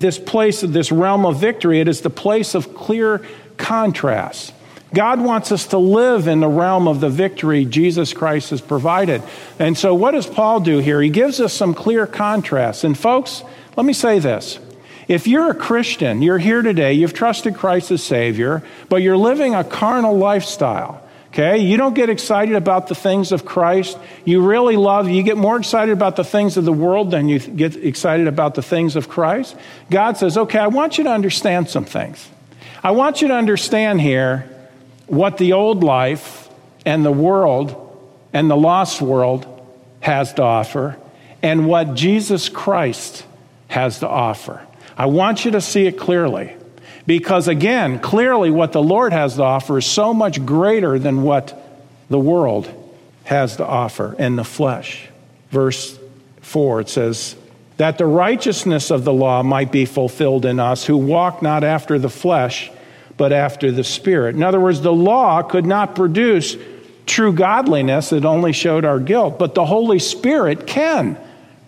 this 0.00 0.18
place 0.18 0.62
of 0.62 0.72
this 0.72 0.90
realm 0.90 1.26
of 1.26 1.38
victory, 1.38 1.78
it 1.78 1.86
is 1.86 2.00
the 2.00 2.10
place 2.10 2.54
of 2.54 2.74
clear 2.74 3.22
contrast. 3.58 4.52
God 4.92 5.20
wants 5.20 5.52
us 5.52 5.66
to 5.68 5.78
live 5.78 6.26
in 6.26 6.40
the 6.40 6.48
realm 6.48 6.88
of 6.88 7.00
the 7.00 7.10
victory 7.10 7.64
Jesus 7.64 8.12
Christ 8.12 8.50
has 8.50 8.60
provided. 8.60 9.22
And 9.58 9.78
so, 9.78 9.94
what 9.94 10.12
does 10.12 10.26
Paul 10.26 10.60
do 10.60 10.78
here? 10.78 11.00
He 11.00 11.10
gives 11.10 11.38
us 11.38 11.52
some 11.52 11.74
clear 11.74 12.06
contrasts. 12.06 12.82
And, 12.82 12.98
folks, 12.98 13.44
let 13.76 13.86
me 13.86 13.92
say 13.92 14.18
this. 14.18 14.58
If 15.06 15.26
you're 15.26 15.50
a 15.50 15.54
Christian, 15.54 16.22
you're 16.22 16.38
here 16.38 16.62
today, 16.62 16.94
you've 16.94 17.14
trusted 17.14 17.54
Christ 17.54 17.90
as 17.90 18.02
Savior, 18.02 18.64
but 18.88 19.02
you're 19.02 19.16
living 19.16 19.54
a 19.54 19.62
carnal 19.62 20.16
lifestyle, 20.16 21.02
Okay? 21.30 21.58
You 21.58 21.76
don't 21.76 21.94
get 21.94 22.10
excited 22.10 22.56
about 22.56 22.88
the 22.88 22.94
things 22.94 23.32
of 23.32 23.44
Christ. 23.44 23.96
You 24.24 24.44
really 24.44 24.76
love, 24.76 25.08
you 25.08 25.22
get 25.22 25.36
more 25.36 25.56
excited 25.56 25.92
about 25.92 26.16
the 26.16 26.24
things 26.24 26.56
of 26.56 26.64
the 26.64 26.72
world 26.72 27.10
than 27.10 27.28
you 27.28 27.38
get 27.38 27.76
excited 27.76 28.26
about 28.26 28.54
the 28.54 28.62
things 28.62 28.96
of 28.96 29.08
Christ. 29.08 29.56
God 29.90 30.16
says, 30.16 30.36
okay, 30.36 30.58
I 30.58 30.66
want 30.66 30.98
you 30.98 31.04
to 31.04 31.10
understand 31.10 31.68
some 31.68 31.84
things. 31.84 32.28
I 32.82 32.90
want 32.92 33.22
you 33.22 33.28
to 33.28 33.34
understand 33.34 34.00
here 34.00 34.48
what 35.06 35.38
the 35.38 35.52
old 35.52 35.84
life 35.84 36.48
and 36.84 37.04
the 37.04 37.12
world 37.12 37.76
and 38.32 38.50
the 38.50 38.56
lost 38.56 39.00
world 39.00 39.46
has 40.00 40.32
to 40.34 40.42
offer 40.42 40.96
and 41.42 41.66
what 41.66 41.94
Jesus 41.94 42.48
Christ 42.48 43.24
has 43.68 44.00
to 44.00 44.08
offer. 44.08 44.66
I 44.96 45.06
want 45.06 45.44
you 45.44 45.52
to 45.52 45.60
see 45.60 45.86
it 45.86 45.98
clearly. 45.98 46.56
Because 47.06 47.48
again, 47.48 47.98
clearly 47.98 48.50
what 48.50 48.72
the 48.72 48.82
Lord 48.82 49.12
has 49.12 49.36
to 49.36 49.42
offer 49.42 49.78
is 49.78 49.86
so 49.86 50.12
much 50.12 50.44
greater 50.44 50.98
than 50.98 51.22
what 51.22 51.56
the 52.08 52.18
world 52.18 52.72
has 53.24 53.56
to 53.56 53.66
offer 53.66 54.14
in 54.18 54.36
the 54.36 54.44
flesh. 54.44 55.08
Verse 55.50 55.98
4, 56.42 56.82
it 56.82 56.88
says, 56.88 57.36
That 57.76 57.98
the 57.98 58.06
righteousness 58.06 58.90
of 58.90 59.04
the 59.04 59.12
law 59.12 59.42
might 59.42 59.72
be 59.72 59.84
fulfilled 59.84 60.44
in 60.44 60.60
us 60.60 60.84
who 60.84 60.96
walk 60.96 61.42
not 61.42 61.64
after 61.64 61.98
the 61.98 62.10
flesh, 62.10 62.70
but 63.16 63.32
after 63.32 63.70
the 63.70 63.84
Spirit. 63.84 64.34
In 64.34 64.42
other 64.42 64.60
words, 64.60 64.80
the 64.80 64.92
law 64.92 65.42
could 65.42 65.66
not 65.66 65.94
produce 65.94 66.56
true 67.06 67.32
godliness, 67.32 68.12
it 68.12 68.24
only 68.24 68.52
showed 68.52 68.84
our 68.84 69.00
guilt, 69.00 69.38
but 69.38 69.54
the 69.54 69.64
Holy 69.64 69.98
Spirit 69.98 70.66
can 70.66 71.18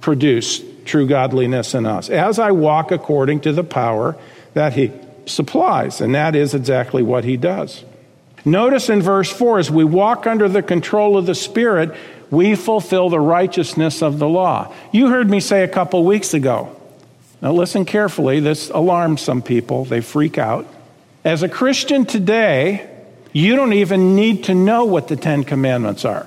produce 0.01 0.63
true 0.85 1.07
godliness 1.07 1.75
in 1.75 1.87
us 1.87 2.11
as 2.11 2.39
I 2.39 2.51
walk 2.53 2.91
according 2.91 3.41
to 3.41 3.53
the 3.53 3.65
power 3.65 4.17
that 4.55 4.73
He 4.73 4.93
supplies, 5.27 6.01
and 6.01 6.15
that 6.15 6.35
is 6.35 6.55
exactly 6.55 7.03
what 7.03 7.25
he 7.25 7.37
does. 7.37 7.85
Notice 8.45 8.89
in 8.89 9.03
verse 9.03 9.31
4 9.31 9.59
as 9.61 9.71
we 9.71 9.85
walk 9.85 10.27
under 10.27 10.49
the 10.49 10.63
control 10.63 11.17
of 11.17 11.27
the 11.27 11.35
Spirit, 11.35 11.95
we 12.31 12.55
fulfill 12.55 13.09
the 13.09 13.21
righteousness 13.21 14.03
of 14.03 14.19
the 14.19 14.29
law. 14.29 14.75
You 14.91 15.09
heard 15.09 15.31
me 15.31 15.39
say 15.39 15.63
a 15.63 15.69
couple 15.69 16.05
weeks 16.05 16.35
ago. 16.35 16.75
Now, 17.41 17.53
listen 17.53 17.85
carefully. 17.85 18.41
This 18.41 18.71
alarms 18.71 19.21
some 19.21 19.43
people, 19.43 19.85
they 19.85 20.01
freak 20.01 20.39
out. 20.39 20.67
As 21.25 21.43
a 21.43 21.49
Christian 21.49 22.05
today, 22.05 22.89
you 23.33 23.55
don't 23.55 23.73
even 23.73 24.17
need 24.17 24.45
to 24.45 24.55
know 24.55 24.85
what 24.85 25.09
the 25.09 25.17
Ten 25.17 25.45
Commandments 25.45 26.05
are. 26.05 26.27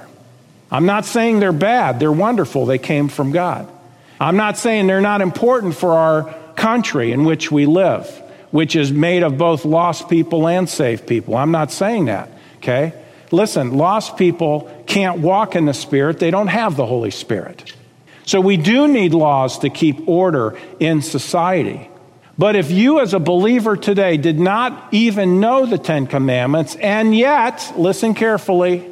I'm 0.72 0.86
not 0.86 1.06
saying 1.06 1.40
they're 1.40 1.52
bad, 1.52 2.00
they're 2.00 2.12
wonderful, 2.12 2.66
they 2.66 2.78
came 2.78 3.08
from 3.08 3.32
God. 3.32 3.72
I'm 4.20 4.38
not 4.38 4.58
saying 4.58 4.88
they're 4.88 5.02
not 5.02 5.22
important 5.22 5.76
for 5.76 5.94
our 5.94 6.34
country 6.56 7.12
in 7.12 7.26
which 7.26 7.52
we 7.52 7.66
live 7.66 8.22
which 8.56 8.74
is 8.78 8.90
made 8.90 9.22
of 9.22 9.38
both 9.38 9.66
lost 9.66 10.08
people 10.08 10.48
and 10.48 10.70
saved 10.70 11.06
people. 11.06 11.36
I'm 11.36 11.52
not 11.52 11.74
saying 11.74 12.06
that, 12.06 12.30
okay? 12.60 12.94
Listen, 13.30 13.78
lost 13.78 14.16
people 14.16 14.72
can't 14.88 15.20
walk 15.20 15.58
in 15.58 15.66
the 15.66 15.74
Spirit, 15.74 16.20
they 16.20 16.32
don't 16.32 16.48
have 16.48 16.78
the 16.78 16.86
Holy 16.86 17.12
Spirit. 17.12 17.74
So 18.24 18.40
we 18.40 18.56
do 18.56 18.88
need 18.88 19.14
laws 19.14 19.60
to 19.60 19.70
keep 19.70 20.08
order 20.08 20.58
in 20.80 21.02
society. 21.02 21.90
But 22.38 22.56
if 22.56 22.72
you, 22.72 23.02
as 23.02 23.14
a 23.14 23.20
believer 23.20 23.76
today, 23.76 24.16
did 24.16 24.40
not 24.40 24.88
even 24.94 25.42
know 25.42 25.66
the 25.66 25.78
Ten 25.78 26.08
Commandments, 26.08 26.78
and 26.78 27.14
yet, 27.14 27.74
listen 27.76 28.14
carefully, 28.14 28.90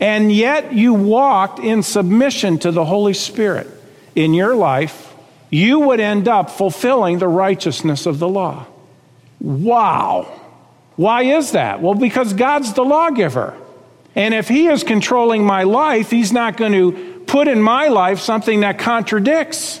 and 0.00 0.30
yet 0.30 0.74
you 0.74 0.92
walked 0.92 1.60
in 1.60 1.82
submission 1.82 2.58
to 2.58 2.70
the 2.72 2.84
Holy 2.84 3.14
Spirit 3.14 3.68
in 4.14 4.34
your 4.34 4.54
life, 4.54 5.14
you 5.48 5.78
would 5.78 5.98
end 5.98 6.28
up 6.28 6.50
fulfilling 6.50 7.20
the 7.20 7.28
righteousness 7.28 8.04
of 8.04 8.18
the 8.18 8.28
law. 8.28 8.66
Wow. 9.40 10.40
Why 10.96 11.22
is 11.22 11.52
that? 11.52 11.80
Well, 11.80 11.94
because 11.94 12.32
God's 12.32 12.72
the 12.72 12.84
lawgiver. 12.84 13.56
And 14.14 14.34
if 14.34 14.48
He 14.48 14.66
is 14.66 14.82
controlling 14.82 15.44
my 15.44 15.62
life, 15.62 16.10
He's 16.10 16.32
not 16.32 16.56
going 16.56 16.72
to 16.72 17.22
put 17.26 17.46
in 17.46 17.62
my 17.62 17.88
life 17.88 18.18
something 18.18 18.60
that 18.60 18.78
contradicts 18.78 19.80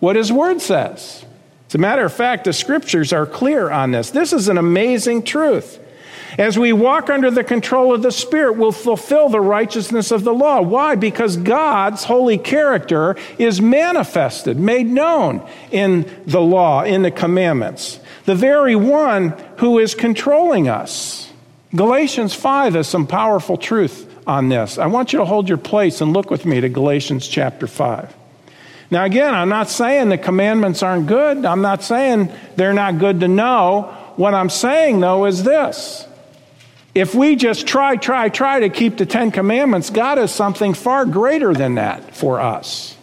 what 0.00 0.16
His 0.16 0.30
Word 0.30 0.60
says. 0.60 1.24
As 1.68 1.74
a 1.74 1.78
matter 1.78 2.04
of 2.04 2.12
fact, 2.12 2.44
the 2.44 2.52
scriptures 2.52 3.12
are 3.12 3.26
clear 3.26 3.70
on 3.70 3.92
this. 3.92 4.10
This 4.10 4.32
is 4.32 4.48
an 4.48 4.58
amazing 4.58 5.22
truth. 5.22 5.80
As 6.36 6.58
we 6.58 6.74
walk 6.74 7.08
under 7.08 7.30
the 7.30 7.42
control 7.42 7.94
of 7.94 8.02
the 8.02 8.12
Spirit, 8.12 8.58
we'll 8.58 8.72
fulfill 8.72 9.30
the 9.30 9.40
righteousness 9.40 10.10
of 10.10 10.24
the 10.24 10.34
law. 10.34 10.60
Why? 10.60 10.94
Because 10.94 11.38
God's 11.38 12.04
holy 12.04 12.36
character 12.36 13.16
is 13.38 13.60
manifested, 13.60 14.58
made 14.58 14.86
known 14.86 15.46
in 15.70 16.22
the 16.26 16.40
law, 16.40 16.84
in 16.84 17.02
the 17.02 17.10
commandments 17.10 18.00
the 18.28 18.34
very 18.34 18.76
one 18.76 19.30
who 19.56 19.78
is 19.78 19.94
controlling 19.94 20.68
us. 20.68 21.32
Galatians 21.74 22.34
5 22.34 22.74
has 22.74 22.86
some 22.86 23.06
powerful 23.06 23.56
truth 23.56 24.06
on 24.26 24.50
this. 24.50 24.76
I 24.76 24.84
want 24.84 25.14
you 25.14 25.20
to 25.20 25.24
hold 25.24 25.48
your 25.48 25.56
place 25.56 26.02
and 26.02 26.12
look 26.12 26.30
with 26.30 26.44
me 26.44 26.60
to 26.60 26.68
Galatians 26.68 27.26
chapter 27.26 27.66
5. 27.66 28.14
Now, 28.90 29.04
again, 29.04 29.34
I'm 29.34 29.48
not 29.48 29.70
saying 29.70 30.10
the 30.10 30.18
commandments 30.18 30.82
aren't 30.82 31.06
good. 31.06 31.46
I'm 31.46 31.62
not 31.62 31.82
saying 31.82 32.30
they're 32.54 32.74
not 32.74 32.98
good 32.98 33.20
to 33.20 33.28
know. 33.28 33.96
What 34.16 34.34
I'm 34.34 34.50
saying, 34.50 35.00
though, 35.00 35.24
is 35.24 35.42
this. 35.42 36.06
If 36.94 37.14
we 37.14 37.34
just 37.34 37.66
try, 37.66 37.96
try, 37.96 38.28
try 38.28 38.60
to 38.60 38.68
keep 38.68 38.98
the 38.98 39.06
Ten 39.06 39.30
Commandments, 39.30 39.88
God 39.88 40.18
has 40.18 40.34
something 40.34 40.74
far 40.74 41.06
greater 41.06 41.54
than 41.54 41.76
that 41.76 42.14
for 42.14 42.42
us. 42.42 42.94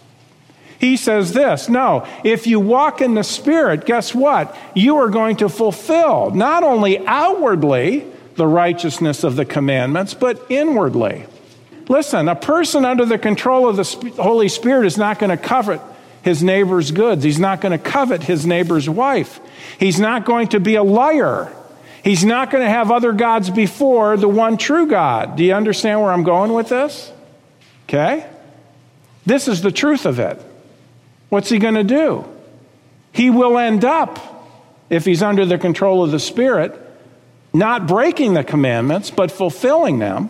He 0.80 0.98
says 0.98 1.34
this 1.34 1.70
No, 1.70 2.08
if 2.24 2.48
you 2.48 2.60
walk 2.60 3.02
in 3.02 3.14
the 3.14 3.24
Spirit, 3.24 3.86
guess 3.86 4.14
what? 4.14 4.56
You 4.74 4.98
are 4.98 5.10
going 5.10 5.38
to 5.38 5.50
fulfill 5.50 6.32
not 6.32 6.64
only 6.64 7.06
outwardly 7.06 8.06
the 8.36 8.48
righteousness 8.48 9.24
of 9.24 9.36
the 9.36 9.46
commandments, 9.46 10.14
but 10.14 10.46
inwardly. 10.50 11.26
Listen, 11.88 12.28
a 12.28 12.36
person 12.36 12.84
under 12.84 13.06
the 13.06 13.18
control 13.18 13.70
of 13.70 13.78
the 13.78 14.14
Holy 14.22 14.50
Spirit 14.50 14.86
is 14.86 14.98
not 14.98 15.20
going 15.20 15.30
to 15.30 15.38
covet 15.38 15.82
his 16.24 16.42
neighbor's 16.42 16.92
goods. 16.92 17.24
He's 17.24 17.40
not 17.40 17.62
going 17.62 17.72
to 17.72 17.78
covet 17.78 18.24
his 18.24 18.46
neighbor's 18.46 18.90
wife. 18.90 19.40
He's 19.80 20.00
not 20.00 20.26
going 20.26 20.50
to 20.50 20.60
be 20.60 20.76
a 20.76 20.84
liar. 20.84 21.54
He's 22.04 22.26
not 22.26 22.52
going 22.52 22.64
to 22.64 22.70
have 22.70 22.92
other 22.92 23.14
gods 23.14 23.50
before 23.50 24.18
the 24.18 24.28
one 24.28 24.58
true 24.58 24.88
God. 24.88 25.36
Do 25.36 25.44
you 25.44 25.54
understand 25.54 26.02
where 26.02 26.12
I'm 26.12 26.24
going 26.24 26.54
with 26.54 26.70
this? 26.70 27.12
Okay? 27.88 28.28
This 29.26 29.48
is 29.48 29.62
the 29.62 29.72
truth 29.72 30.06
of 30.06 30.20
it. 30.20 30.42
What's 31.30 31.50
he 31.50 31.60
going 31.60 31.76
to 31.76 31.84
do? 31.84 32.26
He 33.12 33.30
will 33.30 33.58
end 33.58 33.86
up, 33.86 34.20
if 34.90 35.06
he's 35.06 35.24
under 35.24 35.46
the 35.46 35.58
control 35.58 36.04
of 36.04 36.12
the 36.12 36.20
Spirit, 36.20 36.80
not 37.54 37.88
breaking 37.88 38.34
the 38.34 38.44
commandments, 38.44 39.10
but 39.10 39.32
fulfilling 39.32 40.00
them. 40.00 40.30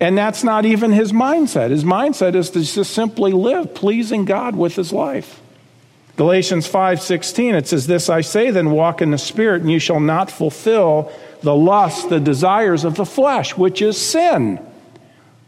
And 0.00 0.18
that's 0.18 0.42
not 0.42 0.64
even 0.64 0.90
his 0.90 1.12
mindset. 1.12 1.70
His 1.70 1.84
mindset 1.84 2.34
is 2.34 2.50
to 2.50 2.62
just 2.64 2.92
simply 2.92 3.32
live 3.32 3.74
pleasing 3.74 4.24
God 4.24 4.56
with 4.56 4.74
his 4.74 4.92
life. 4.92 5.40
Galatians 6.16 6.68
5:16 6.68 7.54
it 7.54 7.68
says 7.68 7.86
this 7.86 8.10
I 8.10 8.20
say 8.20 8.50
then 8.50 8.70
walk 8.70 9.00
in 9.00 9.12
the 9.12 9.18
spirit 9.18 9.62
and 9.62 9.70
you 9.70 9.78
shall 9.78 10.00
not 10.00 10.30
fulfill 10.30 11.10
the 11.42 11.54
lust 11.54 12.10
the 12.10 12.20
desires 12.20 12.84
of 12.84 12.96
the 12.96 13.06
flesh 13.06 13.56
which 13.56 13.80
is 13.80 13.96
sin. 13.96 14.60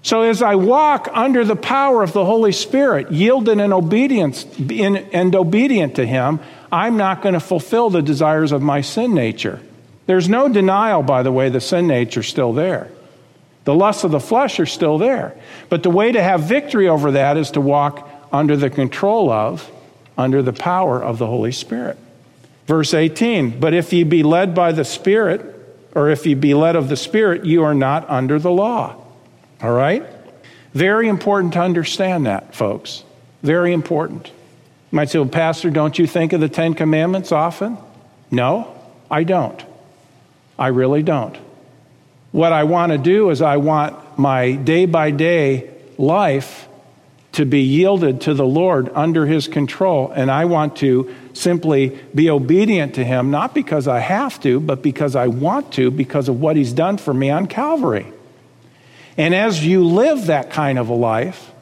So 0.04 0.20
as 0.20 0.42
I 0.42 0.54
walk 0.56 1.08
under 1.12 1.46
the 1.46 1.56
power 1.56 2.02
of 2.02 2.12
the 2.12 2.26
Holy 2.26 2.52
Spirit, 2.52 3.10
yielded 3.10 3.58
in 3.58 3.72
obedience 3.72 4.44
in, 4.58 4.96
and 4.96 5.34
obedient 5.34 5.96
to 5.96 6.06
Him, 6.06 6.40
I'm 6.70 6.98
not 6.98 7.22
going 7.22 7.32
to 7.32 7.40
fulfill 7.40 7.88
the 7.88 8.02
desires 8.02 8.52
of 8.52 8.60
my 8.60 8.82
sin 8.82 9.14
nature. 9.14 9.60
There's 10.04 10.28
no 10.28 10.50
denial, 10.50 11.02
by 11.02 11.22
the 11.22 11.32
way, 11.32 11.48
the 11.48 11.60
sin 11.60 11.86
nature's 11.86 12.28
still 12.28 12.52
there. 12.52 12.90
The 13.64 13.74
lusts 13.74 14.04
of 14.04 14.10
the 14.10 14.20
flesh 14.20 14.60
are 14.60 14.66
still 14.66 14.98
there. 14.98 15.40
But 15.70 15.82
the 15.82 15.90
way 15.90 16.12
to 16.12 16.22
have 16.22 16.42
victory 16.42 16.86
over 16.86 17.12
that 17.12 17.38
is 17.38 17.52
to 17.52 17.62
walk 17.62 18.06
under 18.30 18.58
the 18.58 18.68
control 18.68 19.30
of, 19.30 19.70
under 20.18 20.42
the 20.42 20.52
power 20.52 21.02
of 21.02 21.16
the 21.16 21.26
Holy 21.26 21.52
Spirit. 21.52 21.96
Verse 22.66 22.92
18, 22.92 23.58
but 23.58 23.72
if 23.72 23.90
ye 23.90 24.04
be 24.04 24.22
led 24.22 24.54
by 24.54 24.72
the 24.72 24.84
Spirit, 24.84 25.40
or 25.94 26.10
if 26.10 26.26
ye 26.26 26.34
be 26.34 26.52
led 26.52 26.76
of 26.76 26.90
the 26.90 26.96
Spirit, 26.96 27.46
you 27.46 27.62
are 27.64 27.74
not 27.74 28.08
under 28.10 28.38
the 28.38 28.50
law. 28.50 29.00
All 29.64 29.72
right? 29.72 30.05
Very 30.74 31.09
important 31.09 31.55
to 31.55 31.61
understand 31.61 32.27
that, 32.27 32.55
folks. 32.55 33.03
Very 33.42 33.72
important. 33.72 34.27
You 34.27 34.96
might 34.96 35.09
say, 35.09 35.18
well, 35.18 35.29
Pastor, 35.29 35.70
don't 35.70 35.98
you 35.98 36.07
think 36.07 36.35
of 36.35 36.40
the 36.42 36.50
Ten 36.50 36.74
Commandments 36.74 37.33
often? 37.33 37.79
No, 38.31 38.79
I 39.11 39.24
don't. 39.24 39.64
I 40.59 40.66
really 40.66 41.03
don't. 41.03 41.35
What 42.31 42.53
I 42.53 42.64
want 42.64 42.92
to 42.92 42.98
do 42.98 43.31
is, 43.31 43.40
I 43.40 43.57
want 43.57 44.18
my 44.18 44.53
day 44.53 44.85
by 44.85 45.11
day 45.11 45.70
life 45.96 46.68
to 47.33 47.46
be 47.46 47.62
yielded 47.62 48.20
to 48.22 48.35
the 48.35 48.44
Lord 48.44 48.90
under 48.94 49.24
His 49.24 49.48
control. 49.48 50.11
And 50.11 50.31
I 50.31 50.44
want 50.44 50.77
to 50.77 51.14
simply 51.33 51.98
be 52.14 52.29
obedient 52.29 52.96
to 52.96 53.05
Him, 53.05 53.31
not 53.31 53.55
because 53.55 53.88
I 53.88 54.00
have 54.00 54.38
to, 54.42 54.61
but 54.61 54.83
because 54.83 55.16
I 55.16 55.29
want 55.29 55.72
to, 55.72 55.90
because 55.90 56.29
of 56.29 56.38
what 56.38 56.55
He's 56.55 56.74
done 56.74 56.98
for 56.98 57.14
me 57.14 57.31
on 57.31 57.46
Calvary. 57.46 58.12
And 59.16 59.35
as 59.35 59.64
you 59.64 59.85
live 59.85 60.27
that 60.27 60.50
kind 60.50 60.79
of 60.79 60.88
a 60.88 60.94
life, 60.94 61.53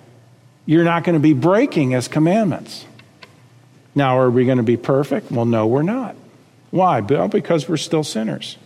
you're 0.65 0.85
not 0.85 1.05
going 1.05 1.15
to 1.15 1.21
be 1.21 1.33
breaking 1.33 1.91
His 1.91 2.09
commandments. 2.09 2.87
Now, 3.95 4.19
are 4.19 4.31
we 4.31 4.45
going 4.47 4.59
to 4.59 4.63
be 4.63 4.77
perfect? 4.77 5.31
Well, 5.31 5.45
no, 5.45 5.67
we're 5.67 5.83
not. 5.83 6.17
Why? 6.71 7.01
Well, 7.01 7.29
because 7.29 7.69
we're 7.69 7.77
still 7.77 8.05
sinners. 8.05 8.57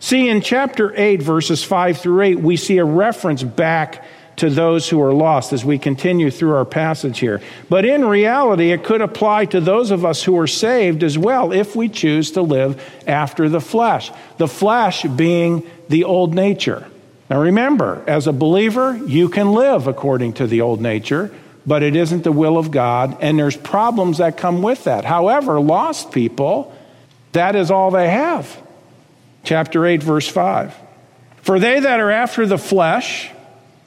See, 0.00 0.28
in 0.28 0.40
chapter 0.40 0.92
8, 0.96 1.22
verses 1.22 1.62
5 1.62 1.98
through 1.98 2.20
8, 2.22 2.40
we 2.40 2.56
see 2.56 2.78
a 2.78 2.84
reference 2.84 3.42
back 3.42 4.04
to 4.36 4.50
those 4.50 4.88
who 4.88 5.00
are 5.00 5.12
lost 5.12 5.52
as 5.52 5.64
we 5.64 5.78
continue 5.78 6.30
through 6.30 6.54
our 6.54 6.64
passage 6.64 7.20
here. 7.20 7.40
But 7.68 7.84
in 7.84 8.04
reality, 8.04 8.72
it 8.72 8.82
could 8.82 9.00
apply 9.00 9.46
to 9.46 9.60
those 9.60 9.92
of 9.92 10.04
us 10.04 10.24
who 10.24 10.36
are 10.38 10.48
saved 10.48 11.04
as 11.04 11.16
well 11.16 11.52
if 11.52 11.76
we 11.76 11.88
choose 11.88 12.32
to 12.32 12.42
live 12.42 12.82
after 13.06 13.48
the 13.48 13.60
flesh. 13.60 14.10
The 14.38 14.48
flesh 14.48 15.04
being 15.04 15.62
the 15.88 16.04
old 16.04 16.34
nature. 16.34 16.88
Now 17.30 17.40
remember, 17.40 18.04
as 18.06 18.26
a 18.26 18.32
believer, 18.32 18.96
you 19.06 19.28
can 19.28 19.52
live 19.52 19.86
according 19.86 20.34
to 20.34 20.46
the 20.46 20.60
old 20.60 20.80
nature, 20.80 21.34
but 21.66 21.82
it 21.82 21.96
isn't 21.96 22.24
the 22.24 22.32
will 22.32 22.58
of 22.58 22.70
God, 22.70 23.16
and 23.20 23.38
there's 23.38 23.56
problems 23.56 24.18
that 24.18 24.36
come 24.36 24.62
with 24.62 24.84
that. 24.84 25.04
However, 25.04 25.60
lost 25.60 26.12
people, 26.12 26.76
that 27.32 27.56
is 27.56 27.70
all 27.70 27.90
they 27.90 28.10
have. 28.10 28.60
Chapter 29.42 29.86
8, 29.86 30.02
verse 30.02 30.28
5. 30.28 30.74
For 31.42 31.58
they 31.58 31.80
that 31.80 32.00
are 32.00 32.10
after 32.10 32.46
the 32.46 32.58
flesh, 32.58 33.30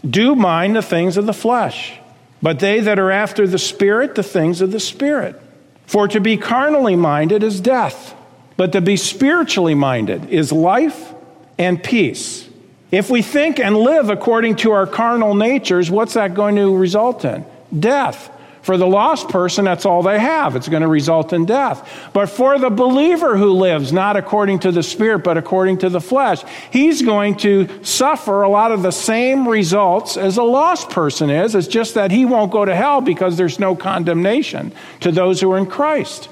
do 0.08 0.36
mind 0.36 0.76
the 0.76 0.82
things 0.82 1.18
of 1.18 1.26
the 1.26 1.34
flesh, 1.34 1.94
but 2.42 2.60
they 2.60 2.80
that 2.82 3.00
are 3.00 3.12
after 3.12 3.48
the 3.48 3.60
Spirit, 3.60 4.16
the 4.16 4.24
things 4.24 4.62
of 4.62 4.72
the 4.72 4.80
Spirit. 4.80 5.40
For 5.86 6.08
to 6.08 6.20
be 6.20 6.38
carnally 6.38 6.96
minded 6.96 7.44
is 7.44 7.60
death, 7.60 8.16
but 8.58 8.74
to 8.74 8.82
be 8.82 8.98
spiritually 8.98 9.76
minded 9.76 10.30
is 10.30 10.52
life 10.52 11.14
and 11.58 11.82
peace. 11.84 12.47
If 12.92 13.10
we 13.10 13.22
think 13.22 13.60
and 13.60 13.76
live 13.76 14.10
according 14.10 14.58
to 14.58 14.72
our 14.72 14.88
carnal 14.88 15.36
natures, 15.36 15.92
what's 15.92 16.14
that 16.14 16.34
going 16.34 16.56
to 16.56 16.76
result 16.76 17.26
in? 17.26 17.46
Death. 17.78 18.32
For 18.62 18.76
the 18.76 18.88
lost 18.88 19.30
person, 19.30 19.64
that's 19.64 19.86
all 19.86 20.04
they 20.04 20.20
have. 20.20 20.58
It's 20.58 20.68
going 20.68 20.82
to 20.82 20.90
result 20.90 21.32
in 21.32 21.46
death. 21.46 22.10
But 22.12 22.26
for 22.26 22.60
the 22.60 22.70
believer 22.70 23.38
who 23.38 23.54
lives 23.54 23.94
not 23.94 24.18
according 24.18 24.60
to 24.60 24.74
the 24.74 24.84
Spirit, 24.84 25.24
but 25.24 25.38
according 25.38 25.78
to 25.80 25.90
the 25.90 26.02
flesh, 26.02 26.44
he's 26.70 27.02
going 27.02 27.38
to 27.38 27.70
suffer 27.82 28.42
a 28.42 28.50
lot 28.50 28.74
of 28.74 28.82
the 28.82 28.92
same 28.92 29.48
results 29.48 30.18
as 30.18 30.36
a 30.36 30.44
lost 30.44 30.90
person 30.90 31.30
is. 31.30 31.56
It's 31.56 31.66
just 31.66 31.94
that 31.94 32.12
he 32.12 32.26
won't 32.26 32.52
go 32.52 32.66
to 32.66 32.76
hell 32.76 33.00
because 33.00 33.38
there's 33.38 33.58
no 33.58 33.74
condemnation 33.74 34.74
to 35.00 35.14
those 35.14 35.40
who 35.40 35.50
are 35.54 35.58
in 35.58 35.68
Christ. 35.68 36.28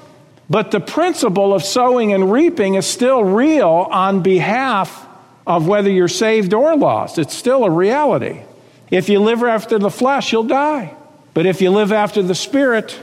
But 0.50 0.72
the 0.72 0.80
principle 0.80 1.54
of 1.54 1.64
sowing 1.64 2.12
and 2.12 2.30
reaping 2.30 2.74
is 2.74 2.86
still 2.86 3.24
real 3.24 3.88
on 3.90 4.22
behalf 4.22 5.05
of 5.46 5.68
whether 5.68 5.90
you're 5.90 6.08
saved 6.08 6.52
or 6.52 6.76
lost. 6.76 7.18
It's 7.18 7.34
still 7.34 7.64
a 7.64 7.70
reality. 7.70 8.42
If 8.90 9.08
you 9.08 9.20
live 9.20 9.42
after 9.42 9.78
the 9.78 9.90
flesh, 9.90 10.32
you'll 10.32 10.44
die. 10.44 10.94
But 11.34 11.46
if 11.46 11.60
you 11.60 11.70
live 11.70 11.92
after 11.92 12.22
the 12.22 12.34
Spirit, 12.34 12.98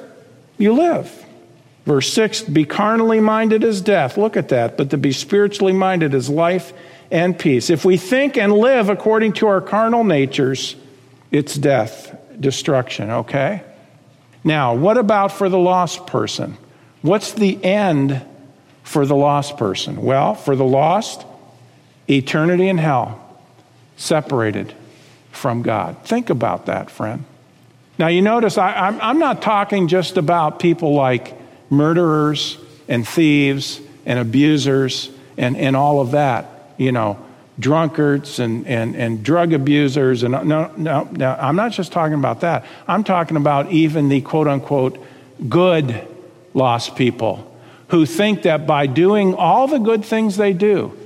you 0.57 0.73
live. 0.73 1.23
Verse 1.85 2.11
6 2.13 2.43
Be 2.43 2.65
carnally 2.65 3.19
minded 3.19 3.63
as 3.63 3.81
death. 3.81 4.17
Look 4.17 4.37
at 4.37 4.49
that. 4.49 4.77
But 4.77 4.89
to 4.89 4.97
be 4.97 5.11
spiritually 5.11 5.73
minded 5.73 6.13
is 6.13 6.29
life 6.29 6.73
and 7.11 7.37
peace. 7.37 7.69
If 7.69 7.85
we 7.85 7.97
think 7.97 8.37
and 8.37 8.51
live 8.53 8.89
according 8.89 9.33
to 9.33 9.47
our 9.47 9.61
carnal 9.61 10.03
natures, 10.03 10.75
it's 11.31 11.55
death, 11.55 12.15
destruction, 12.39 13.09
okay? 13.09 13.63
Now, 14.43 14.75
what 14.75 14.97
about 14.97 15.31
for 15.31 15.47
the 15.47 15.59
lost 15.59 16.07
person? 16.07 16.57
What's 17.01 17.33
the 17.33 17.63
end 17.63 18.25
for 18.83 19.05
the 19.05 19.15
lost 19.15 19.57
person? 19.57 20.01
Well, 20.01 20.35
for 20.35 20.55
the 20.55 20.65
lost, 20.65 21.25
eternity 22.09 22.67
in 22.67 22.77
hell, 22.77 23.19
separated 23.97 24.73
from 25.31 25.61
God. 25.61 25.97
Think 26.05 26.29
about 26.29 26.67
that, 26.67 26.89
friend. 26.89 27.25
Now, 27.97 28.07
you 28.07 28.21
notice 28.21 28.57
I, 28.57 28.89
am 29.01 29.19
not 29.19 29.41
talking 29.41 29.87
just 29.87 30.17
about 30.17 30.59
people 30.59 30.93
like 30.93 31.35
murderers 31.69 32.57
and 32.87 33.07
thieves 33.07 33.79
and 34.05 34.19
abusers 34.19 35.09
and, 35.37 35.55
and 35.57 35.75
all 35.75 36.01
of 36.01 36.11
that, 36.11 36.73
you 36.77 36.91
know, 36.91 37.23
drunkards 37.59 38.39
and, 38.39 38.65
and, 38.67 38.95
and 38.95 39.23
drug 39.23 39.53
abusers. 39.53 40.23
And 40.23 40.31
no, 40.33 40.71
no, 40.75 41.07
no, 41.11 41.37
I'm 41.39 41.55
not 41.55 41.71
just 41.71 41.91
talking 41.91 42.15
about 42.15 42.41
that. 42.41 42.65
I'm 42.87 43.03
talking 43.03 43.37
about 43.37 43.71
even 43.71 44.09
the 44.09 44.21
quote 44.21 44.47
unquote 44.47 45.03
good 45.47 46.07
lost 46.53 46.95
people 46.95 47.49
who 47.89 48.05
think 48.05 48.43
that 48.43 48.65
by 48.65 48.87
doing 48.87 49.35
all 49.35 49.67
the 49.67 49.77
good 49.77 50.03
things 50.03 50.37
they 50.37 50.53
do, 50.53 50.97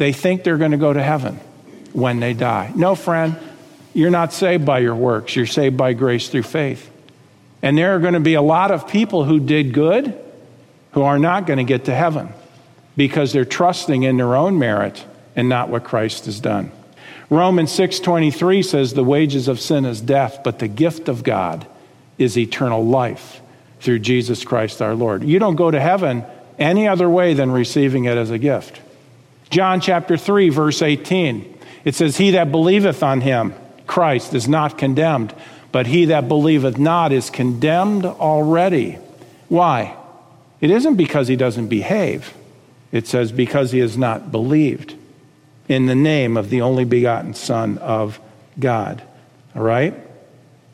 they 0.00 0.14
think 0.14 0.44
they're 0.44 0.56
going 0.56 0.70
to 0.70 0.78
go 0.78 0.94
to 0.94 1.02
heaven 1.02 1.38
when 1.92 2.20
they 2.20 2.32
die. 2.32 2.72
No, 2.74 2.94
friend, 2.94 3.36
you're 3.92 4.10
not 4.10 4.32
saved 4.32 4.64
by 4.64 4.78
your 4.78 4.94
works, 4.94 5.36
you're 5.36 5.44
saved 5.44 5.76
by 5.76 5.92
grace 5.92 6.30
through 6.30 6.44
faith. 6.44 6.90
And 7.60 7.76
there 7.76 7.94
are 7.94 7.98
going 7.98 8.14
to 8.14 8.20
be 8.20 8.32
a 8.32 8.40
lot 8.40 8.70
of 8.70 8.88
people 8.88 9.24
who 9.24 9.38
did 9.38 9.74
good 9.74 10.18
who 10.92 11.02
are 11.02 11.18
not 11.18 11.46
going 11.46 11.58
to 11.58 11.64
get 11.64 11.84
to 11.84 11.94
heaven 11.94 12.30
because 12.96 13.34
they're 13.34 13.44
trusting 13.44 14.02
in 14.02 14.16
their 14.16 14.34
own 14.34 14.58
merit 14.58 15.04
and 15.36 15.50
not 15.50 15.68
what 15.68 15.84
Christ 15.84 16.24
has 16.24 16.40
done. 16.40 16.72
Romans 17.28 17.70
6:23 17.70 18.64
says 18.64 18.94
the 18.94 19.04
wages 19.04 19.48
of 19.48 19.60
sin 19.60 19.84
is 19.84 20.00
death, 20.00 20.40
but 20.42 20.60
the 20.60 20.66
gift 20.66 21.10
of 21.10 21.22
God 21.22 21.66
is 22.16 22.38
eternal 22.38 22.86
life 22.86 23.42
through 23.80 23.98
Jesus 23.98 24.44
Christ 24.44 24.80
our 24.80 24.94
Lord. 24.94 25.24
You 25.24 25.38
don't 25.38 25.56
go 25.56 25.70
to 25.70 25.78
heaven 25.78 26.24
any 26.58 26.88
other 26.88 27.10
way 27.10 27.34
than 27.34 27.50
receiving 27.50 28.06
it 28.06 28.16
as 28.16 28.30
a 28.30 28.38
gift. 28.38 28.80
John 29.50 29.80
chapter 29.80 30.16
3 30.16 30.48
verse 30.48 30.80
18. 30.80 31.58
It 31.84 31.94
says 31.94 32.16
he 32.16 32.32
that 32.32 32.50
believeth 32.50 33.02
on 33.02 33.20
him 33.20 33.54
Christ 33.86 34.34
is 34.34 34.48
not 34.48 34.78
condemned, 34.78 35.34
but 35.72 35.86
he 35.86 36.06
that 36.06 36.28
believeth 36.28 36.78
not 36.78 37.12
is 37.12 37.28
condemned 37.28 38.06
already. 38.06 38.98
Why? 39.48 39.96
It 40.60 40.70
isn't 40.70 40.96
because 40.96 41.26
he 41.26 41.36
doesn't 41.36 41.68
behave. 41.68 42.32
It 42.92 43.06
says 43.06 43.32
because 43.32 43.72
he 43.72 43.80
has 43.80 43.96
not 43.96 44.30
believed 44.30 44.94
in 45.68 45.86
the 45.86 45.94
name 45.94 46.36
of 46.36 46.50
the 46.50 46.60
only 46.60 46.84
begotten 46.84 47.34
Son 47.34 47.78
of 47.78 48.20
God. 48.58 49.02
All 49.54 49.62
right? 49.62 49.94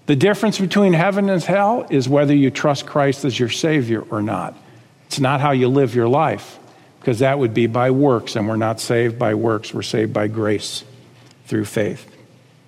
The 0.07 0.17
difference 0.17 0.59
between 0.59 0.93
heaven 0.93 1.29
and 1.29 1.43
hell 1.43 1.87
is 1.91 2.09
whether 2.09 2.35
you 2.35 2.51
trust 2.51 2.87
Christ 2.87 3.25
as 3.25 3.39
your 3.39 3.49
Savior 3.49 4.03
or 4.03 4.23
not. 4.23 4.55
It's 5.07 5.21
not 5.21 5.41
how 5.41 5.51
you 5.53 5.69
live 5.69 5.95
your 5.95 6.09
life, 6.09 6.59
because 7.07 7.21
that 7.21 7.39
would 7.39 7.55
be 7.55 7.69
by 7.69 7.93
works, 7.93 8.35
and 8.35 8.49
we're 8.49 8.57
not 8.57 8.81
saved 8.81 9.17
by 9.17 9.33
works. 9.33 9.73
We're 9.73 9.83
saved 9.83 10.13
by 10.13 10.27
grace 10.27 10.83
through 11.47 11.67
faith. 11.67 12.05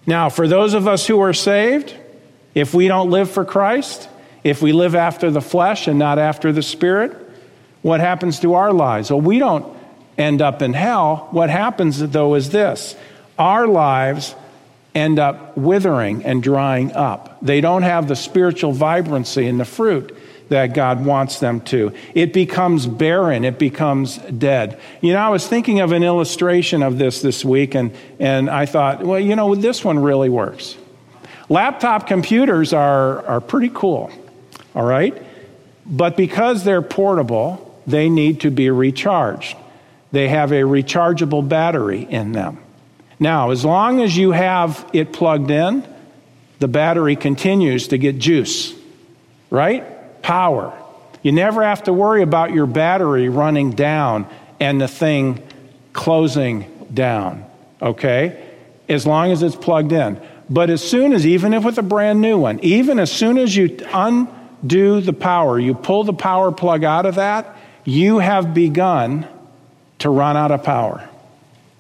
Now, 0.07 0.29
for 0.29 0.47
those 0.47 0.75
of 0.75 0.87
us 0.87 1.05
who 1.05 1.19
are 1.19 1.33
saved, 1.33 1.93
if 2.55 2.73
we 2.73 2.87
don't 2.87 3.11
live 3.11 3.29
for 3.29 3.45
Christ, 3.45 4.09
if 4.45 4.63
we 4.63 4.73
live 4.73 4.95
after 4.95 5.33
the 5.33 5.41
flesh 5.41 5.89
and 5.89 5.99
not 5.99 6.21
after 6.21 6.53
the 6.53 6.63
spirit, 6.63 7.17
what 7.83 7.99
happens 7.99 8.39
to 8.39 8.55
our 8.55 8.73
lives? 8.73 9.11
Well, 9.11 9.21
we 9.21 9.41
don't 9.41 9.77
end 10.17 10.41
up 10.41 10.63
in 10.63 10.73
hell. 10.73 11.27
What 11.33 11.51
happens, 11.51 11.99
though, 11.99 12.37
is 12.37 12.51
this 12.51 12.95
our 13.41 13.67
lives 13.67 14.37
end 14.95 15.19
up 15.19 15.57
withering 15.57 16.25
and 16.25 16.45
drying 16.45 16.93
up. 16.93 17.39
They 17.43 17.61
don't 17.61 17.83
have 17.83 18.07
the 18.07 18.15
spiritual 18.15 18.71
vibrancy 18.71 19.49
and 19.49 19.59
the 19.59 19.65
fruit 19.65 20.17
that 20.49 20.75
God 20.75 21.05
wants 21.05 21.41
them 21.41 21.61
to. 21.63 21.93
It 22.15 22.33
becomes 22.33 22.87
barren, 22.87 23.45
it 23.45 23.59
becomes 23.59 24.19
dead. 24.19 24.81
You 25.01 25.13
know, 25.13 25.19
I 25.21 25.29
was 25.29 25.47
thinking 25.47 25.81
of 25.81 25.93
an 25.93 26.03
illustration 26.03 26.83
of 26.83 26.99
this 26.99 27.23
this 27.23 27.45
week, 27.45 27.75
and, 27.75 27.95
and 28.19 28.49
I 28.49 28.67
thought, 28.67 29.03
well, 29.03 29.21
you 29.21 29.37
know, 29.37 29.55
this 29.55 29.85
one 29.85 29.99
really 29.99 30.29
works. 30.29 30.77
Laptop 31.49 32.07
computers 32.07 32.73
are, 32.73 33.25
are 33.27 33.41
pretty 33.41 33.71
cool, 33.73 34.11
all 34.75 34.85
right? 34.85 35.23
But 35.87 36.17
because 36.17 36.65
they're 36.65 36.83
portable, 36.83 37.83
they 37.87 38.11
need 38.11 38.43
to 38.43 38.51
be 38.51 38.69
recharged. 38.71 39.57
They 40.13 40.29
have 40.29 40.53
a 40.53 40.63
rechargeable 40.63 41.49
battery 41.49 42.03
in 42.03 42.33
them. 42.33 42.59
Now, 43.19 43.51
as 43.51 43.65
long 43.65 44.01
as 44.01 44.17
you 44.17 44.33
have 44.33 44.89
it 44.93 45.13
plugged 45.13 45.51
in, 45.51 45.87
the 46.59 46.69
battery 46.69 47.17
continues 47.17 47.89
to 47.89 47.99
get 47.99 48.19
juice, 48.19 48.75
right? 49.51 49.85
Power. 50.23 50.77
You 51.23 51.33
never 51.33 51.63
have 51.63 51.85
to 51.85 51.93
worry 51.93 52.23
about 52.23 52.53
your 52.53 52.67
battery 52.67 53.29
running 53.29 53.73
down 53.73 54.27
and 54.61 54.81
the 54.81 54.89
thing 54.89 55.43
closing 55.93 56.87
down, 56.93 57.45
okay? 57.83 58.45
As 58.89 59.07
long 59.07 59.33
as 59.33 59.43
it's 59.43 59.57
plugged 59.57 59.93
in. 59.93 60.21
But 60.51 60.71
as 60.71 60.83
soon 60.83 61.13
as, 61.13 61.27
even 61.27 61.53
if 61.53 61.65
with 61.65 61.79
a 61.79 61.83
brand 61.83 62.21
new 62.21 62.39
one, 62.39 62.61
even 62.61 62.99
as 62.99 63.13
soon 63.13 63.37
as 63.37 63.55
you 63.55 63.79
undo 63.93 65.01
the 65.01 65.13
power, 65.13 65.59
you 65.59 65.75
pull 65.75 66.05
the 66.05 66.13
power 66.13 66.53
plug 66.53 66.85
out 66.85 67.05
of 67.05 67.17
that, 67.17 67.57
you 67.85 68.19
have 68.19 68.55
begun 68.55 69.27
to 69.99 70.11
run 70.11 70.37
out 70.37 70.51
of 70.51 70.63
power 70.63 71.09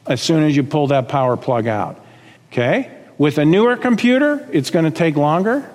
as 0.06 0.20
soon 0.20 0.42
as 0.44 0.56
you 0.56 0.62
pull 0.62 0.88
that 0.88 1.08
power 1.08 1.36
plug 1.36 1.66
out. 1.66 2.02
Okay? 2.52 2.90
With 3.18 3.38
a 3.38 3.44
newer 3.44 3.76
computer, 3.76 4.48
it's 4.52 4.70
going 4.70 4.84
to 4.84 4.90
take 4.90 5.16
longer. 5.16 5.68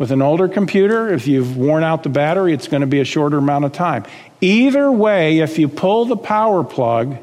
With 0.00 0.12
an 0.12 0.22
older 0.22 0.48
computer, 0.48 1.12
if 1.12 1.26
you've 1.26 1.58
worn 1.58 1.84
out 1.84 2.04
the 2.04 2.08
battery, 2.08 2.54
it's 2.54 2.68
going 2.68 2.80
to 2.80 2.86
be 2.86 3.00
a 3.00 3.04
shorter 3.04 3.36
amount 3.36 3.66
of 3.66 3.74
time. 3.74 4.06
Either 4.40 4.90
way, 4.90 5.40
if 5.40 5.58
you 5.58 5.68
pull 5.68 6.06
the 6.06 6.16
power 6.16 6.64
plug, 6.64 7.18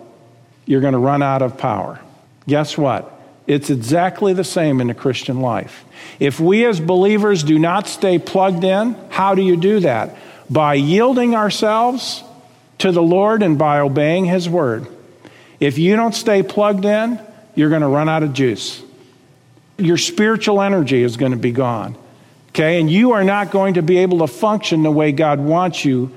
you're 0.67 0.81
going 0.81 0.93
to 0.93 0.99
run 0.99 1.23
out 1.23 1.41
of 1.41 1.57
power. 1.57 1.99
Guess 2.47 2.77
what? 2.77 3.11
It's 3.47 3.71
exactly 3.71 4.33
the 4.33 4.43
same 4.43 4.79
in 4.79 4.89
the 4.89 4.93
Christian 4.93 5.41
life. 5.41 5.85
If 6.19 6.39
we 6.39 6.67
as 6.67 6.79
believers 6.79 7.41
do 7.41 7.57
not 7.57 7.87
stay 7.87 8.19
plugged 8.19 8.63
in, 8.63 8.95
how 9.09 9.33
do 9.33 9.41
you 9.41 9.57
do 9.57 9.79
that? 9.79 10.15
By 10.47 10.75
yielding 10.75 11.33
ourselves 11.33 12.23
to 12.77 12.91
the 12.91 13.01
Lord 13.01 13.41
and 13.41 13.57
by 13.57 13.79
obeying 13.79 14.25
His 14.25 14.47
word. 14.47 14.85
If 15.59 15.79
you 15.79 15.95
don't 15.95 16.13
stay 16.13 16.43
plugged 16.43 16.85
in, 16.85 17.19
you're 17.55 17.69
going 17.69 17.81
to 17.81 17.87
run 17.87 18.07
out 18.07 18.21
of 18.21 18.33
juice. 18.33 18.83
Your 19.79 19.97
spiritual 19.97 20.61
energy 20.61 21.01
is 21.01 21.17
going 21.17 21.31
to 21.31 21.39
be 21.39 21.51
gone. 21.51 21.97
Okay? 22.58 22.80
And 22.80 22.89
you 22.89 23.12
are 23.12 23.24
not 23.24 23.52
going 23.52 23.76
to 23.76 23.84
be 23.84 24.00
able 24.00 24.17
to 24.20 24.28
function 24.28 24.82
the 24.82 24.89
way 24.89 25.12
God 25.12 25.39
wants 25.39 25.86
you 25.86 26.12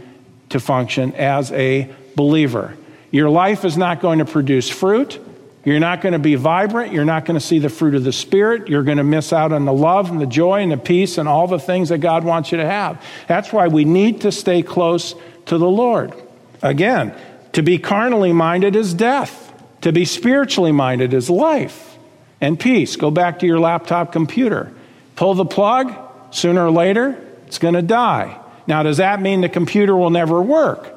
to 0.49 0.59
function 0.59 1.13
as 1.13 1.53
a 1.53 1.91
believer. 2.17 2.79
Your 3.11 3.29
life 3.29 3.67
is 3.67 3.77
not 3.77 4.01
going 4.01 4.21
to 4.21 4.25
produce 4.25 4.71
fruit. 4.71 5.21
You're 5.67 5.81
not 5.81 6.01
going 6.01 6.15
to 6.15 6.19
be 6.19 6.37
vibrant. 6.37 6.95
You're 6.95 7.05
not 7.05 7.27
going 7.27 7.39
to 7.39 7.45
see 7.45 7.59
the 7.59 7.69
fruit 7.69 7.95
of 7.95 8.05
the 8.05 8.13
Spirit. 8.13 8.69
You're 8.69 8.85
going 8.85 8.97
to 8.97 9.05
miss 9.05 9.35
out 9.35 9.53
on 9.53 9.67
the 9.67 9.73
love 9.75 10.11
and 10.11 10.19
the 10.19 10.27
joy 10.27 10.63
and 10.63 10.73
the 10.73 10.79
peace 10.79 11.19
and 11.19 11.29
all 11.29 11.47
the 11.47 11.59
things 11.59 11.91
that 11.91 11.99
God 11.99 12.25
wants 12.25 12.53
you 12.53 12.57
to 12.57 12.65
have. 12.65 13.05
That's 13.29 13.53
why 13.53 13.69
we 13.69 13.85
need 13.85 14.23
to 14.23 14.33
stay 14.33 14.63
close 14.63 15.15
to 15.45 15.59
the 15.59 15.69
Lord. 15.69 16.15
Again, 16.63 17.15
to 17.53 17.63
be 17.63 17.79
carnally 17.79 18.33
minded 18.33 18.77
is 18.77 18.95
death, 18.95 19.53
to 19.83 19.93
be 19.93 20.07
spiritually 20.07 20.73
minded 20.73 21.13
is 21.13 21.29
life 21.29 21.99
and 22.41 22.59
peace. 22.59 22.97
Go 22.97 23.11
back 23.11 23.41
to 23.41 23.47
your 23.47 23.61
laptop 23.61 24.13
computer. 24.13 24.73
Pull 25.17 25.35
the 25.35 25.45
plug, 25.45 25.95
sooner 26.31 26.67
or 26.67 26.71
later, 26.71 27.19
it's 27.47 27.59
going 27.59 27.75
to 27.75 27.83
die. 27.83 28.39
Now, 28.67 28.83
does 28.83 28.99
that 28.99 29.21
mean 29.21 29.41
the 29.41 29.49
computer 29.49 29.97
will 29.97 30.11
never 30.11 30.41
work? 30.41 30.97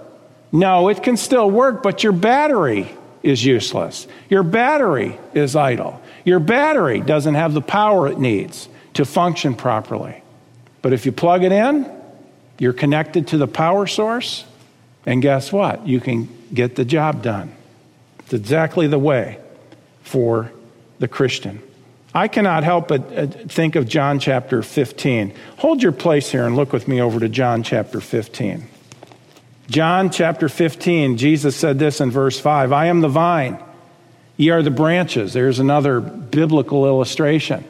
No, 0.52 0.90
it 0.90 1.02
can 1.02 1.18
still 1.18 1.50
work, 1.50 1.82
but 1.82 2.04
your 2.04 2.14
battery 2.14 2.96
is 3.24 3.44
useless. 3.44 4.06
Your 4.30 4.44
battery 4.44 5.18
is 5.34 5.56
idle. 5.56 6.02
Your 6.26 6.40
battery 6.40 7.02
doesn't 7.02 7.34
have 7.34 7.54
the 7.54 7.62
power 7.62 8.08
it 8.08 8.20
needs 8.20 8.70
to 8.94 9.06
function 9.06 9.56
properly. 9.56 10.22
But 10.82 10.94
if 10.94 11.06
you 11.06 11.12
plug 11.12 11.44
it 11.44 11.52
in, 11.52 11.90
you're 12.60 12.74
connected 12.74 13.28
to 13.30 13.38
the 13.38 13.48
power 13.48 13.88
source, 13.88 14.46
and 15.06 15.22
guess 15.22 15.52
what? 15.52 15.88
You 15.88 16.00
can 16.00 16.30
get 16.54 16.76
the 16.76 16.86
job 16.86 17.24
done. 17.24 17.56
It's 18.20 18.34
exactly 18.34 18.88
the 18.88 19.00
way 19.00 19.40
for 20.04 20.52
the 21.00 21.08
Christian. 21.08 21.62
I 22.14 22.28
cannot 22.28 22.64
help 22.64 22.88
but 22.88 23.18
uh, 23.18 23.26
think 23.28 23.76
of 23.76 23.88
John 23.88 24.20
chapter 24.20 24.62
15. 24.62 25.34
Hold 25.58 25.82
your 25.82 25.92
place 25.92 26.30
here 26.30 26.46
and 26.46 26.56
look 26.56 26.72
with 26.72 26.88
me 26.88 27.02
over 27.02 27.20
to 27.20 27.30
John 27.30 27.64
chapter 27.64 28.00
15. 28.00 28.68
John 29.68 30.12
chapter 30.12 30.50
15, 30.50 31.18
Jesus 31.18 31.56
said 31.56 31.80
this 31.80 32.02
in 32.02 32.12
verse 32.12 32.40
5 32.40 32.72
I 32.72 32.88
am 32.88 33.02
the 33.02 33.10
vine, 33.10 33.58
ye 34.38 34.50
are 34.50 34.62
the 34.62 34.72
branches. 34.72 35.34
There's 35.34 35.60
another 35.60 36.00
biblical 36.02 36.86
illustration. 36.86 37.64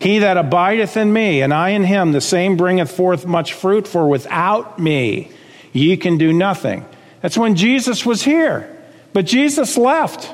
He 0.00 0.18
that 0.18 0.36
abideth 0.36 0.96
in 0.96 1.12
me, 1.12 1.42
and 1.42 1.52
I 1.52 1.70
in 1.70 1.84
him, 1.84 2.12
the 2.12 2.20
same 2.20 2.56
bringeth 2.56 2.90
forth 2.90 3.26
much 3.26 3.52
fruit, 3.52 3.86
for 3.86 4.08
without 4.08 4.78
me 4.78 5.30
ye 5.72 5.96
can 5.96 6.18
do 6.18 6.32
nothing. 6.32 6.84
That's 7.20 7.38
when 7.38 7.56
Jesus 7.56 8.04
was 8.04 8.22
here. 8.22 8.70
But 9.12 9.26
Jesus 9.26 9.76
left. 9.76 10.30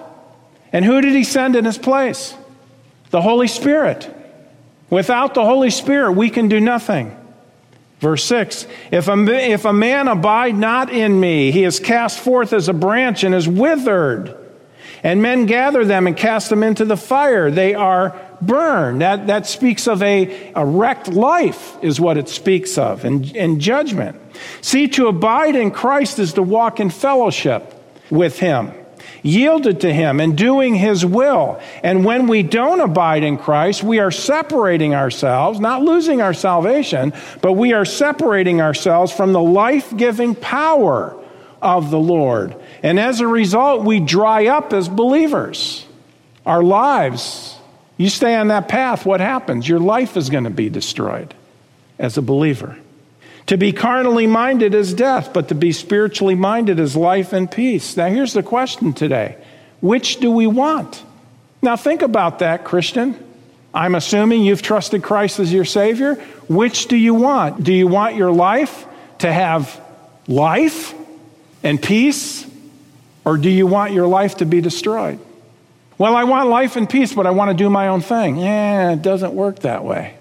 And 0.72 0.84
who 0.84 1.00
did 1.00 1.12
he 1.12 1.24
send 1.24 1.54
in 1.54 1.64
his 1.64 1.78
place? 1.78 2.34
The 3.11 3.20
Holy 3.20 3.49
Spirit. 3.49 4.16
Without 4.88 5.35
the 5.35 5.44
Holy 5.44 5.70
Spirit, 5.70 6.12
we 6.12 6.31
can 6.31 6.49
do 6.49 6.61
nothing. 6.61 7.16
Verse 8.01 8.25
6 8.25 8.66
if 8.90 9.09
a, 9.09 9.53
if 9.53 9.64
a 9.64 9.73
man 9.73 10.09
abide 10.09 10.57
not 10.57 10.90
in 10.90 11.20
me, 11.20 11.51
he 11.51 11.64
is 11.64 11.79
cast 11.79 12.18
forth 12.18 12.53
as 12.53 12.68
a 12.68 12.73
branch 12.73 13.25
and 13.25 13.35
is 13.35 13.46
withered. 13.46 14.37
And 15.03 15.23
men 15.23 15.46
gather 15.46 15.85
them 15.85 16.07
and 16.07 16.16
cast 16.16 16.51
them 16.51 16.62
into 16.62 16.85
the 16.85 16.96
fire. 16.96 17.51
They 17.51 17.75
are 17.75 18.20
burned. 18.42 19.01
That, 19.01 19.29
that 19.29 19.46
speaks 19.46 19.87
of 19.87 20.03
a, 20.03 20.53
a 20.55 20.64
wrecked 20.64 21.09
life, 21.09 21.77
is 21.83 21.99
what 21.99 22.18
it 22.18 22.29
speaks 22.29 22.77
of, 22.77 23.05
and, 23.05 23.35
and 23.35 23.61
judgment. 23.61 24.20
See, 24.61 24.88
to 24.88 25.09
abide 25.09 25.57
in 25.57 25.70
Christ 25.70 26.18
is 26.18 26.35
to 26.35 26.42
walk 26.42 26.81
in 26.81 26.90
fellowship 26.90 27.75
with 28.11 28.38
Him, 28.38 28.73
yielded 29.22 29.80
to 29.80 29.92
Him, 29.92 30.20
and 30.20 30.37
doing 30.37 30.74
His 30.74 31.04
will. 31.04 31.61
And 31.83 32.04
when 32.04 32.26
we 32.26 32.42
don't 32.42 32.80
abide 32.80 33.22
in 33.22 33.38
Christ, 33.38 33.83
we 33.83 33.98
are 33.98 34.11
separating 34.11 34.94
ourselves, 34.94 35.61
not 35.61 35.83
losing 35.83 36.20
our 36.20 36.35
salvation, 36.35 37.12
but 37.40 37.52
we 37.52 37.72
are 37.72 37.85
separating 37.85 38.61
ourselves 38.61 39.12
from 39.12 39.33
the 39.33 39.42
life 39.42 39.96
giving 39.96 40.35
power 40.35 41.16
of 41.62 41.90
the 41.90 41.98
Lord. 41.98 42.54
And 42.83 42.98
as 42.98 43.20
a 43.20 43.26
result, 43.26 43.85
we 43.85 44.00
dry 44.00 44.46
up 44.46 44.72
as 44.72 44.88
believers. 44.88 45.87
Our 46.46 46.62
lives, 46.62 47.56
you 47.96 48.09
stay 48.09 48.35
on 48.35 48.48
that 48.48 48.68
path, 48.68 49.04
what 49.04 49.20
happens? 49.20 49.68
Your 49.68 49.80
life 49.80 50.16
is 50.16 50.30
going 50.30 50.44
to 50.44 50.50
be 50.50 50.70
destroyed 50.70 51.35
as 51.98 52.16
a 52.16 52.22
believer. 52.22 52.78
To 53.46 53.57
be 53.57 53.72
carnally 53.72 54.26
minded 54.26 54.74
is 54.74 54.94
death, 54.94 55.33
but 55.33 55.48
to 55.48 55.55
be 55.55 55.72
spiritually 55.72 56.35
minded 56.35 56.79
is 56.79 56.94
life 56.94 57.33
and 57.33 57.50
peace. 57.50 57.96
Now, 57.96 58.09
here's 58.09 58.33
the 58.33 58.42
question 58.42 58.92
today 58.92 59.37
Which 59.81 60.20
do 60.20 60.31
we 60.31 60.46
want? 60.46 61.03
Now, 61.62 61.76
think 61.76 62.03
about 62.03 62.38
that, 62.38 62.64
Christian. 62.64 63.26
I'm 63.72 63.94
assuming 63.94 64.42
you've 64.42 64.62
trusted 64.62 65.03
Christ 65.03 65.38
as 65.38 65.53
your 65.53 65.64
Savior. 65.64 66.14
Which 66.48 66.87
do 66.87 66.96
you 66.96 67.14
want? 67.14 67.62
Do 67.62 67.72
you 67.72 67.87
want 67.87 68.16
your 68.16 68.33
life 68.33 68.87
to 69.18 69.33
have 69.33 69.81
life 70.26 70.94
and 71.62 71.81
peace, 71.81 72.46
or 73.24 73.37
do 73.37 73.50
you 73.50 73.66
want 73.66 73.92
your 73.92 74.07
life 74.07 74.38
to 74.38 74.46
be 74.46 74.61
destroyed? 74.61 75.20
Well, 75.98 76.16
I 76.16 76.24
want 76.24 76.48
life 76.48 76.76
and 76.76 76.88
peace, 76.88 77.12
but 77.12 77.26
I 77.26 77.31
want 77.31 77.50
to 77.50 77.55
do 77.55 77.68
my 77.68 77.88
own 77.88 78.00
thing. 78.00 78.38
Yeah, 78.38 78.92
it 78.92 79.03
doesn't 79.03 79.35
work 79.35 79.61
that 79.61 79.85
way. 79.85 80.16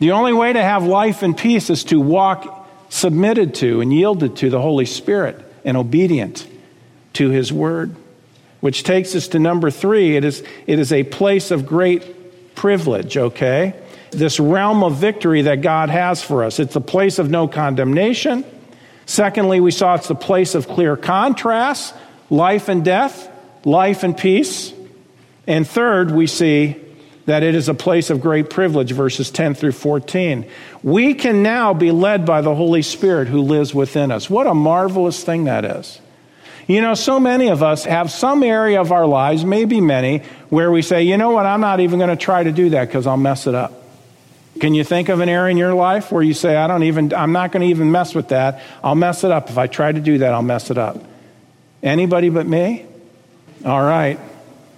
The 0.00 0.12
only 0.12 0.32
way 0.32 0.52
to 0.52 0.62
have 0.62 0.84
life 0.84 1.22
and 1.22 1.36
peace 1.36 1.70
is 1.70 1.84
to 1.84 2.00
walk 2.00 2.68
submitted 2.88 3.54
to 3.56 3.80
and 3.80 3.92
yielded 3.92 4.36
to 4.38 4.50
the 4.50 4.60
Holy 4.60 4.86
Spirit 4.86 5.40
and 5.64 5.76
obedient 5.76 6.46
to 7.12 7.28
His 7.28 7.52
Word. 7.52 7.94
Which 8.60 8.82
takes 8.82 9.14
us 9.14 9.28
to 9.28 9.38
number 9.38 9.70
three 9.70 10.16
it 10.16 10.24
is, 10.24 10.42
it 10.66 10.78
is 10.78 10.92
a 10.92 11.04
place 11.04 11.50
of 11.50 11.66
great 11.66 12.54
privilege, 12.54 13.16
okay? 13.16 13.74
This 14.10 14.40
realm 14.40 14.82
of 14.82 14.96
victory 14.96 15.42
that 15.42 15.62
God 15.62 15.90
has 15.90 16.22
for 16.22 16.44
us. 16.44 16.58
It's 16.58 16.76
a 16.76 16.80
place 16.80 17.18
of 17.18 17.30
no 17.30 17.46
condemnation. 17.46 18.44
Secondly, 19.06 19.60
we 19.60 19.70
saw 19.70 19.94
it's 19.94 20.08
the 20.08 20.14
place 20.14 20.54
of 20.54 20.66
clear 20.66 20.96
contrast 20.96 21.94
life 22.30 22.68
and 22.68 22.84
death, 22.84 23.28
life 23.66 24.02
and 24.02 24.16
peace. 24.16 24.72
And 25.46 25.66
third, 25.66 26.10
we 26.10 26.26
see 26.26 26.76
that 27.30 27.44
it 27.44 27.54
is 27.54 27.68
a 27.68 27.74
place 27.74 28.10
of 28.10 28.20
great 28.20 28.50
privilege, 28.50 28.90
verses 28.90 29.30
10 29.30 29.54
through 29.54 29.70
14. 29.70 30.50
We 30.82 31.14
can 31.14 31.44
now 31.44 31.72
be 31.72 31.92
led 31.92 32.26
by 32.26 32.40
the 32.40 32.56
Holy 32.56 32.82
Spirit 32.82 33.28
who 33.28 33.40
lives 33.40 33.72
within 33.72 34.10
us. 34.10 34.28
What 34.28 34.48
a 34.48 34.54
marvelous 34.54 35.22
thing 35.22 35.44
that 35.44 35.64
is. 35.64 36.00
You 36.66 36.80
know, 36.80 36.94
so 36.94 37.20
many 37.20 37.46
of 37.46 37.62
us 37.62 37.84
have 37.84 38.10
some 38.10 38.42
area 38.42 38.80
of 38.80 38.90
our 38.90 39.06
lives, 39.06 39.44
maybe 39.44 39.80
many, 39.80 40.24
where 40.48 40.72
we 40.72 40.82
say, 40.82 41.04
you 41.04 41.16
know 41.16 41.30
what, 41.30 41.46
I'm 41.46 41.60
not 41.60 41.78
even 41.78 42.00
going 42.00 42.10
to 42.10 42.16
try 42.16 42.42
to 42.42 42.50
do 42.50 42.70
that 42.70 42.88
because 42.88 43.06
I'll 43.06 43.16
mess 43.16 43.46
it 43.46 43.54
up. 43.54 43.74
Can 44.58 44.74
you 44.74 44.82
think 44.82 45.08
of 45.08 45.20
an 45.20 45.28
area 45.28 45.52
in 45.52 45.56
your 45.56 45.74
life 45.74 46.10
where 46.10 46.24
you 46.24 46.34
say, 46.34 46.56
I 46.56 46.66
don't 46.66 46.82
even, 46.82 47.14
I'm 47.14 47.30
not 47.30 47.52
going 47.52 47.62
to 47.62 47.68
even 47.68 47.92
mess 47.92 48.12
with 48.12 48.30
that. 48.30 48.60
I'll 48.82 48.96
mess 48.96 49.22
it 49.22 49.30
up. 49.30 49.50
If 49.50 49.56
I 49.56 49.68
try 49.68 49.92
to 49.92 50.00
do 50.00 50.18
that, 50.18 50.34
I'll 50.34 50.42
mess 50.42 50.68
it 50.68 50.78
up. 50.78 50.98
Anybody 51.80 52.28
but 52.28 52.44
me? 52.44 52.86
All 53.64 53.80
right. 53.80 54.18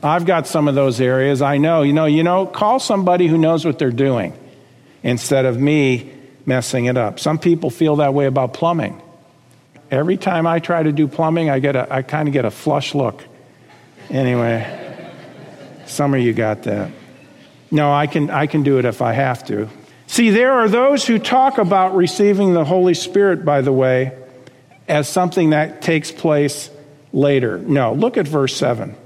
I've 0.03 0.27
got 0.27 0.47
some 0.47 0.67
of 0.67 0.75
those 0.75 1.01
areas. 1.01 1.43
I 1.43 1.59
know. 1.59 1.83
You 1.83 1.93
know, 1.93 2.07
you 2.07 2.23
know, 2.25 2.47
call 2.47 2.81
somebody 2.81 3.29
who 3.29 3.39
knows 3.39 3.65
what 3.65 3.79
they're 3.79 3.91
doing 3.91 4.37
instead 5.03 5.45
of 5.45 5.59
me 5.59 6.13
messing 6.45 6.87
it 6.87 6.97
up. 6.97 7.21
Some 7.21 7.39
people 7.39 7.71
feel 7.71 7.97
that 7.97 8.13
way 8.15 8.27
about 8.27 8.53
plumbing. 8.53 9.01
Every 9.91 10.17
time 10.17 10.47
I 10.47 10.59
try 10.59 10.83
to 10.83 10.91
do 10.91 11.07
plumbing, 11.07 11.51
I 11.51 11.59
get 11.59 11.77
a 11.77 11.93
I 11.93 12.03
kind 12.03 12.29
of 12.29 12.33
get 12.33 12.45
a 12.45 12.51
flush 12.51 12.95
look. 12.95 13.23
Anyway, 14.11 15.13
some 15.87 16.15
of 16.15 16.21
you 16.21 16.33
got 16.33 16.65
that. 16.65 16.91
No, 17.71 17.93
I 17.93 18.07
can 18.07 18.31
I 18.31 18.47
can 18.47 18.63
do 18.63 18.79
it 18.79 18.85
if 18.85 19.03
I 19.03 19.13
have 19.13 19.45
to. 19.47 19.69
See, 20.07 20.31
there 20.31 20.53
are 20.53 20.69
those 20.69 21.07
who 21.07 21.19
talk 21.19 21.59
about 21.59 21.95
receiving 21.95 22.53
the 22.53 22.65
Holy 22.65 22.95
Spirit, 22.95 23.45
by 23.45 23.61
the 23.63 23.73
way, 23.73 24.13
as 24.89 25.09
something 25.09 25.51
that 25.51 25.81
takes 25.81 26.11
place 26.11 26.71
later. 27.13 27.59
No, 27.59 27.95
look 27.95 28.17
at 28.17 28.27
verse 28.27 28.55
7. 28.57 28.97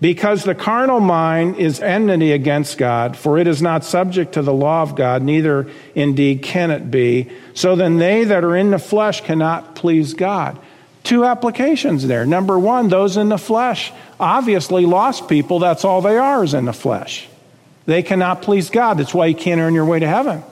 Because 0.00 0.44
the 0.44 0.54
carnal 0.54 1.00
mind 1.00 1.56
is 1.56 1.80
enmity 1.80 2.30
against 2.30 2.78
God, 2.78 3.16
for 3.16 3.36
it 3.36 3.48
is 3.48 3.60
not 3.60 3.84
subject 3.84 4.34
to 4.34 4.42
the 4.42 4.52
law 4.52 4.82
of 4.82 4.94
God, 4.94 5.22
neither 5.22 5.68
indeed 5.94 6.42
can 6.42 6.70
it 6.70 6.88
be. 6.88 7.30
So 7.54 7.74
then 7.74 7.96
they 7.96 8.24
that 8.24 8.44
are 8.44 8.54
in 8.54 8.70
the 8.70 8.78
flesh 8.78 9.22
cannot 9.22 9.74
please 9.74 10.14
God. 10.14 10.56
Two 11.02 11.24
applications 11.24 12.06
there. 12.06 12.26
Number 12.26 12.58
one, 12.58 12.88
those 12.88 13.16
in 13.16 13.28
the 13.28 13.38
flesh, 13.38 13.92
obviously 14.20 14.86
lost 14.86 15.28
people, 15.28 15.58
that's 15.58 15.84
all 15.84 16.00
they 16.00 16.16
are 16.16 16.44
is 16.44 16.54
in 16.54 16.64
the 16.64 16.72
flesh. 16.72 17.28
They 17.86 18.02
cannot 18.02 18.42
please 18.42 18.70
God. 18.70 18.98
That's 18.98 19.14
why 19.14 19.26
you 19.26 19.34
can't 19.34 19.60
earn 19.60 19.74
your 19.74 19.86
way 19.86 19.98
to 19.98 20.06
heaven. 20.06 20.44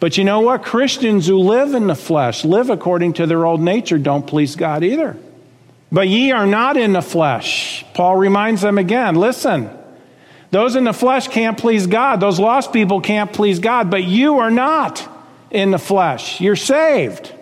But 0.00 0.18
you 0.18 0.24
know 0.24 0.40
what? 0.40 0.64
Christians 0.64 1.26
who 1.26 1.38
live 1.38 1.74
in 1.74 1.86
the 1.86 1.94
flesh, 1.94 2.44
live 2.44 2.70
according 2.70 3.12
to 3.14 3.26
their 3.26 3.46
old 3.46 3.60
nature, 3.60 3.98
don't 3.98 4.26
please 4.26 4.56
God 4.56 4.82
either. 4.82 5.16
But 5.94 6.08
ye 6.08 6.32
are 6.32 6.44
not 6.44 6.76
in 6.76 6.92
the 6.92 7.00
flesh. 7.00 7.86
Paul 7.94 8.16
reminds 8.16 8.60
them 8.60 8.76
again 8.76 9.14
listen, 9.14 9.70
those 10.50 10.76
in 10.76 10.84
the 10.84 10.92
flesh 10.92 11.28
can't 11.28 11.56
please 11.56 11.86
God. 11.86 12.20
Those 12.20 12.38
lost 12.38 12.72
people 12.72 13.00
can't 13.00 13.32
please 13.32 13.60
God, 13.60 13.90
but 13.90 14.04
you 14.04 14.40
are 14.40 14.50
not 14.50 15.08
in 15.50 15.70
the 15.70 15.78
flesh. 15.78 16.40
You're 16.40 16.56
saved 16.56 17.32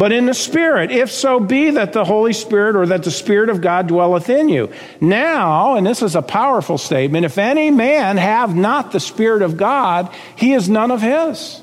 but 0.00 0.12
in 0.12 0.24
the 0.24 0.32
Spirit, 0.32 0.90
if 0.90 1.10
so 1.10 1.38
be 1.38 1.72
that 1.72 1.92
the 1.92 2.06
Holy 2.06 2.32
Spirit 2.32 2.74
or 2.74 2.86
that 2.86 3.02
the 3.02 3.10
Spirit 3.10 3.50
of 3.50 3.60
God 3.60 3.86
dwelleth 3.86 4.30
in 4.30 4.48
you. 4.48 4.72
Now, 4.98 5.74
and 5.74 5.86
this 5.86 6.00
is 6.00 6.16
a 6.16 6.22
powerful 6.22 6.78
statement, 6.78 7.26
if 7.26 7.36
any 7.36 7.70
man 7.70 8.16
have 8.16 8.56
not 8.56 8.92
the 8.92 8.98
Spirit 8.98 9.42
of 9.42 9.58
God, 9.58 10.10
he 10.36 10.54
is 10.54 10.70
none 10.70 10.90
of 10.90 11.02
his. 11.02 11.60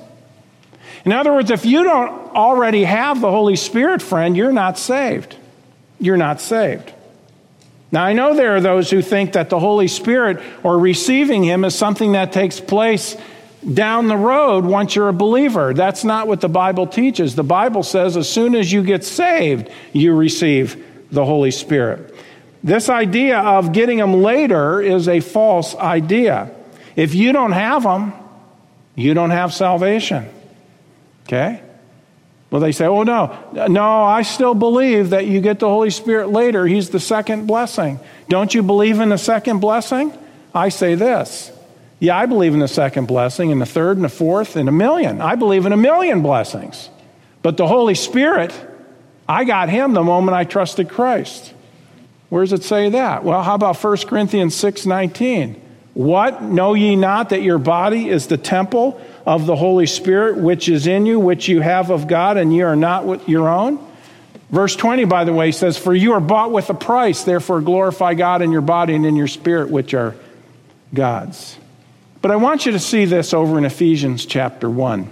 In 1.04 1.14
other 1.14 1.34
words, 1.34 1.50
if 1.50 1.66
you 1.66 1.84
don't 1.84 2.36
already 2.36 2.84
have 2.84 3.22
the 3.22 3.32
Holy 3.32 3.56
Spirit, 3.56 4.04
friend, 4.04 4.38
you're 4.38 4.52
not 4.52 4.78
saved. 4.78 5.36
You're 6.00 6.18
not 6.18 6.42
saved. 6.42 6.94
Now, 7.92 8.04
I 8.04 8.14
know 8.14 8.36
there 8.36 8.56
are 8.56 8.62
those 8.62 8.90
who 8.90 9.02
think 9.02 9.34
that 9.34 9.50
the 9.50 9.60
Holy 9.60 9.88
Spirit 9.88 10.42
or 10.64 10.78
receiving 10.78 11.44
Him 11.44 11.64
is 11.64 11.74
something 11.74 12.12
that 12.14 12.34
takes 12.34 12.60
place 12.60 13.16
down 13.74 14.08
the 14.08 14.18
road 14.18 14.66
once 14.66 14.96
you're 14.96 15.10
a 15.10 15.14
believer. 15.14 15.74
That's 15.74 16.04
not 16.04 16.28
what 16.28 16.42
the 16.42 16.50
Bible 16.50 16.88
teaches. 16.88 17.36
The 17.36 17.44
Bible 17.44 17.84
says 17.84 18.18
as 18.18 18.30
soon 18.30 18.56
as 18.56 18.72
you 18.72 18.84
get 18.84 19.04
saved, 19.04 19.70
you 19.94 20.14
receive 20.16 20.84
the 21.12 21.26
Holy 21.26 21.52
Spirit. 21.52 22.14
This 22.64 22.90
idea 22.90 23.40
of 23.40 23.72
getting 23.72 23.98
them 23.98 24.22
later 24.22 24.82
is 24.82 25.08
a 25.08 25.22
false 25.22 25.76
idea. 25.76 26.52
If 26.96 27.16
you 27.16 27.32
don't 27.32 27.54
have 27.54 27.84
them, 27.84 28.14
you 28.96 29.14
don't 29.14 29.30
have 29.30 29.54
salvation. 29.54 30.28
Okay? 31.24 31.62
Well, 32.50 32.62
they 32.62 32.72
say, 32.72 32.86
oh, 32.86 33.04
no, 33.04 33.38
no, 33.68 34.04
I 34.04 34.22
still 34.22 34.54
believe 34.54 35.10
that 35.10 35.28
you 35.28 35.42
get 35.42 35.60
the 35.60 35.68
Holy 35.68 35.90
Spirit 35.90 36.30
later. 36.30 36.66
He's 36.66 36.90
the 36.90 37.00
second 37.00 37.46
blessing. 37.46 38.00
Don't 38.30 38.54
you 38.54 38.64
believe 38.64 39.02
in 39.02 39.10
the 39.10 39.18
second 39.18 39.60
blessing? 39.60 40.14
I 40.56 40.70
say 40.70 40.96
this 40.96 41.52
yeah, 42.00 42.16
I 42.16 42.28
believe 42.28 42.54
in 42.54 42.60
the 42.60 42.68
second 42.68 43.08
blessing, 43.08 43.52
and 43.52 43.60
the 43.60 43.66
third, 43.66 43.98
and 43.98 44.04
the 44.04 44.10
fourth, 44.10 44.56
and 44.56 44.70
a 44.70 44.72
million. 44.72 45.20
I 45.20 45.36
believe 45.36 45.66
in 45.66 45.74
a 45.74 45.78
million 45.78 46.22
blessings. 46.22 46.90
But 47.42 47.58
the 47.58 47.66
Holy 47.66 47.96
Spirit, 47.96 48.54
I 49.28 49.46
got 49.46 49.70
him 49.70 49.94
the 49.94 50.04
moment 50.04 50.36
I 50.36 50.44
trusted 50.44 50.90
Christ. 50.90 51.54
Where 52.30 52.44
does 52.44 52.54
it 52.54 52.64
say 52.64 52.90
that? 52.90 53.24
Well, 53.24 53.42
how 53.42 53.56
about 53.56 53.82
1 53.82 53.98
Corinthians 54.08 54.54
6 54.56 54.86
19? 54.86 55.62
What? 55.96 56.44
Know 56.44 56.76
ye 56.76 56.96
not 56.96 57.30
that 57.30 57.42
your 57.42 57.58
body 57.58 58.10
is 58.10 58.28
the 58.28 58.38
temple 58.38 59.02
of 59.28 59.46
the 59.46 59.58
Holy 59.58 59.86
Spirit, 59.86 60.38
which 60.38 60.70
is 60.70 60.88
in 60.88 61.06
you, 61.06 61.20
which 61.20 61.50
you 61.50 61.60
have 61.60 61.92
of 61.92 62.08
God, 62.08 62.38
and 62.38 62.54
ye 62.54 62.62
are 62.62 62.78
not 62.78 63.28
your 63.28 63.50
own? 63.50 63.78
Verse 64.50 64.74
20, 64.78 65.04
by 65.04 65.26
the 65.26 65.34
way, 65.34 65.52
says, 65.52 65.78
For 65.78 65.94
you 65.94 66.14
are 66.14 66.22
bought 66.22 66.54
with 66.54 66.70
a 66.70 66.74
price, 66.74 67.26
therefore 67.26 67.60
glorify 67.60 68.14
God 68.14 68.42
in 68.42 68.54
your 68.54 68.62
body 68.62 68.96
and 68.96 69.06
in 69.06 69.18
your 69.18 69.28
spirit, 69.28 69.70
which 69.70 69.94
are 69.94 70.16
God's. 70.94 71.58
But 72.22 72.32
I 72.32 72.38
want 72.38 72.66
you 72.66 72.72
to 72.72 72.80
see 72.80 73.04
this 73.04 73.34
over 73.34 73.58
in 73.58 73.66
Ephesians 73.66 74.26
chapter 74.26 74.70
1. 74.70 75.12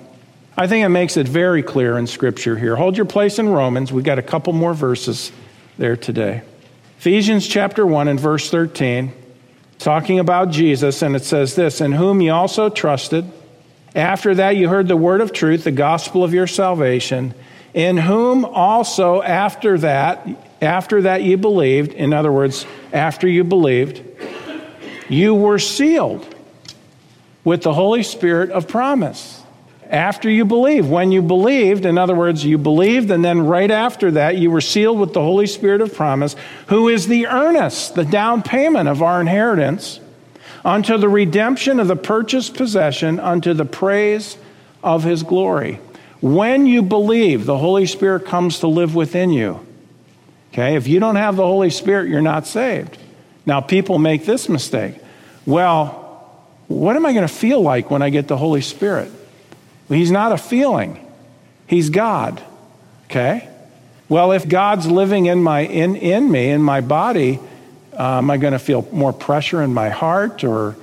I 0.56 0.68
think 0.68 0.86
it 0.86 0.90
makes 0.90 1.18
it 1.18 1.28
very 1.28 1.62
clear 1.62 1.98
in 1.98 2.08
Scripture 2.08 2.58
here. 2.58 2.78
Hold 2.78 2.96
your 2.96 3.06
place 3.06 3.38
in 3.38 3.50
Romans. 3.50 3.92
We've 3.92 4.06
got 4.06 4.18
a 4.18 4.24
couple 4.24 4.54
more 4.54 4.74
verses 4.74 5.34
there 5.78 5.98
today. 5.98 6.42
Ephesians 7.00 7.46
chapter 7.46 7.86
1 7.86 8.08
and 8.08 8.18
verse 8.18 8.50
13, 8.50 9.12
talking 9.78 10.20
about 10.20 10.52
Jesus, 10.52 11.02
and 11.02 11.18
it 11.18 11.26
says 11.26 11.56
this 11.56 11.82
In 11.82 11.92
whom 11.92 12.22
ye 12.22 12.30
also 12.30 12.70
trusted. 12.70 13.30
After 13.96 14.36
that, 14.36 14.58
you 14.58 14.68
heard 14.68 14.90
the 14.90 14.98
word 14.98 15.22
of 15.22 15.32
truth, 15.32 15.64
the 15.64 15.72
gospel 15.72 16.24
of 16.24 16.34
your 16.34 16.48
salvation, 16.48 17.34
in 17.74 17.96
whom 17.96 18.44
also 18.44 19.22
after 19.22 19.78
that, 19.80 20.28
after 20.62 21.04
that 21.04 21.24
you 21.24 21.38
believed, 21.38 21.94
in 21.94 22.14
other 22.14 22.32
words, 22.32 22.66
after 22.92 23.28
you 23.28 23.46
believed, 23.46 24.04
you 25.08 25.34
were 25.34 25.60
sealed 25.60 26.28
with 27.46 27.62
the 27.62 27.74
Holy 27.74 28.04
Spirit 28.04 28.52
of 28.52 28.68
promise. 28.68 29.42
After 29.90 30.30
you 30.30 30.46
believe, 30.46 30.90
when 30.90 31.12
you 31.12 31.22
believed, 31.22 31.86
in 31.86 31.98
other 31.98 32.16
words, 32.16 32.44
you 32.44 32.58
believed, 32.58 33.12
and 33.12 33.24
then 33.24 33.46
right 33.46 33.70
after 33.70 34.12
that, 34.12 34.36
you 34.36 34.50
were 34.52 34.62
sealed 34.62 35.00
with 35.00 35.14
the 35.14 35.22
Holy 35.22 35.46
Spirit 35.46 35.80
of 35.80 35.94
promise, 35.94 36.36
who 36.68 36.90
is 36.90 37.08
the 37.08 37.28
earnest, 37.28 37.96
the 37.96 38.04
down 38.04 38.42
payment 38.42 38.90
of 38.90 39.04
our 39.04 39.22
inheritance, 39.22 40.00
unto 40.66 40.98
the 40.98 41.08
redemption 41.08 41.80
of 41.80 41.88
the 41.88 41.96
purchased 41.96 42.56
possession, 42.56 43.20
unto 43.20 43.54
the 43.54 43.66
praise 43.66 44.36
of 44.84 45.04
his 45.04 45.22
glory. 45.22 45.80
When 46.22 46.66
you 46.66 46.82
believe, 46.82 47.46
the 47.46 47.58
Holy 47.58 47.86
Spirit 47.86 48.26
comes 48.26 48.60
to 48.60 48.68
live 48.68 48.96
within 48.96 49.30
you. 49.30 49.66
Okay, 50.52 50.76
if 50.76 50.88
you 50.88 51.00
don't 51.00 51.18
have 51.18 51.36
the 51.36 51.46
Holy 51.46 51.70
Spirit, 51.70 52.10
you're 52.10 52.22
not 52.22 52.48
saved. 52.48 52.98
Now, 53.46 53.62
people 53.62 54.00
make 54.00 54.26
this 54.26 54.50
mistake. 54.50 54.96
Well, 55.46 56.02
what 56.68 56.96
am 56.96 57.06
I 57.06 57.14
going 57.14 57.28
to 57.28 57.34
feel 57.34 57.62
like 57.62 57.92
when 57.92 58.02
I 58.02 58.10
get 58.10 58.28
the 58.28 58.38
Holy 58.38 58.62
Spirit? 58.62 59.12
Well, 59.88 60.00
he's 60.00 60.12
not 60.12 60.32
a 60.32 60.38
feeling, 60.38 61.00
He's 61.68 61.90
God. 61.90 62.42
Okay? 63.06 63.48
Well, 64.10 64.32
if 64.32 64.48
God's 64.48 64.88
living 64.88 65.26
in, 65.26 65.42
my, 65.42 65.62
in, 65.62 65.96
in 65.96 66.32
me, 66.32 66.50
in 66.50 66.62
my 66.62 66.82
body, 66.82 67.40
uh, 67.98 68.18
am 68.18 68.30
I 68.30 68.38
going 68.38 68.54
to 68.54 68.60
feel 68.60 68.88
more 68.92 69.14
pressure 69.14 69.62
in 69.62 69.74
my 69.74 69.90
heart 69.90 70.44
or 70.44 70.76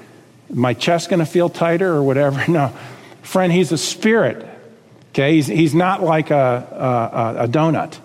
my 0.51 0.75
chest 0.75 1.11
going 1.11 1.21
to 1.21 1.27
feel 1.27 1.49
tighter 1.49 1.93
or 1.93 2.03
whatever? 2.03 2.45
No. 2.51 2.73
Friend, 3.23 3.53
He's 3.53 3.71
a 3.71 3.79
spirit. 3.79 4.47
Okay? 5.11 5.35
He's, 5.35 5.47
he's 5.47 5.75
not 5.75 6.03
like 6.03 6.31
a, 6.31 7.37
a, 7.39 7.45
a 7.45 7.49
donut. 7.49 7.99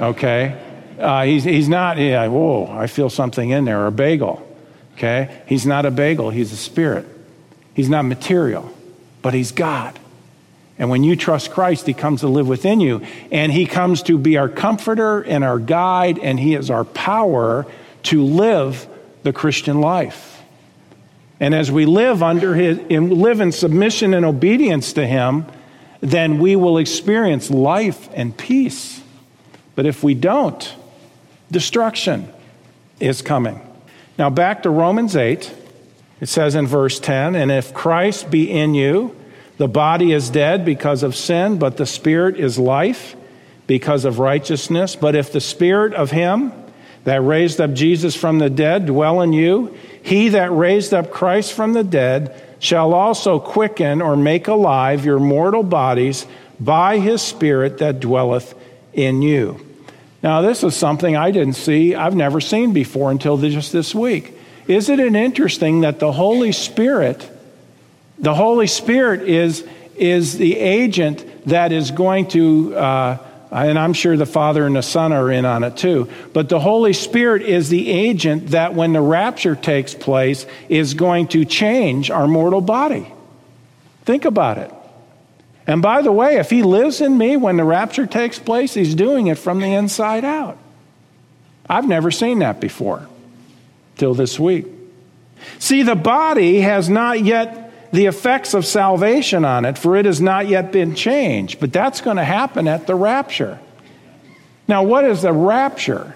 Okay? 0.00 0.62
Uh, 0.98 1.24
he's, 1.24 1.44
he's 1.44 1.68
not, 1.68 1.98
yeah, 1.98 2.26
whoa, 2.28 2.66
I 2.70 2.86
feel 2.86 3.10
something 3.10 3.50
in 3.50 3.64
there, 3.64 3.80
or 3.80 3.86
a 3.88 3.92
bagel. 3.92 4.46
Okay? 4.94 5.42
He's 5.46 5.66
not 5.66 5.86
a 5.86 5.90
bagel, 5.90 6.30
he's 6.30 6.52
a 6.52 6.56
spirit. 6.56 7.06
He's 7.74 7.88
not 7.88 8.04
material, 8.04 8.72
but 9.20 9.34
he's 9.34 9.52
God. 9.52 9.98
And 10.78 10.90
when 10.90 11.04
you 11.04 11.16
trust 11.16 11.50
Christ, 11.50 11.86
he 11.86 11.94
comes 11.94 12.20
to 12.20 12.28
live 12.28 12.48
within 12.48 12.80
you. 12.80 13.02
And 13.30 13.50
he 13.50 13.66
comes 13.66 14.02
to 14.04 14.18
be 14.18 14.36
our 14.36 14.48
comforter 14.48 15.22
and 15.22 15.42
our 15.44 15.58
guide, 15.58 16.18
and 16.18 16.38
he 16.38 16.54
is 16.54 16.70
our 16.70 16.84
power 16.84 17.66
to 18.06 18.24
live 18.24 18.88
the 19.22 19.32
Christian 19.32 19.80
life. 19.80 20.42
And 21.38 21.54
as 21.54 21.70
we 21.70 21.86
live 21.86 22.22
under 22.22 22.54
his, 22.54 22.78
live 22.88 23.40
in 23.40 23.52
submission 23.52 24.14
and 24.14 24.24
obedience 24.24 24.94
to 24.94 25.06
him, 25.06 25.46
then 26.00 26.38
we 26.38 26.56
will 26.56 26.78
experience 26.78 27.50
life 27.50 28.08
and 28.14 28.36
peace. 28.36 29.02
But 29.74 29.86
if 29.86 30.02
we 30.02 30.14
don't, 30.14 30.74
destruction 31.50 32.32
is 33.00 33.22
coming. 33.22 33.60
Now, 34.18 34.30
back 34.30 34.62
to 34.62 34.70
Romans 34.70 35.14
8. 35.14 35.52
It 36.18 36.28
says 36.28 36.54
in 36.54 36.66
verse 36.66 36.98
10 36.98 37.34
And 37.34 37.50
if 37.50 37.74
Christ 37.74 38.30
be 38.30 38.50
in 38.50 38.74
you, 38.74 39.14
the 39.58 39.68
body 39.68 40.12
is 40.12 40.30
dead 40.30 40.64
because 40.64 41.02
of 41.02 41.16
sin, 41.16 41.58
but 41.58 41.76
the 41.76 41.86
spirit 41.86 42.36
is 42.36 42.58
life 42.58 43.16
because 43.66 44.04
of 44.04 44.18
righteousness. 44.18 44.96
But 44.96 45.14
if 45.14 45.32
the 45.32 45.40
spirit 45.40 45.92
of 45.92 46.10
him 46.10 46.52
that 47.06 47.22
raised 47.22 47.60
up 47.60 47.72
Jesus 47.72 48.16
from 48.16 48.40
the 48.40 48.50
dead 48.50 48.86
dwell 48.86 49.20
in 49.20 49.32
you, 49.32 49.76
he 50.02 50.30
that 50.30 50.50
raised 50.50 50.92
up 50.92 51.12
Christ 51.12 51.52
from 51.52 51.72
the 51.72 51.84
dead 51.84 52.42
shall 52.58 52.94
also 52.94 53.38
quicken 53.38 54.02
or 54.02 54.16
make 54.16 54.48
alive 54.48 55.04
your 55.04 55.20
mortal 55.20 55.62
bodies 55.62 56.26
by 56.58 56.98
his 56.98 57.22
spirit 57.22 57.78
that 57.78 58.00
dwelleth 58.00 58.54
in 58.92 59.22
you. 59.22 59.64
Now, 60.20 60.42
this 60.42 60.64
is 60.64 60.74
something 60.74 61.14
I 61.16 61.30
didn't 61.30 61.54
see, 61.54 61.94
I've 61.94 62.16
never 62.16 62.40
seen 62.40 62.72
before 62.72 63.12
until 63.12 63.36
just 63.36 63.72
this 63.72 63.94
week. 63.94 64.36
Isn't 64.66 64.98
it 64.98 65.14
interesting 65.14 65.82
that 65.82 66.00
the 66.00 66.10
Holy 66.10 66.50
Spirit, 66.50 67.30
the 68.18 68.34
Holy 68.34 68.66
Spirit 68.66 69.22
is, 69.22 69.64
is 69.94 70.38
the 70.38 70.56
agent 70.56 71.24
that 71.46 71.70
is 71.70 71.92
going 71.92 72.26
to, 72.30 72.74
uh, 72.74 73.18
and 73.50 73.78
I'm 73.78 73.92
sure 73.92 74.16
the 74.16 74.26
Father 74.26 74.66
and 74.66 74.76
the 74.76 74.82
Son 74.82 75.12
are 75.12 75.30
in 75.30 75.44
on 75.44 75.64
it 75.64 75.76
too, 75.76 76.10
but 76.32 76.48
the 76.48 76.60
Holy 76.60 76.92
Spirit 76.92 77.42
is 77.42 77.68
the 77.68 77.90
agent 77.90 78.48
that 78.48 78.74
when 78.74 78.92
the 78.92 79.00
rapture 79.00 79.54
takes 79.54 79.94
place 79.94 80.46
is 80.68 80.94
going 80.94 81.28
to 81.28 81.44
change 81.44 82.10
our 82.10 82.26
mortal 82.26 82.60
body. 82.60 83.12
Think 84.04 84.24
about 84.24 84.58
it. 84.58 84.72
And 85.66 85.82
by 85.82 86.02
the 86.02 86.12
way, 86.12 86.36
if 86.36 86.48
he 86.50 86.62
lives 86.62 87.00
in 87.00 87.18
me 87.18 87.36
when 87.36 87.56
the 87.56 87.64
rapture 87.64 88.06
takes 88.06 88.38
place, 88.38 88.74
he's 88.74 88.94
doing 88.94 89.26
it 89.26 89.38
from 89.38 89.60
the 89.60 89.74
inside 89.74 90.24
out. 90.24 90.58
I've 91.68 91.88
never 91.88 92.10
seen 92.10 92.38
that 92.40 92.60
before 92.60 93.08
till 93.96 94.14
this 94.14 94.38
week. 94.38 94.66
See, 95.58 95.82
the 95.82 95.96
body 95.96 96.60
has 96.60 96.88
not 96.88 97.24
yet 97.24 97.65
the 97.96 98.04
effects 98.04 98.52
of 98.52 98.66
salvation 98.66 99.46
on 99.46 99.64
it, 99.64 99.78
for 99.78 99.96
it 99.96 100.04
has 100.04 100.20
not 100.20 100.48
yet 100.48 100.70
been 100.70 100.94
changed. 100.94 101.58
But 101.60 101.72
that's 101.72 102.02
going 102.02 102.18
to 102.18 102.24
happen 102.24 102.68
at 102.68 102.86
the 102.86 102.94
rapture. 102.94 103.58
Now, 104.68 104.82
what 104.82 105.06
is 105.06 105.22
the 105.22 105.32
rapture? 105.32 106.14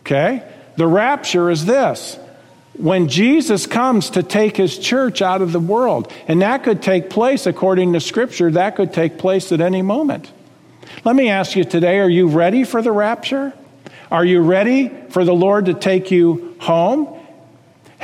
Okay? 0.00 0.42
The 0.76 0.86
rapture 0.86 1.50
is 1.50 1.66
this 1.66 2.18
when 2.78 3.08
Jesus 3.08 3.66
comes 3.66 4.10
to 4.10 4.22
take 4.22 4.56
his 4.56 4.78
church 4.78 5.20
out 5.20 5.42
of 5.42 5.52
the 5.52 5.60
world. 5.60 6.10
And 6.26 6.40
that 6.40 6.64
could 6.64 6.80
take 6.80 7.10
place, 7.10 7.44
according 7.44 7.92
to 7.92 8.00
Scripture, 8.00 8.50
that 8.52 8.74
could 8.74 8.94
take 8.94 9.18
place 9.18 9.52
at 9.52 9.60
any 9.60 9.82
moment. 9.82 10.32
Let 11.04 11.14
me 11.14 11.28
ask 11.28 11.54
you 11.54 11.64
today 11.64 11.98
are 11.98 12.08
you 12.08 12.28
ready 12.28 12.64
for 12.64 12.80
the 12.80 12.92
rapture? 12.92 13.52
Are 14.10 14.24
you 14.24 14.40
ready 14.40 14.88
for 15.10 15.22
the 15.22 15.34
Lord 15.34 15.66
to 15.66 15.74
take 15.74 16.10
you 16.10 16.56
home? 16.60 17.20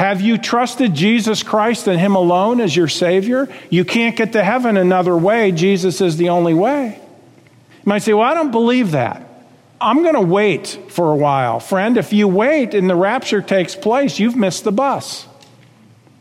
Have 0.00 0.22
you 0.22 0.38
trusted 0.38 0.94
Jesus 0.94 1.42
Christ 1.42 1.86
and 1.86 2.00
Him 2.00 2.14
alone 2.14 2.62
as 2.62 2.74
your 2.74 2.88
Savior? 2.88 3.50
You 3.68 3.84
can't 3.84 4.16
get 4.16 4.32
to 4.32 4.42
heaven 4.42 4.78
another 4.78 5.14
way. 5.14 5.52
Jesus 5.52 6.00
is 6.00 6.16
the 6.16 6.30
only 6.30 6.54
way. 6.54 6.98
You 6.98 7.82
might 7.84 7.98
say, 7.98 8.14
Well, 8.14 8.26
I 8.26 8.32
don't 8.32 8.50
believe 8.50 8.92
that. 8.92 9.22
I'm 9.78 10.02
going 10.02 10.14
to 10.14 10.22
wait 10.22 10.68
for 10.88 11.12
a 11.12 11.16
while. 11.16 11.60
Friend, 11.60 11.98
if 11.98 12.14
you 12.14 12.28
wait 12.28 12.72
and 12.72 12.88
the 12.88 12.96
rapture 12.96 13.42
takes 13.42 13.76
place, 13.76 14.18
you've 14.18 14.36
missed 14.36 14.64
the 14.64 14.72
bus. 14.72 15.26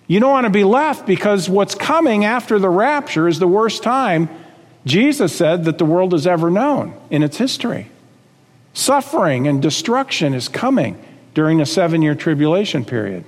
You 0.08 0.20
don't 0.20 0.32
want 0.32 0.44
to 0.44 0.50
be 0.50 0.66
left 0.66 1.08
because 1.08 1.48
what's 1.48 1.74
coming 1.74 2.26
after 2.26 2.60
the 2.60 2.68
rapture 2.68 3.30
is 3.30 3.40
the 3.40 3.48
worst 3.48 3.82
time 3.82 4.28
Jesus 4.86 5.34
said 5.34 5.64
that 5.64 5.78
the 5.78 5.86
world 5.86 6.12
has 6.12 6.28
ever 6.28 6.52
known 6.52 6.94
in 7.10 7.24
its 7.24 7.38
history. 7.38 7.90
Suffering 8.74 9.48
and 9.48 9.62
destruction 9.62 10.34
is 10.34 10.50
coming 10.50 11.02
during 11.34 11.60
the 11.60 11.66
seven 11.66 12.02
year 12.02 12.14
tribulation 12.14 12.84
period. 12.84 13.24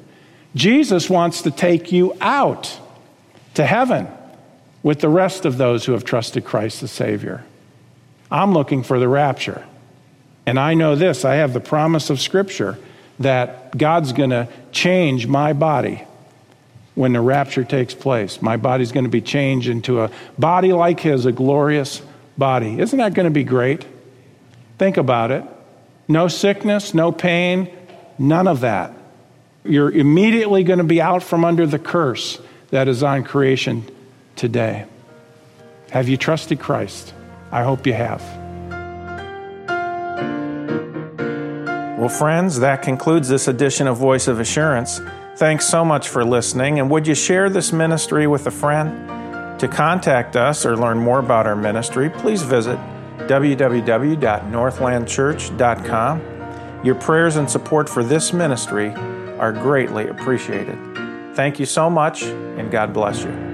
Jesus 0.56 1.10
wants 1.10 1.43
to 1.43 1.52
take 1.52 1.91
you 1.91 2.16
out 2.20 2.80
to 3.54 3.66
heaven 3.66 4.08
with 4.84 4.99
the 4.99 5.10
rest 5.10 5.45
of 5.45 5.58
those 5.58 5.86
who 5.86 5.93
have 5.93 6.04
trusted 6.04 6.43
Christ 6.43 6.84
as 6.84 6.91
Savior. 6.91 7.43
I'm 8.30 8.54
looking 8.54 8.84
for 8.84 8.99
the 8.99 9.08
rapture. 9.08 9.66
And 10.45 10.60
I 10.60 10.74
know 10.74 10.95
this 10.95 11.24
I 11.24 11.36
have 11.36 11.54
the 11.54 11.60
promise 11.60 12.10
of 12.10 12.20
Scripture 12.20 12.78
that 13.20 13.78
God's 13.78 14.14
going 14.14 14.32
to 14.32 14.47
change 14.72 15.28
my 15.28 15.54
body 15.54 16.04
when 16.95 17.14
the 17.14 17.22
rapture 17.22 17.64
takes 17.64 17.93
place. 17.93 18.41
My 18.41 18.58
body's 18.58 18.91
going 18.91 19.06
to 19.06 19.10
be 19.10 19.22
changed 19.22 19.70
into 19.70 20.02
a 20.02 20.12
body 20.38 20.74
like 20.74 20.99
His, 20.99 21.26
a 21.26 21.32
glorious 21.32 22.02
body. 22.38 22.80
Isn't 22.80 22.97
that 22.97 23.14
going 23.14 23.26
to 23.26 23.32
be 23.32 23.43
great? 23.43 23.86
Think 24.78 24.97
about 24.97 25.32
it. 25.32 25.43
No 26.08 26.28
sickness, 26.28 26.93
no 26.93 27.12
pain, 27.12 27.70
none 28.18 28.47
of 28.47 28.62
that. 28.62 28.93
You're 29.64 29.91
immediately 29.91 30.64
going 30.64 30.80
to 30.80 30.86
be 30.86 30.99
out 31.01 31.22
from 31.22 31.45
under 31.45 31.68
the 31.68 31.80
curse 31.80 32.41
that 32.72 32.88
is 32.88 33.03
on 33.03 33.24
creation 33.24 33.86
today. 34.36 34.86
Have 35.91 36.09
you 36.09 36.18
trusted 36.18 36.59
Christ? 36.59 37.14
I 37.51 37.62
hope 37.64 37.86
you 37.86 37.93
have. 37.93 38.24
Well, 41.99 42.09
friends, 42.09 42.62
that 42.62 42.82
concludes 42.82 43.30
this 43.30 43.47
edition 43.47 43.86
of 43.86 43.97
Voice 43.97 44.28
of 44.28 44.39
Assurance. 44.39 44.99
Thanks 45.36 45.68
so 45.68 45.86
much 45.86 46.09
for 46.09 46.26
listening. 46.26 46.80
And 46.80 46.89
would 46.89 47.05
you 47.05 47.14
share 47.14 47.47
this 47.47 47.72
ministry 47.72 48.26
with 48.26 48.47
a 48.47 48.51
friend? 48.51 49.07
To 49.59 49.68
contact 49.68 50.36
us 50.36 50.66
or 50.66 50.76
learn 50.76 50.97
more 50.97 51.20
about 51.20 51.45
our 51.45 51.55
ministry, 51.55 52.09
please 52.09 52.41
visit 52.41 52.80
www.northlandchurch.com. 53.28 56.22
Your 56.84 56.95
prayers 56.95 57.36
and 57.36 57.47
support 57.47 57.88
for 57.88 58.03
this 58.03 58.34
ministry 58.34 58.91
are 59.41 59.51
greatly 59.51 60.07
appreciated. 60.07 60.77
Thank 61.35 61.59
you 61.59 61.65
so 61.65 61.89
much, 61.89 62.23
and 62.23 62.71
God 62.71 62.93
bless 62.93 63.23
you. 63.23 63.51